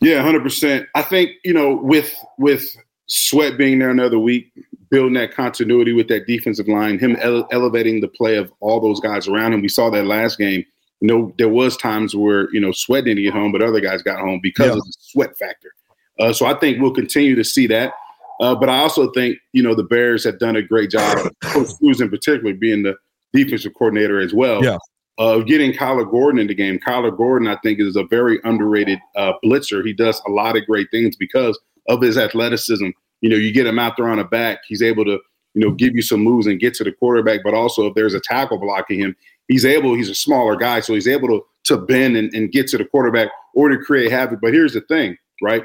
Yeah, 0.00 0.20
hundred 0.20 0.42
percent. 0.42 0.88
I 0.96 1.02
think 1.02 1.30
you 1.44 1.54
know 1.54 1.76
with 1.76 2.12
with 2.36 2.64
Sweat 3.06 3.56
being 3.56 3.78
there 3.78 3.90
another 3.90 4.18
week, 4.18 4.50
building 4.92 5.14
that 5.14 5.34
continuity 5.34 5.94
with 5.94 6.06
that 6.08 6.26
defensive 6.26 6.68
line, 6.68 6.98
him 6.98 7.16
ele- 7.22 7.48
elevating 7.50 8.02
the 8.02 8.08
play 8.08 8.36
of 8.36 8.52
all 8.60 8.78
those 8.78 9.00
guys 9.00 9.26
around 9.26 9.54
him. 9.54 9.62
We 9.62 9.68
saw 9.68 9.88
that 9.90 10.04
last 10.04 10.38
game. 10.38 10.64
You 11.00 11.08
know, 11.08 11.34
there 11.38 11.48
was 11.48 11.76
times 11.76 12.14
where 12.14 12.52
you 12.52 12.60
know 12.60 12.70
Sweat 12.70 13.06
didn't 13.06 13.24
get 13.24 13.32
home, 13.32 13.50
but 13.50 13.62
other 13.62 13.80
guys 13.80 14.02
got 14.02 14.20
home 14.20 14.38
because 14.40 14.66
yeah. 14.66 14.72
of 14.72 14.78
the 14.78 14.94
sweat 15.00 15.36
factor. 15.36 15.72
Uh, 16.20 16.32
so 16.32 16.46
I 16.46 16.54
think 16.54 16.80
we'll 16.80 16.92
continue 16.92 17.34
to 17.34 17.42
see 17.42 17.66
that. 17.68 17.94
Uh, 18.40 18.54
but 18.54 18.68
I 18.68 18.78
also 18.78 19.10
think 19.12 19.38
you 19.52 19.62
know 19.62 19.74
the 19.74 19.82
Bears 19.82 20.22
have 20.24 20.38
done 20.38 20.56
a 20.56 20.62
great 20.62 20.90
job. 20.90 21.16
Coach 21.42 21.68
Flus 21.82 22.00
in 22.00 22.10
particular 22.10 22.52
being 22.52 22.82
the 22.82 22.94
defensive 23.32 23.72
coordinator 23.74 24.20
as 24.20 24.34
well. 24.34 24.62
Yeah. 24.62 24.76
Of 25.18 25.46
getting 25.46 25.72
Kyler 25.72 26.10
Gordon 26.10 26.40
in 26.40 26.46
the 26.46 26.54
game. 26.54 26.78
Kyler 26.78 27.16
Gordon, 27.16 27.46
I 27.46 27.56
think, 27.62 27.80
is 27.80 27.96
a 27.96 28.04
very 28.04 28.40
underrated 28.44 28.98
uh, 29.14 29.32
blitzer. 29.44 29.84
He 29.84 29.92
does 29.92 30.20
a 30.26 30.30
lot 30.30 30.56
of 30.56 30.64
great 30.66 30.88
things 30.90 31.16
because 31.16 31.58
of 31.88 32.00
his 32.00 32.16
athleticism 32.16 32.88
you 33.22 33.30
know, 33.30 33.36
you 33.36 33.52
get 33.52 33.66
him 33.66 33.78
out 33.78 33.96
there 33.96 34.08
on 34.08 34.18
a 34.18 34.24
back, 34.24 34.58
he's 34.68 34.82
able 34.82 35.04
to, 35.06 35.18
you 35.54 35.64
know, 35.64 35.70
give 35.70 35.94
you 35.94 36.02
some 36.02 36.20
moves 36.20 36.46
and 36.46 36.60
get 36.60 36.74
to 36.74 36.84
the 36.84 36.92
quarterback. 36.92 37.40
But 37.42 37.54
also, 37.54 37.86
if 37.86 37.94
there's 37.94 38.14
a 38.14 38.20
tackle 38.20 38.58
blocking 38.58 39.00
him, 39.00 39.16
he's 39.48 39.64
able. 39.64 39.94
He's 39.94 40.10
a 40.10 40.14
smaller 40.14 40.56
guy, 40.56 40.80
so 40.80 40.92
he's 40.92 41.08
able 41.08 41.28
to 41.28 41.44
to 41.64 41.78
bend 41.78 42.16
and, 42.16 42.32
and 42.34 42.50
get 42.50 42.66
to 42.66 42.76
the 42.76 42.84
quarterback 42.84 43.28
or 43.54 43.68
to 43.68 43.78
create 43.78 44.10
havoc. 44.10 44.40
But 44.42 44.52
here's 44.52 44.74
the 44.74 44.80
thing, 44.82 45.16
right? 45.40 45.64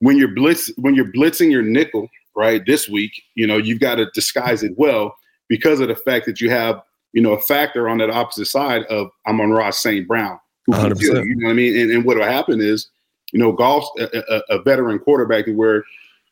When 0.00 0.18
you're 0.18 0.34
blitz, 0.34 0.70
when 0.76 0.94
you're 0.94 1.12
blitzing 1.12 1.50
your 1.50 1.62
nickel, 1.62 2.08
right, 2.36 2.64
this 2.66 2.88
week, 2.88 3.12
you 3.34 3.46
know, 3.46 3.56
you've 3.56 3.80
got 3.80 3.94
to 3.96 4.06
disguise 4.12 4.62
it 4.62 4.72
well 4.76 5.16
because 5.48 5.80
of 5.80 5.88
the 5.88 5.96
fact 5.96 6.26
that 6.26 6.40
you 6.40 6.50
have, 6.50 6.82
you 7.12 7.22
know, 7.22 7.32
a 7.32 7.40
factor 7.40 7.88
on 7.88 7.98
that 7.98 8.10
opposite 8.10 8.46
side 8.46 8.84
of 8.86 9.08
Amon-Ra 9.26 9.70
St. 9.70 10.06
Brown. 10.06 10.38
Who 10.66 10.72
can 10.72 10.98
kill, 10.98 11.24
you 11.24 11.36
know 11.36 11.46
what 11.46 11.52
I 11.52 11.54
mean? 11.54 11.78
And, 11.78 11.90
and 11.92 12.04
what 12.04 12.16
will 12.16 12.24
happen 12.24 12.60
is, 12.60 12.88
you 13.32 13.38
know, 13.38 13.52
Goff's 13.52 13.88
a, 14.00 14.22
a, 14.28 14.56
a 14.56 14.62
veteran 14.62 14.98
quarterback 14.98 15.46
where 15.46 15.84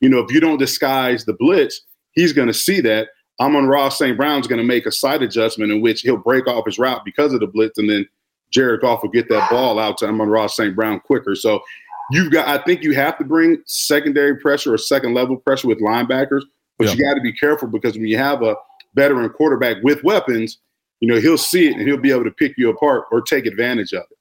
you 0.04 0.10
know, 0.10 0.18
if 0.18 0.30
you 0.30 0.38
don't 0.38 0.58
disguise 0.58 1.24
the 1.24 1.32
blitz, 1.32 1.80
he's 2.12 2.34
going 2.34 2.48
to 2.48 2.52
see 2.52 2.82
that. 2.82 3.08
Amon-Ra 3.40 3.88
St. 3.88 4.18
Brown's 4.18 4.46
going 4.46 4.60
to 4.60 4.66
make 4.66 4.84
a 4.84 4.92
side 4.92 5.22
adjustment 5.22 5.72
in 5.72 5.80
which 5.80 6.02
he'll 6.02 6.18
break 6.18 6.46
off 6.46 6.66
his 6.66 6.78
route 6.78 7.06
because 7.06 7.32
of 7.32 7.40
the 7.40 7.46
blitz, 7.46 7.78
and 7.78 7.88
then 7.88 8.06
Jared 8.50 8.82
Goff 8.82 9.02
will 9.02 9.08
get 9.08 9.30
that 9.30 9.48
ball 9.50 9.78
out 9.78 9.96
to 9.98 10.06
Amon-Ra 10.06 10.48
St. 10.48 10.76
Brown 10.76 11.00
quicker. 11.00 11.34
So 11.34 11.62
you've 12.10 12.30
got, 12.30 12.46
I 12.46 12.62
think 12.64 12.82
you 12.82 12.92
have 12.92 13.16
to 13.16 13.24
bring 13.24 13.62
secondary 13.64 14.36
pressure 14.36 14.74
or 14.74 14.78
second 14.78 15.14
level 15.14 15.38
pressure 15.38 15.68
with 15.68 15.80
linebackers, 15.80 16.42
but 16.76 16.88
yeah. 16.88 16.92
you 16.92 17.02
got 17.02 17.14
to 17.14 17.22
be 17.22 17.32
careful 17.32 17.68
because 17.68 17.94
when 17.94 18.06
you 18.06 18.18
have 18.18 18.42
a 18.42 18.56
veteran 18.94 19.30
quarterback 19.30 19.78
with 19.82 20.04
weapons, 20.04 20.58
you 21.00 21.08
know, 21.08 21.18
he'll 21.18 21.38
see 21.38 21.68
it 21.68 21.78
and 21.78 21.88
he'll 21.88 21.96
be 21.96 22.10
able 22.10 22.24
to 22.24 22.30
pick 22.30 22.52
you 22.58 22.68
apart 22.68 23.06
or 23.10 23.22
take 23.22 23.46
advantage 23.46 23.94
of 23.94 24.02
it 24.10 24.18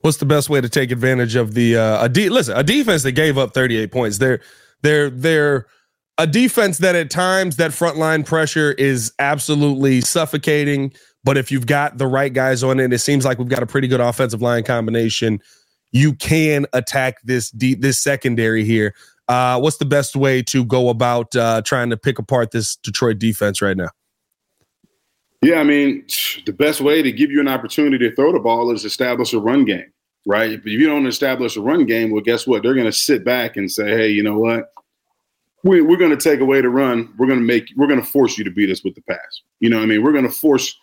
what's 0.00 0.16
the 0.16 0.26
best 0.26 0.50
way 0.50 0.60
to 0.60 0.68
take 0.68 0.90
advantage 0.90 1.36
of 1.36 1.54
the 1.54 1.76
uh, 1.76 2.04
a 2.04 2.08
de- 2.08 2.28
listen 2.28 2.56
a 2.56 2.62
defense 2.62 3.04
that 3.04 3.12
gave 3.12 3.38
up 3.38 3.54
38 3.54 3.90
points 3.92 4.18
they're 4.18 4.40
they're 4.82 5.10
they're 5.10 5.66
a 6.18 6.26
defense 6.26 6.78
that 6.78 6.94
at 6.94 7.10
times 7.10 7.56
that 7.56 7.70
frontline 7.70 8.24
pressure 8.24 8.72
is 8.72 9.12
absolutely 9.18 10.00
suffocating. 10.00 10.92
But 11.24 11.36
if 11.36 11.50
you've 11.50 11.66
got 11.66 11.98
the 11.98 12.06
right 12.06 12.32
guys 12.32 12.62
on 12.62 12.80
it, 12.80 12.92
it 12.92 12.98
seems 12.98 13.24
like 13.24 13.38
we've 13.38 13.48
got 13.48 13.62
a 13.62 13.66
pretty 13.66 13.88
good 13.88 14.00
offensive 14.00 14.42
line 14.42 14.64
combination. 14.64 15.40
You 15.92 16.14
can 16.14 16.66
attack 16.72 17.16
this 17.22 17.50
deep 17.50 17.80
this 17.80 17.98
secondary 17.98 18.64
here. 18.64 18.94
Uh, 19.28 19.58
what's 19.58 19.76
the 19.78 19.84
best 19.84 20.16
way 20.16 20.42
to 20.42 20.64
go 20.64 20.88
about 20.88 21.34
uh, 21.36 21.62
trying 21.62 21.90
to 21.90 21.96
pick 21.96 22.18
apart 22.18 22.50
this 22.50 22.76
Detroit 22.76 23.18
defense 23.18 23.62
right 23.62 23.76
now? 23.76 23.88
Yeah, 25.42 25.56
I 25.56 25.64
mean, 25.64 26.04
the 26.46 26.52
best 26.52 26.80
way 26.80 27.02
to 27.02 27.10
give 27.10 27.30
you 27.30 27.40
an 27.40 27.48
opportunity 27.48 28.08
to 28.08 28.14
throw 28.14 28.32
the 28.32 28.38
ball 28.38 28.72
is 28.72 28.84
establish 28.84 29.32
a 29.32 29.40
run 29.40 29.64
game 29.64 29.92
right? 30.26 30.62
But 30.62 30.72
if 30.72 30.80
you 30.80 30.86
don't 30.86 31.06
establish 31.06 31.56
a 31.56 31.60
run 31.60 31.86
game, 31.86 32.10
well, 32.10 32.22
guess 32.22 32.46
what? 32.46 32.62
They're 32.62 32.74
going 32.74 32.86
to 32.86 32.92
sit 32.92 33.24
back 33.24 33.56
and 33.56 33.70
say, 33.70 33.88
hey, 33.88 34.08
you 34.08 34.22
know 34.22 34.38
what? 34.38 34.72
We, 35.64 35.80
we're 35.80 35.96
going 35.96 36.16
to 36.16 36.16
take 36.16 36.40
away 36.40 36.60
the 36.60 36.68
run. 36.68 37.12
We're 37.18 37.26
going 37.26 37.38
to 37.38 37.44
make, 37.44 37.68
we're 37.76 37.86
going 37.86 38.00
to 38.00 38.06
force 38.06 38.36
you 38.36 38.44
to 38.44 38.50
beat 38.50 38.70
us 38.70 38.82
with 38.82 38.94
the 38.94 39.02
pass. 39.02 39.42
You 39.60 39.70
know 39.70 39.76
what 39.76 39.84
I 39.84 39.86
mean? 39.86 40.02
We're 40.02 40.12
going 40.12 40.26
to 40.26 40.30
force, 40.30 40.76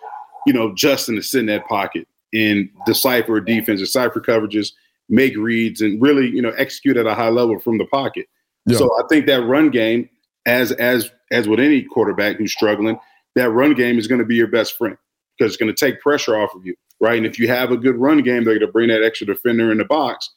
you 0.46 0.54
know, 0.54 0.74
Justin 0.74 1.16
to 1.16 1.22
sit 1.22 1.42
in 1.42 1.46
that 1.48 1.68
pocket 1.68 2.08
and 2.34 2.70
decipher 2.86 3.38
a 3.38 3.46
defense, 3.46 3.82
decipher 3.82 4.22
coverages, 4.22 4.72
make 5.10 5.36
reads, 5.36 5.82
and 5.82 6.02
really, 6.02 6.30
you 6.30 6.42
know, 6.42 6.52
execute 6.52 6.96
at 6.96 7.08
a 7.08 7.16
high 7.16 7.30
level 7.30 7.60
from 7.60 7.78
the 7.78 7.86
pocket. 7.88 8.28
Yeah. 8.66 8.78
So 8.78 8.90
I 8.98 9.08
think 9.10 9.26
that 9.26 9.42
run 9.42 9.70
game, 9.70 10.10
as 10.46 10.72
as 10.74 11.12
as 11.32 11.48
with 11.48 11.60
any 11.60 11.84
quarterback 11.84 12.38
who's 12.38 12.54
struggling, 12.54 13.00
that 13.36 13.50
run 13.50 13.74
game 13.74 14.00
is 14.00 14.08
going 14.08 14.20
to 14.20 14.26
be 14.26 14.36
your 14.36 14.48
best 14.48 14.78
friend 14.78 14.98
because 15.38 15.54
it's 15.54 15.62
going 15.62 15.74
to 15.74 15.86
take 15.86 16.00
pressure 16.00 16.38
off 16.38 16.54
of 16.56 16.66
you 16.66 16.76
right? 17.00 17.18
And 17.18 17.26
if 17.26 17.40
you 17.40 17.48
have 17.48 17.72
a 17.72 17.78
good 17.78 17.96
run 17.96 18.22
game, 18.22 18.44
they're 18.44 18.56
going 18.56 18.68
to 18.68 18.72
bring 18.72 18.90
that 18.90 19.04
extra 19.04 19.28
defender 19.28 19.72
in 19.72 19.78
the 19.78 19.86
box, 19.86 20.30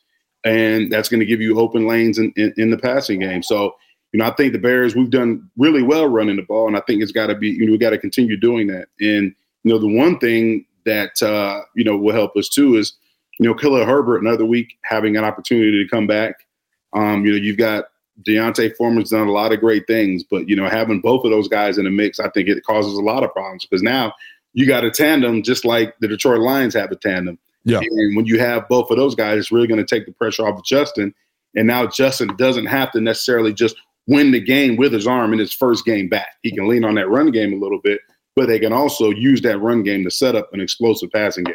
and 0.44 0.90
that's 0.90 1.08
going 1.08 1.20
to 1.20 1.26
give 1.26 1.40
you 1.40 1.58
open 1.58 1.86
lanes 1.86 2.18
in, 2.18 2.32
in, 2.36 2.52
in, 2.56 2.70
the 2.70 2.78
passing 2.78 3.20
game. 3.20 3.42
So, 3.42 3.74
you 4.12 4.18
know, 4.18 4.26
I 4.26 4.32
think 4.32 4.52
the 4.52 4.58
Bears 4.58 4.94
we've 4.94 5.10
done 5.10 5.48
really 5.56 5.82
well 5.82 6.06
running 6.06 6.36
the 6.36 6.42
ball, 6.42 6.66
and 6.66 6.76
I 6.76 6.80
think 6.80 7.02
it's 7.02 7.12
got 7.12 7.28
to 7.28 7.34
be 7.34 7.48
you 7.48 7.66
know 7.66 7.72
we 7.72 7.78
got 7.78 7.90
to 7.90 7.98
continue 7.98 8.36
doing 8.36 8.66
that. 8.68 8.88
And 9.00 9.34
you 9.64 9.72
know, 9.72 9.78
the 9.78 9.94
one 9.94 10.18
thing 10.18 10.66
that 10.84 11.22
uh, 11.22 11.62
you 11.74 11.84
know 11.84 11.96
will 11.96 12.14
help 12.14 12.36
us 12.36 12.48
too 12.48 12.76
is 12.76 12.94
you 13.38 13.48
know 13.48 13.54
Khalil 13.54 13.84
Herbert 13.84 14.22
another 14.22 14.44
week 14.44 14.74
having 14.84 15.16
an 15.16 15.24
opportunity 15.24 15.82
to 15.82 15.88
come 15.88 16.06
back. 16.06 16.46
Um, 16.94 17.24
you 17.24 17.32
know, 17.32 17.38
you've 17.38 17.56
got 17.56 17.86
D'Onta 18.22 18.76
Foreman's 18.76 19.10
done 19.10 19.26
a 19.26 19.32
lot 19.32 19.52
of 19.52 19.60
great 19.60 19.86
things, 19.86 20.22
but 20.22 20.48
you 20.48 20.56
know, 20.56 20.68
having 20.68 21.00
both 21.00 21.24
of 21.24 21.30
those 21.30 21.48
guys 21.48 21.78
in 21.78 21.84
the 21.84 21.90
mix, 21.90 22.20
I 22.20 22.28
think 22.30 22.48
it 22.48 22.62
causes 22.64 22.94
a 22.94 23.02
lot 23.02 23.24
of 23.24 23.32
problems 23.32 23.64
because 23.64 23.82
now 23.82 24.12
you 24.54 24.66
got 24.66 24.84
a 24.84 24.90
tandem 24.90 25.42
just 25.42 25.64
like 25.64 25.94
the 26.00 26.08
Detroit 26.08 26.40
Lions 26.40 26.74
have 26.74 26.90
a 26.90 26.96
tandem. 26.96 27.38
Yeah. 27.64 27.78
And 27.78 28.16
when 28.16 28.26
you 28.26 28.38
have 28.38 28.68
both 28.68 28.90
of 28.90 28.96
those 28.96 29.14
guys, 29.14 29.38
it's 29.38 29.52
really 29.52 29.66
going 29.66 29.84
to 29.84 29.86
take 29.86 30.06
the 30.06 30.12
pressure 30.12 30.46
off 30.46 30.58
of 30.58 30.64
Justin. 30.64 31.14
And 31.54 31.66
now 31.66 31.86
Justin 31.86 32.34
doesn't 32.36 32.66
have 32.66 32.90
to 32.92 33.00
necessarily 33.00 33.52
just 33.52 33.76
win 34.06 34.32
the 34.32 34.40
game 34.40 34.76
with 34.76 34.92
his 34.92 35.06
arm 35.06 35.32
in 35.32 35.38
his 35.38 35.52
first 35.52 35.84
game 35.84 36.08
back. 36.08 36.32
He 36.42 36.50
can 36.50 36.66
lean 36.68 36.84
on 36.84 36.94
that 36.96 37.08
run 37.08 37.30
game 37.30 37.52
a 37.52 37.56
little 37.56 37.80
bit, 37.80 38.00
but 38.34 38.46
they 38.46 38.58
can 38.58 38.72
also 38.72 39.10
use 39.10 39.42
that 39.42 39.58
run 39.58 39.82
game 39.82 40.04
to 40.04 40.10
set 40.10 40.34
up 40.34 40.52
an 40.52 40.60
explosive 40.60 41.10
passing 41.12 41.44
game. 41.44 41.54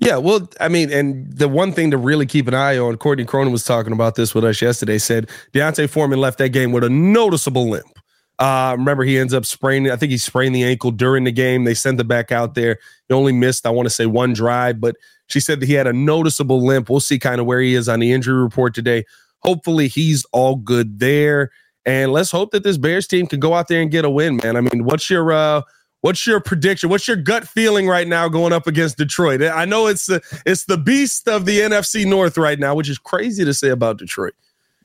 Yeah, 0.00 0.16
well, 0.16 0.48
I 0.60 0.68
mean, 0.68 0.90
and 0.90 1.30
the 1.30 1.48
one 1.48 1.72
thing 1.72 1.90
to 1.90 1.98
really 1.98 2.24
keep 2.26 2.48
an 2.48 2.54
eye 2.54 2.78
on, 2.78 2.96
Courtney 2.96 3.24
Cronin 3.24 3.52
was 3.52 3.64
talking 3.64 3.92
about 3.92 4.14
this 4.14 4.34
with 4.34 4.44
us 4.44 4.62
yesterday, 4.62 4.98
said 4.98 5.28
D'Onta 5.52 5.88
Foreman 5.90 6.20
left 6.20 6.38
that 6.38 6.50
game 6.50 6.72
with 6.72 6.84
a 6.84 6.88
noticeable 6.88 7.68
limp. 7.68 7.97
Uh, 8.38 8.76
remember, 8.78 9.02
he 9.02 9.18
ends 9.18 9.34
up 9.34 9.44
spraining, 9.44 9.90
I 9.90 9.96
think 9.96 10.10
he 10.10 10.18
sprained 10.18 10.54
the 10.54 10.64
ankle 10.64 10.92
during 10.92 11.24
the 11.24 11.32
game. 11.32 11.64
They 11.64 11.74
sent 11.74 12.00
him 12.00 12.06
back 12.06 12.30
out 12.30 12.54
there. 12.54 12.78
He 13.08 13.14
only 13.14 13.32
missed, 13.32 13.66
I 13.66 13.70
want 13.70 13.86
to 13.86 13.90
say, 13.94 14.06
one 14.06 14.32
drive, 14.32 14.80
but 14.80 14.96
she 15.26 15.40
said 15.40 15.60
that 15.60 15.66
he 15.66 15.74
had 15.74 15.86
a 15.86 15.92
noticeable 15.92 16.64
limp. 16.64 16.88
We'll 16.88 17.00
see 17.00 17.18
kind 17.18 17.40
of 17.40 17.46
where 17.46 17.60
he 17.60 17.74
is 17.74 17.88
on 17.88 18.00
the 18.00 18.12
injury 18.12 18.40
report 18.40 18.74
today. 18.74 19.04
Hopefully, 19.40 19.88
he's 19.88 20.24
all 20.32 20.56
good 20.56 20.98
there. 21.00 21.50
And 21.86 22.12
let's 22.12 22.30
hope 22.30 22.50
that 22.50 22.64
this 22.64 22.76
Bears 22.76 23.06
team 23.06 23.26
can 23.26 23.40
go 23.40 23.54
out 23.54 23.68
there 23.68 23.80
and 23.80 23.90
get 23.90 24.04
a 24.04 24.10
win, 24.10 24.40
man. 24.42 24.56
I 24.56 24.60
mean, 24.60 24.84
what's 24.84 25.08
your 25.08 25.32
uh 25.32 25.62
what's 26.00 26.26
your 26.26 26.40
prediction? 26.40 26.90
What's 26.90 27.08
your 27.08 27.16
gut 27.16 27.46
feeling 27.46 27.86
right 27.86 28.06
now 28.06 28.28
going 28.28 28.52
up 28.52 28.66
against 28.66 28.98
Detroit? 28.98 29.42
I 29.42 29.64
know 29.64 29.86
it's 29.86 30.06
the 30.06 30.20
it's 30.44 30.64
the 30.64 30.76
beast 30.76 31.28
of 31.28 31.44
the 31.46 31.60
NFC 31.60 32.04
North 32.04 32.36
right 32.36 32.58
now, 32.58 32.74
which 32.74 32.88
is 32.88 32.98
crazy 32.98 33.44
to 33.44 33.54
say 33.54 33.68
about 33.70 33.98
Detroit. 33.98 34.34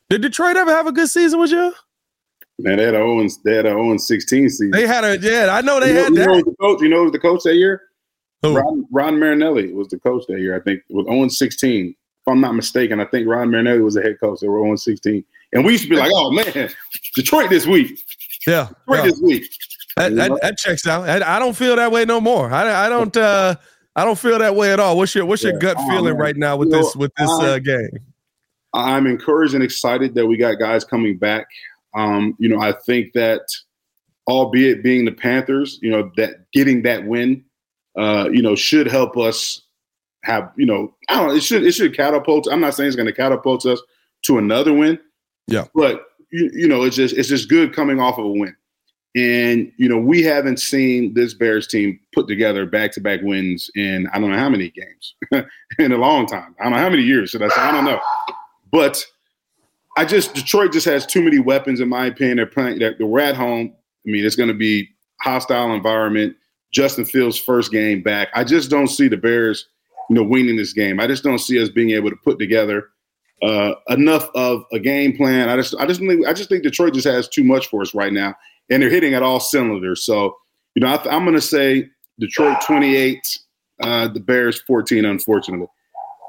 Did 0.09 0.21
Detroit 0.21 0.55
ever 0.55 0.71
have 0.71 0.87
a 0.87 0.91
good 0.91 1.09
season 1.09 1.39
with 1.39 1.51
you? 1.51 1.73
Man, 2.63 2.77
they 2.77 2.85
had 2.85 2.93
a 2.93 2.97
0 2.97 3.27
they 3.43 3.55
had 3.57 3.65
a 3.65 3.71
0 3.71 3.97
16 3.97 4.49
season. 4.49 4.71
They 4.71 4.87
had 4.87 5.03
a 5.03 5.19
yeah, 5.19 5.49
I 5.51 5.59
know 5.59 5.81
they 5.81 5.89
you 5.89 5.93
know, 5.95 6.03
had 6.03 6.09
you 6.09 6.15
that. 6.15 6.27
Know 6.27 6.35
the 6.37 6.55
coach, 6.59 6.81
you 6.81 6.87
know 6.87 7.09
the 7.09 7.19
coach 7.19 7.43
that 7.43 7.55
year? 7.55 7.81
Who? 8.41 8.57
Rod, 8.57 8.85
Rod 8.89 9.13
Marinelli 9.15 9.73
was 9.73 9.89
the 9.89 9.99
coach 9.99 10.23
that 10.29 10.39
year. 10.39 10.55
I 10.55 10.61
think 10.61 10.81
with 10.89 11.05
0 11.07 11.27
16. 11.27 11.89
If 11.89 11.95
I'm 12.31 12.39
not 12.39 12.55
mistaken, 12.55 13.01
I 13.01 13.05
think 13.05 13.27
Rod 13.27 13.49
Marinelli 13.49 13.81
was 13.81 13.95
the 13.95 14.01
head 14.01 14.17
coach. 14.17 14.39
They 14.39 14.47
were 14.47 14.63
0 14.63 14.77
16. 14.77 15.25
And 15.51 15.65
we 15.65 15.73
used 15.73 15.83
to 15.83 15.89
be 15.89 15.97
like, 15.97 16.09
oh 16.13 16.31
man, 16.31 16.69
Detroit 17.15 17.49
this 17.49 17.67
week. 17.67 17.99
Yeah. 18.47 18.69
Detroit 18.87 18.99
yeah. 18.99 19.11
this 19.11 19.19
week. 19.19 19.43
That, 19.97 20.15
that, 20.15 20.31
that, 20.41 20.57
checks 20.57 20.87
out. 20.87 21.07
I, 21.07 21.35
I, 21.35 21.39
don't 21.39 21.55
feel 21.55 21.75
that 21.75 21.91
way 21.91 22.05
no 22.05 22.21
more. 22.21 22.51
I, 22.51 22.85
I 22.85 22.89
don't 22.89 23.15
uh 23.15 23.55
I 23.95 24.05
don't 24.05 24.17
feel 24.17 24.39
that 24.39 24.55
way 24.55 24.71
at 24.71 24.79
all. 24.79 24.97
What's 24.97 25.13
your 25.13 25.25
what's 25.25 25.43
your 25.43 25.59
gut 25.59 25.77
feeling 25.89 26.15
right 26.15 26.35
now 26.37 26.55
with 26.55 26.69
you 26.69 26.77
this 26.77 26.95
know, 26.95 26.99
with 27.01 27.11
this 27.15 27.29
uh, 27.29 27.59
game? 27.59 27.99
I'm 28.73 29.05
encouraged 29.05 29.53
and 29.53 29.63
excited 29.63 30.15
that 30.15 30.25
we 30.25 30.37
got 30.37 30.57
guys 30.57 30.83
coming 30.83 31.17
back. 31.17 31.45
Um, 31.95 32.35
you 32.39 32.49
know, 32.49 32.59
I 32.59 32.71
think 32.71 33.13
that 33.13 33.41
albeit 34.27 34.83
being 34.83 35.05
the 35.05 35.11
Panthers, 35.11 35.79
you 35.81 35.91
know, 35.91 36.11
that 36.17 36.51
getting 36.51 36.83
that 36.83 37.05
win, 37.05 37.43
uh, 37.97 38.29
you 38.31 38.41
know, 38.41 38.55
should 38.55 38.87
help 38.87 39.17
us 39.17 39.61
have, 40.23 40.51
you 40.55 40.65
know, 40.65 40.95
I 41.09 41.15
don't 41.15 41.29
know, 41.29 41.35
it 41.35 41.43
should 41.43 41.63
it 41.63 41.73
should 41.73 41.95
catapult. 41.95 42.47
I'm 42.51 42.61
not 42.61 42.73
saying 42.73 42.87
it's 42.87 42.95
going 42.95 43.07
to 43.07 43.13
catapult 43.13 43.65
us 43.65 43.81
to 44.25 44.37
another 44.37 44.73
win. 44.73 44.99
Yeah. 45.47 45.65
But 45.75 46.05
you, 46.31 46.49
you 46.53 46.67
know, 46.67 46.83
it's 46.83 46.95
just 46.95 47.15
it's 47.15 47.29
just 47.29 47.49
good 47.49 47.73
coming 47.73 47.99
off 47.99 48.17
of 48.17 48.25
a 48.25 48.29
win. 48.29 48.55
And 49.15 49.71
you 49.77 49.87
know, 49.87 49.99
we 49.99 50.23
haven't 50.23 50.59
seen 50.59 51.13
this 51.13 51.33
Bears 51.33 51.67
team 51.67 51.99
put 52.15 52.27
together 52.27 52.65
back-to-back 52.65 53.21
wins 53.21 53.69
in 53.75 54.07
I 54.13 54.19
don't 54.19 54.31
know 54.31 54.37
how 54.37 54.49
many 54.49 54.71
games 54.71 55.45
in 55.79 55.91
a 55.91 55.97
long 55.97 56.25
time. 56.25 56.55
I 56.59 56.63
don't 56.63 56.73
know 56.73 56.79
how 56.79 56.89
many 56.89 57.03
years 57.03 57.29
should 57.29 57.43
I 57.43 57.49
say? 57.49 57.61
I 57.61 57.71
don't 57.71 57.85
know. 57.85 57.99
But 58.71 59.05
I 59.95 60.05
just 60.05 60.33
Detroit 60.33 60.71
just 60.71 60.85
has 60.85 61.05
too 61.05 61.21
many 61.21 61.39
weapons 61.39 61.79
in 61.79 61.89
my 61.89 62.07
opinion. 62.07 62.37
They're 62.37 62.45
playing. 62.45 62.79
They're, 62.79 62.95
we're 62.99 63.19
at 63.19 63.35
home. 63.35 63.73
I 64.05 64.09
mean, 64.09 64.25
it's 64.25 64.35
going 64.35 64.49
to 64.49 64.55
be 64.55 64.89
hostile 65.21 65.73
environment. 65.73 66.35
Justin 66.73 67.05
Fields' 67.05 67.37
first 67.37 67.71
game 67.71 68.01
back. 68.01 68.29
I 68.33 68.43
just 68.43 68.69
don't 68.69 68.87
see 68.87 69.07
the 69.07 69.17
Bears, 69.17 69.67
you 70.09 70.15
know, 70.15 70.23
winning 70.23 70.57
this 70.57 70.73
game. 70.73 70.99
I 70.99 71.07
just 71.07 71.23
don't 71.23 71.39
see 71.39 71.61
us 71.61 71.69
being 71.69 71.91
able 71.91 72.09
to 72.09 72.15
put 72.15 72.39
together 72.39 72.89
uh, 73.43 73.75
enough 73.89 74.27
of 74.33 74.63
a 74.71 74.79
game 74.79 75.15
plan. 75.15 75.49
I 75.49 75.55
just, 75.55 75.75
I 75.75 75.85
just 75.85 75.99
think, 75.99 76.25
I 76.25 76.33
just 76.33 76.49
think 76.49 76.63
Detroit 76.63 76.95
just 76.95 77.07
has 77.07 77.27
too 77.27 77.43
much 77.43 77.67
for 77.67 77.81
us 77.83 77.93
right 77.93 78.11
now, 78.11 78.33
and 78.71 78.81
they're 78.81 78.89
hitting 78.89 79.13
at 79.13 79.21
all 79.21 79.39
cylinders. 79.39 80.03
So, 80.03 80.35
you 80.73 80.81
know, 80.81 80.87
I 80.87 81.15
am 81.15 81.23
going 81.23 81.35
to 81.35 81.41
say 81.41 81.87
Detroit 82.19 82.57
28, 82.65 83.39
uh, 83.81 84.07
the 84.07 84.19
Bears 84.19 84.61
14. 84.61 85.05
Unfortunately. 85.05 85.67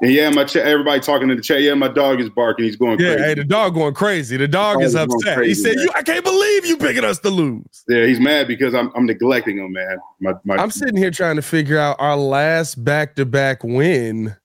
And 0.01 0.11
yeah, 0.11 0.29
my 0.29 0.43
ch- 0.43 0.57
everybody 0.57 0.99
talking 0.99 1.29
in 1.29 1.37
the 1.37 1.41
chat. 1.41 1.61
Yeah, 1.61 1.73
my 1.73 1.87
dog 1.87 2.19
is 2.19 2.29
barking. 2.29 2.65
He's 2.65 2.75
going 2.75 2.99
yeah, 2.99 3.15
crazy. 3.15 3.23
hey, 3.23 3.33
the 3.35 3.43
dog 3.45 3.75
going 3.75 3.93
crazy. 3.93 4.35
The 4.35 4.47
dog, 4.47 4.81
is 4.81 4.93
upset. 4.93 5.37
Crazy, 5.37 5.49
he 5.49 5.53
said, 5.55 5.75
man. 5.77 5.85
"You, 5.85 5.91
I 5.95 6.01
can't 6.01 6.23
believe 6.23 6.65
you 6.65 6.77
picking 6.77 7.05
us 7.05 7.19
to 7.19 7.29
lose." 7.29 7.83
Yeah, 7.87 8.05
he's 8.05 8.19
mad 8.19 8.47
because 8.47 8.75
I'm, 8.75 8.91
I'm 8.93 9.05
neglecting 9.05 9.57
him, 9.57 9.71
man. 9.71 9.97
My, 10.19 10.33
my, 10.43 10.55
I'm 10.57 10.71
sitting 10.71 10.97
here 10.97 11.11
trying 11.11 11.37
to 11.37 11.41
figure 11.41 11.79
out 11.79 11.95
our 11.99 12.17
last 12.17 12.83
back-to-back 12.83 13.63
win. 13.63 14.35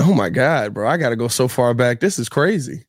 Oh 0.00 0.12
my 0.14 0.30
god, 0.30 0.74
bro! 0.74 0.88
I 0.88 0.96
got 0.96 1.10
to 1.10 1.16
go 1.16 1.28
so 1.28 1.46
far 1.46 1.72
back. 1.72 2.00
This 2.00 2.18
is 2.18 2.28
crazy. 2.28 2.86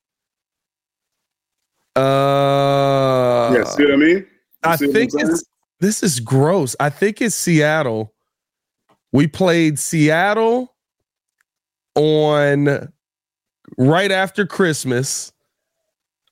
Uh, 1.95 3.53
yeah, 3.53 3.63
see 3.65 3.83
what 3.83 3.93
I 3.93 3.97
mean? 3.97 4.17
You 4.17 4.25
I 4.63 4.77
think 4.77 5.11
it's 5.13 5.43
this 5.79 6.01
is 6.01 6.19
gross. 6.19 6.75
I 6.79 6.89
think 6.89 7.21
it's 7.21 7.35
Seattle. 7.35 8.15
We 9.11 9.27
played 9.27 9.77
Seattle 9.77 10.75
on 11.99 12.91
right 13.77 14.11
after 14.11 14.45
Christmas 14.47 15.31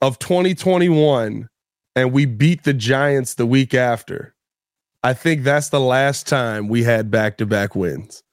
of 0.01 0.17
2021 0.19 1.49
and 1.95 2.11
we 2.11 2.25
beat 2.25 2.63
the 2.63 2.73
Giants 2.73 3.33
the 3.33 3.45
week 3.45 3.73
after. 3.73 4.33
I 5.03 5.13
think 5.13 5.43
that's 5.43 5.69
the 5.69 5.79
last 5.79 6.27
time 6.27 6.67
we 6.67 6.83
had 6.83 7.11
back-to-back 7.11 7.75
wins. 7.75 8.23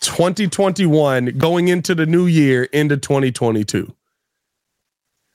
2021 0.00 1.36
going 1.38 1.68
into 1.68 1.94
the 1.94 2.06
new 2.06 2.26
year 2.26 2.64
into 2.64 2.96
2022. 2.96 3.92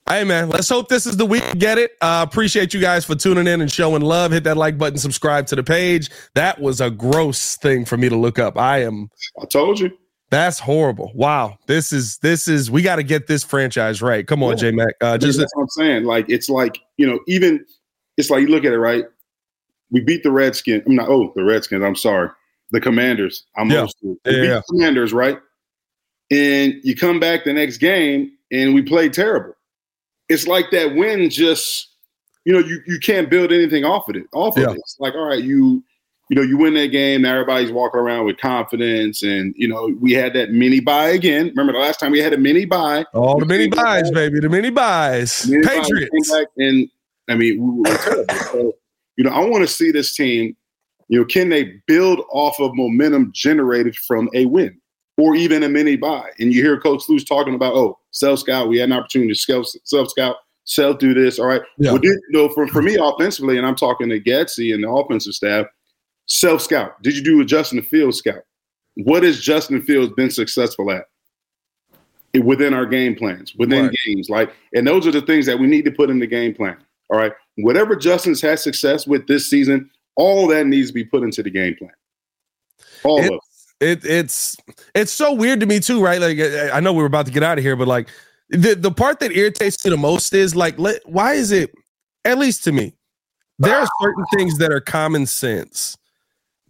Hey 0.07 0.23
man, 0.25 0.49
let's 0.49 0.67
hope 0.67 0.89
this 0.89 1.05
is 1.05 1.15
the 1.15 1.25
week 1.25 1.43
to 1.49 1.57
get 1.57 1.77
it. 1.77 1.91
Uh, 2.01 2.25
appreciate 2.27 2.73
you 2.73 2.81
guys 2.81 3.05
for 3.05 3.15
tuning 3.15 3.47
in 3.47 3.61
and 3.61 3.71
showing 3.71 4.01
love. 4.01 4.31
Hit 4.31 4.43
that 4.43 4.57
like 4.57 4.77
button, 4.77 4.97
subscribe 4.97 5.47
to 5.47 5.55
the 5.55 5.63
page. 5.63 6.09
That 6.35 6.59
was 6.59 6.81
a 6.81 6.89
gross 6.89 7.55
thing 7.57 7.85
for 7.85 7.95
me 7.95 8.09
to 8.09 8.15
look 8.17 8.37
up. 8.37 8.57
I 8.57 8.83
am 8.83 9.09
I 9.41 9.45
told 9.45 9.79
you. 9.79 9.91
That's 10.33 10.57
horrible. 10.57 11.11
Wow. 11.13 11.59
This 11.67 11.93
is 11.93 12.17
this 12.17 12.47
is 12.47 12.71
we 12.71 12.81
got 12.81 12.95
to 12.95 13.03
get 13.03 13.27
this 13.27 13.43
franchise 13.43 14.01
right. 14.01 14.25
Come 14.25 14.41
on, 14.41 14.51
Yeah. 14.51 14.55
J 14.55 14.71
Mack. 14.71 14.95
Uh, 14.99 15.15
Just 15.15 15.37
that's 15.37 15.55
what 15.55 15.63
I'm 15.63 15.69
saying. 15.69 16.05
Like 16.05 16.25
it's 16.27 16.49
like 16.49 16.79
you 16.97 17.05
know, 17.05 17.19
even 17.27 17.63
it's 18.17 18.31
like 18.31 18.41
you 18.41 18.47
look 18.47 18.65
at 18.65 18.73
it 18.73 18.79
right. 18.79 19.05
We 19.91 20.01
beat 20.01 20.23
the 20.23 20.31
Redskins. 20.31 20.81
I'm 20.87 20.95
not. 20.95 21.07
Oh, 21.07 21.31
the 21.35 21.43
Redskins. 21.43 21.83
I'm 21.83 21.95
sorry. 21.95 22.29
The 22.71 22.81
Commanders. 22.81 23.45
I'm 23.57 23.69
Yeah. 23.69 23.85
Yeah, 24.01 24.15
yeah. 24.25 24.31
the 24.55 24.63
Commanders, 24.71 25.13
right? 25.13 25.37
And 26.31 26.79
you 26.83 26.95
come 26.95 27.19
back 27.19 27.43
the 27.43 27.53
next 27.53 27.77
game 27.77 28.31
and 28.51 28.73
we 28.73 28.81
played 28.81 29.13
terrible. 29.13 29.53
It's 30.29 30.47
like 30.47 30.71
that 30.71 30.95
win 30.95 31.29
just, 31.29 31.89
you 32.45 32.53
know, 32.53 32.59
you 32.59 32.81
you 32.87 32.99
can't 32.99 33.29
build 33.29 33.51
anything 33.51 33.85
off 33.85 34.09
of 34.09 34.15
it. 34.15 34.25
Off 34.33 34.57
of 34.57 34.63
it. 34.63 34.77
It's 34.77 34.97
like, 34.99 35.13
all 35.13 35.27
right, 35.27 35.43
you. 35.43 35.83
You 36.29 36.37
know, 36.37 36.41
you 36.41 36.57
win 36.57 36.73
that 36.75 36.87
game. 36.87 37.25
Everybody's 37.25 37.71
walking 37.71 37.99
around 37.99 38.25
with 38.25 38.37
confidence, 38.37 39.23
and 39.23 39.53
you 39.57 39.67
know 39.67 39.93
we 39.99 40.13
had 40.13 40.33
that 40.33 40.51
mini 40.51 40.79
bye 40.79 41.09
again. 41.09 41.47
Remember 41.49 41.73
the 41.73 41.79
last 41.79 41.99
time 41.99 42.11
we 42.11 42.19
had 42.19 42.33
a 42.33 42.37
mini 42.37 42.65
bye? 42.65 43.05
all 43.13 43.39
the 43.39 43.45
mini 43.45 43.67
byes, 43.67 44.09
baby. 44.09 44.39
The 44.39 44.49
mini 44.49 44.69
byes. 44.69 45.45
We 45.49 45.61
Patriots. 45.61 46.31
back 46.31 46.47
and 46.57 46.89
I 47.29 47.35
mean, 47.35 47.61
we 47.61 47.81
were 47.81 47.97
terrible. 47.97 48.35
So, 48.51 48.73
you 49.17 49.23
know, 49.23 49.31
I 49.31 49.39
want 49.45 49.63
to 49.63 49.67
see 49.67 49.91
this 49.91 50.15
team. 50.15 50.55
You 51.09 51.19
know, 51.19 51.25
can 51.25 51.49
they 51.49 51.81
build 51.87 52.21
off 52.31 52.59
of 52.59 52.71
momentum 52.75 53.31
generated 53.33 53.95
from 53.95 54.29
a 54.33 54.45
win 54.45 54.79
or 55.17 55.35
even 55.35 55.63
a 55.63 55.69
mini 55.69 55.95
bye? 55.95 56.29
And 56.39 56.53
you 56.53 56.61
hear 56.61 56.79
Coach 56.79 57.03
Flus 57.03 57.27
talking 57.27 57.55
about, 57.55 57.73
oh, 57.73 57.99
self 58.11 58.39
scout. 58.39 58.67
We 58.67 58.79
had 58.79 58.89
an 58.89 58.93
opportunity 58.93 59.33
to 59.33 59.69
self 59.83 60.09
scout, 60.09 60.37
self 60.63 60.99
do 60.99 61.13
this. 61.13 61.39
All 61.39 61.47
right. 61.47 61.61
Yeah. 61.77 61.91
Well, 61.91 62.01
you 62.03 62.21
know, 62.29 62.49
for, 62.49 62.67
for 62.67 62.81
me 62.81 62.97
offensively, 62.99 63.57
and 63.57 63.67
I'm 63.67 63.75
talking 63.75 64.09
to 64.09 64.19
Getsy 64.19 64.73
and 64.73 64.83
the 64.83 64.89
offensive 64.89 65.33
staff, 65.33 65.67
self 66.27 66.61
scout. 66.61 67.01
Did 67.03 67.15
you 67.17 67.23
do 67.23 67.41
a 67.41 67.45
Justin 67.45 67.81
Fields 67.81 68.17
scout? 68.17 68.43
What 68.95 69.23
has 69.23 69.39
Justin 69.41 69.81
Fields 69.81 70.13
been 70.15 70.29
successful 70.31 70.91
at? 70.91 71.05
within 72.43 72.73
our 72.73 72.87
game 72.87 73.13
plans, 73.13 73.53
within 73.59 73.85
Right. 73.85 73.95
games. 74.07 74.27
Like, 74.27 74.51
and 74.73 74.87
those 74.87 75.05
are 75.05 75.11
the 75.11 75.21
things 75.21 75.45
that 75.45 75.59
we 75.59 75.67
need 75.67 75.85
to 75.85 75.91
put 75.91 76.09
in 76.09 76.17
the 76.17 76.25
game 76.25 76.55
plan. 76.55 76.77
All 77.11 77.19
right. 77.19 77.31
Whatever 77.57 77.95
Justin's 77.95 78.41
had 78.41 78.57
success 78.57 79.05
with 79.05 79.27
this 79.27 79.47
season, 79.47 79.91
all 80.15 80.47
that 80.47 80.65
needs 80.65 80.87
to 80.87 80.93
be 80.95 81.03
put 81.03 81.21
into 81.21 81.43
the 81.43 81.51
game 81.51 81.75
plan. 81.75 81.91
All 83.03 83.19
It- 83.19 83.31
of 83.33 83.39
it. 83.81 84.03
it 84.03 84.05
it's 84.09 84.57
it's 84.95 85.11
so 85.11 85.31
weird 85.31 85.59
to 85.59 85.67
me 85.67 85.79
too, 85.79 86.03
right? 86.03 86.19
Like 86.19 86.39
I 86.73 86.79
know 86.79 86.91
we 86.91 87.01
were 87.01 87.05
about 87.05 87.27
to 87.27 87.31
get 87.31 87.43
out 87.43 87.59
of 87.59 87.63
here, 87.63 87.75
but 87.75 87.87
like 87.87 88.07
the 88.49 88.73
the 88.73 88.91
part 88.91 89.19
that 89.19 89.31
irritates 89.31 89.85
me 89.85 89.91
the 89.91 89.97
most 89.97 90.33
is 90.33 90.55
like, 90.55 90.79
let, 90.79 91.07
why 91.07 91.33
is 91.33 91.51
it? 91.51 91.71
At 92.25 92.39
least 92.39 92.63
to 92.63 92.71
me, 92.71 92.95
there 93.59 93.75
are 93.77 93.87
certain 94.01 94.25
things 94.35 94.57
that 94.57 94.71
are 94.71 94.81
common 94.81 95.27
sense 95.27 95.97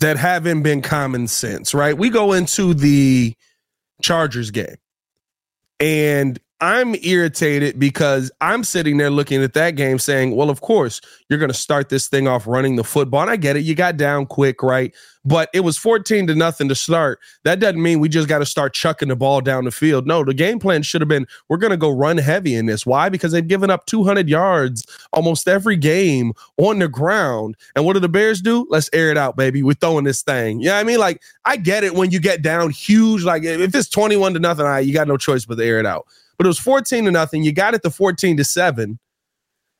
that 0.03 0.17
haven't 0.17 0.63
been 0.63 0.81
common 0.81 1.27
sense, 1.27 1.73
right? 1.73 1.97
We 1.97 2.09
go 2.09 2.33
into 2.33 2.73
the 2.73 3.35
Chargers 4.01 4.51
game, 4.51 4.75
and 5.79 6.37
I'm 6.63 6.95
irritated 7.03 7.77
because 7.77 8.31
I'm 8.39 8.63
sitting 8.63 8.95
there 8.95 9.09
looking 9.09 9.43
at 9.43 9.51
that 9.51 9.71
game 9.71 9.99
saying, 9.99 10.33
well, 10.33 10.49
of 10.49 10.61
course, 10.61 11.01
you're 11.27 11.37
going 11.37 11.51
to 11.51 11.53
start 11.53 11.89
this 11.89 12.07
thing 12.07 12.25
off 12.25 12.47
running 12.47 12.77
the 12.77 12.85
football. 12.85 13.19
And 13.19 13.29
I 13.29 13.35
get 13.35 13.57
it. 13.57 13.65
You 13.65 13.75
got 13.75 13.97
down 13.97 14.25
quick, 14.25 14.63
right? 14.63 14.95
But 15.25 15.49
it 15.53 15.59
was 15.59 15.77
14 15.77 16.25
to 16.27 16.35
nothing 16.35 16.69
to 16.69 16.75
start. 16.75 17.19
That 17.43 17.59
doesn't 17.59 17.81
mean 17.81 17.99
we 17.99 18.07
just 18.07 18.29
got 18.29 18.39
to 18.39 18.45
start 18.45 18.73
chucking 18.73 19.09
the 19.09 19.15
ball 19.17 19.41
down 19.41 19.65
the 19.65 19.71
field. 19.71 20.07
No, 20.07 20.23
the 20.23 20.33
game 20.33 20.57
plan 20.57 20.83
should 20.83 21.01
have 21.01 21.09
been 21.09 21.27
we're 21.49 21.57
going 21.57 21.71
to 21.71 21.77
go 21.77 21.89
run 21.89 22.17
heavy 22.17 22.55
in 22.55 22.65
this. 22.65 22.85
Why? 22.85 23.09
Because 23.09 23.33
they've 23.33 23.45
given 23.45 23.69
up 23.69 23.85
200 23.85 24.29
yards 24.29 24.85
almost 25.11 25.49
every 25.49 25.75
game 25.75 26.31
on 26.55 26.79
the 26.79 26.87
ground. 26.87 27.57
And 27.75 27.83
what 27.83 27.93
do 27.93 27.99
the 27.99 28.07
Bears 28.07 28.39
do? 28.41 28.65
Let's 28.69 28.89
air 28.93 29.11
it 29.11 29.17
out, 29.17 29.35
baby. 29.35 29.63
We're 29.63 29.73
throwing 29.73 30.05
this 30.05 30.21
thing. 30.21 30.61
Yeah, 30.61 30.65
you 30.65 30.75
know 30.75 30.79
I 30.79 30.83
mean, 30.85 30.99
like 30.99 31.21
I 31.43 31.57
get 31.57 31.83
it 31.83 31.93
when 31.93 32.11
you 32.11 32.21
get 32.21 32.41
down 32.41 32.69
huge. 32.69 33.25
Like 33.25 33.43
if 33.43 33.75
it's 33.75 33.89
21 33.89 34.35
to 34.35 34.39
nothing, 34.39 34.63
right, 34.63 34.85
you 34.85 34.93
got 34.93 35.09
no 35.09 35.17
choice 35.17 35.43
but 35.43 35.55
to 35.55 35.65
air 35.65 35.79
it 35.81 35.85
out. 35.85 36.07
But 36.37 36.45
it 36.45 36.49
was 36.49 36.59
14 36.59 37.05
to 37.05 37.11
nothing. 37.11 37.43
You 37.43 37.51
got 37.51 37.73
it 37.73 37.83
to 37.83 37.89
14 37.89 38.37
to 38.37 38.43
seven. 38.43 38.99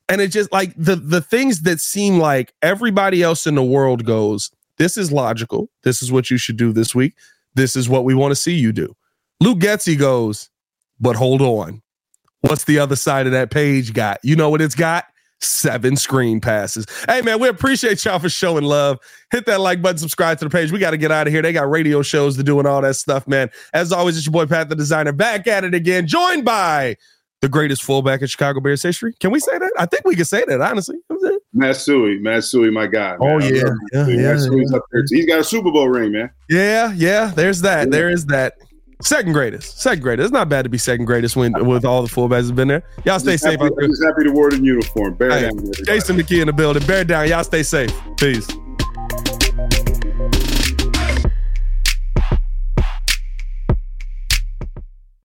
And 0.08 0.20
it 0.20 0.28
just 0.28 0.52
like 0.52 0.74
the 0.76 0.96
the 0.96 1.22
things 1.22 1.62
that 1.62 1.80
seem 1.80 2.18
like 2.18 2.52
everybody 2.60 3.22
else 3.22 3.46
in 3.46 3.54
the 3.54 3.64
world 3.64 4.04
goes, 4.04 4.50
this 4.76 4.98
is 4.98 5.10
logical. 5.10 5.70
This 5.82 6.02
is 6.02 6.12
what 6.12 6.30
you 6.30 6.36
should 6.36 6.56
do 6.56 6.72
this 6.72 6.94
week. 6.94 7.14
This 7.54 7.74
is 7.74 7.88
what 7.88 8.04
we 8.04 8.14
want 8.14 8.32
to 8.32 8.36
see 8.36 8.54
you 8.54 8.72
do. 8.72 8.94
Luke 9.40 9.58
Getsy 9.60 9.98
goes, 9.98 10.50
but 11.00 11.16
hold 11.16 11.40
on. 11.40 11.82
What's 12.40 12.64
the 12.64 12.78
other 12.78 12.96
side 12.96 13.26
of 13.26 13.32
that 13.32 13.50
page 13.50 13.94
got? 13.94 14.20
You 14.22 14.36
know 14.36 14.50
what 14.50 14.60
it's 14.60 14.74
got? 14.74 15.06
Seven 15.44 15.96
screen 15.96 16.40
passes. 16.40 16.86
Hey, 17.08 17.22
man, 17.22 17.38
we 17.38 17.48
appreciate 17.48 18.04
y'all 18.04 18.18
for 18.18 18.28
showing 18.28 18.64
love. 18.64 18.98
Hit 19.30 19.46
that 19.46 19.60
like 19.60 19.82
button, 19.82 19.98
subscribe 19.98 20.38
to 20.38 20.44
the 20.44 20.50
page. 20.50 20.72
We 20.72 20.78
got 20.78 20.92
to 20.92 20.96
get 20.96 21.12
out 21.12 21.26
of 21.26 21.32
here. 21.32 21.42
They 21.42 21.52
got 21.52 21.70
radio 21.70 22.02
shows 22.02 22.36
to 22.36 22.42
do 22.42 22.58
and 22.58 22.68
all 22.68 22.80
that 22.82 22.94
stuff, 22.94 23.28
man. 23.28 23.50
As 23.72 23.92
always, 23.92 24.16
it's 24.16 24.26
your 24.26 24.32
boy, 24.32 24.46
Pat 24.46 24.68
the 24.68 24.76
Designer, 24.76 25.12
back 25.12 25.46
at 25.46 25.64
it 25.64 25.74
again, 25.74 26.06
joined 26.06 26.44
by 26.44 26.96
the 27.40 27.48
greatest 27.48 27.82
fullback 27.82 28.22
in 28.22 28.26
Chicago 28.26 28.60
Bears 28.60 28.82
history. 28.82 29.12
Can 29.20 29.30
we 29.30 29.38
say 29.38 29.58
that? 29.58 29.72
I 29.78 29.84
think 29.84 30.06
we 30.06 30.16
can 30.16 30.24
say 30.24 30.44
that, 30.46 30.60
honestly. 30.62 30.96
Matt 31.52 31.76
Suhey, 31.76 32.20
Matsui, 32.20 32.70
my 32.70 32.86
guy. 32.86 33.16
Man. 33.16 33.18
Oh 33.20 33.38
yeah, 33.38 33.70
yeah, 33.92 34.06
yeah, 34.08 34.22
Matt 34.22 34.36
Suhey's 34.38 34.70
yeah. 34.70 34.78
up 34.78 34.84
there. 34.90 35.04
He's 35.08 35.26
got 35.26 35.40
a 35.40 35.44
Super 35.44 35.70
Bowl 35.70 35.88
ring, 35.88 36.12
man. 36.12 36.30
Yeah, 36.48 36.92
yeah. 36.94 37.32
There's 37.34 37.60
that. 37.60 37.90
There 37.90 38.10
is 38.10 38.26
that. 38.26 38.54
Second 39.02 39.32
greatest. 39.32 39.80
Second 39.80 40.02
greatest. 40.02 40.26
It's 40.26 40.32
not 40.32 40.48
bad 40.48 40.62
to 40.62 40.68
be 40.68 40.78
second 40.78 41.04
greatest 41.04 41.36
when 41.36 41.52
with 41.66 41.84
all 41.84 42.02
the 42.02 42.08
fullbacks 42.08 42.46
have 42.46 42.56
been 42.56 42.68
there. 42.68 42.84
Y'all 43.04 43.18
stay 43.18 43.36
safe 43.36 43.60
happy, 43.60 43.64
out 43.64 43.72
there. 43.76 43.88
Just 43.88 44.04
happy 44.04 44.24
to 44.24 44.32
wear 44.32 44.50
the 44.50 44.60
uniform. 44.60 45.14
Bear 45.14 45.30
hey, 45.30 45.42
down. 45.42 45.72
Jason 45.84 46.16
McKie 46.16 46.40
in 46.40 46.46
the 46.46 46.52
building. 46.52 46.86
Bear 46.86 47.04
down. 47.04 47.28
Y'all 47.28 47.44
stay 47.44 47.62
safe. 47.62 47.92
Peace. 48.16 48.48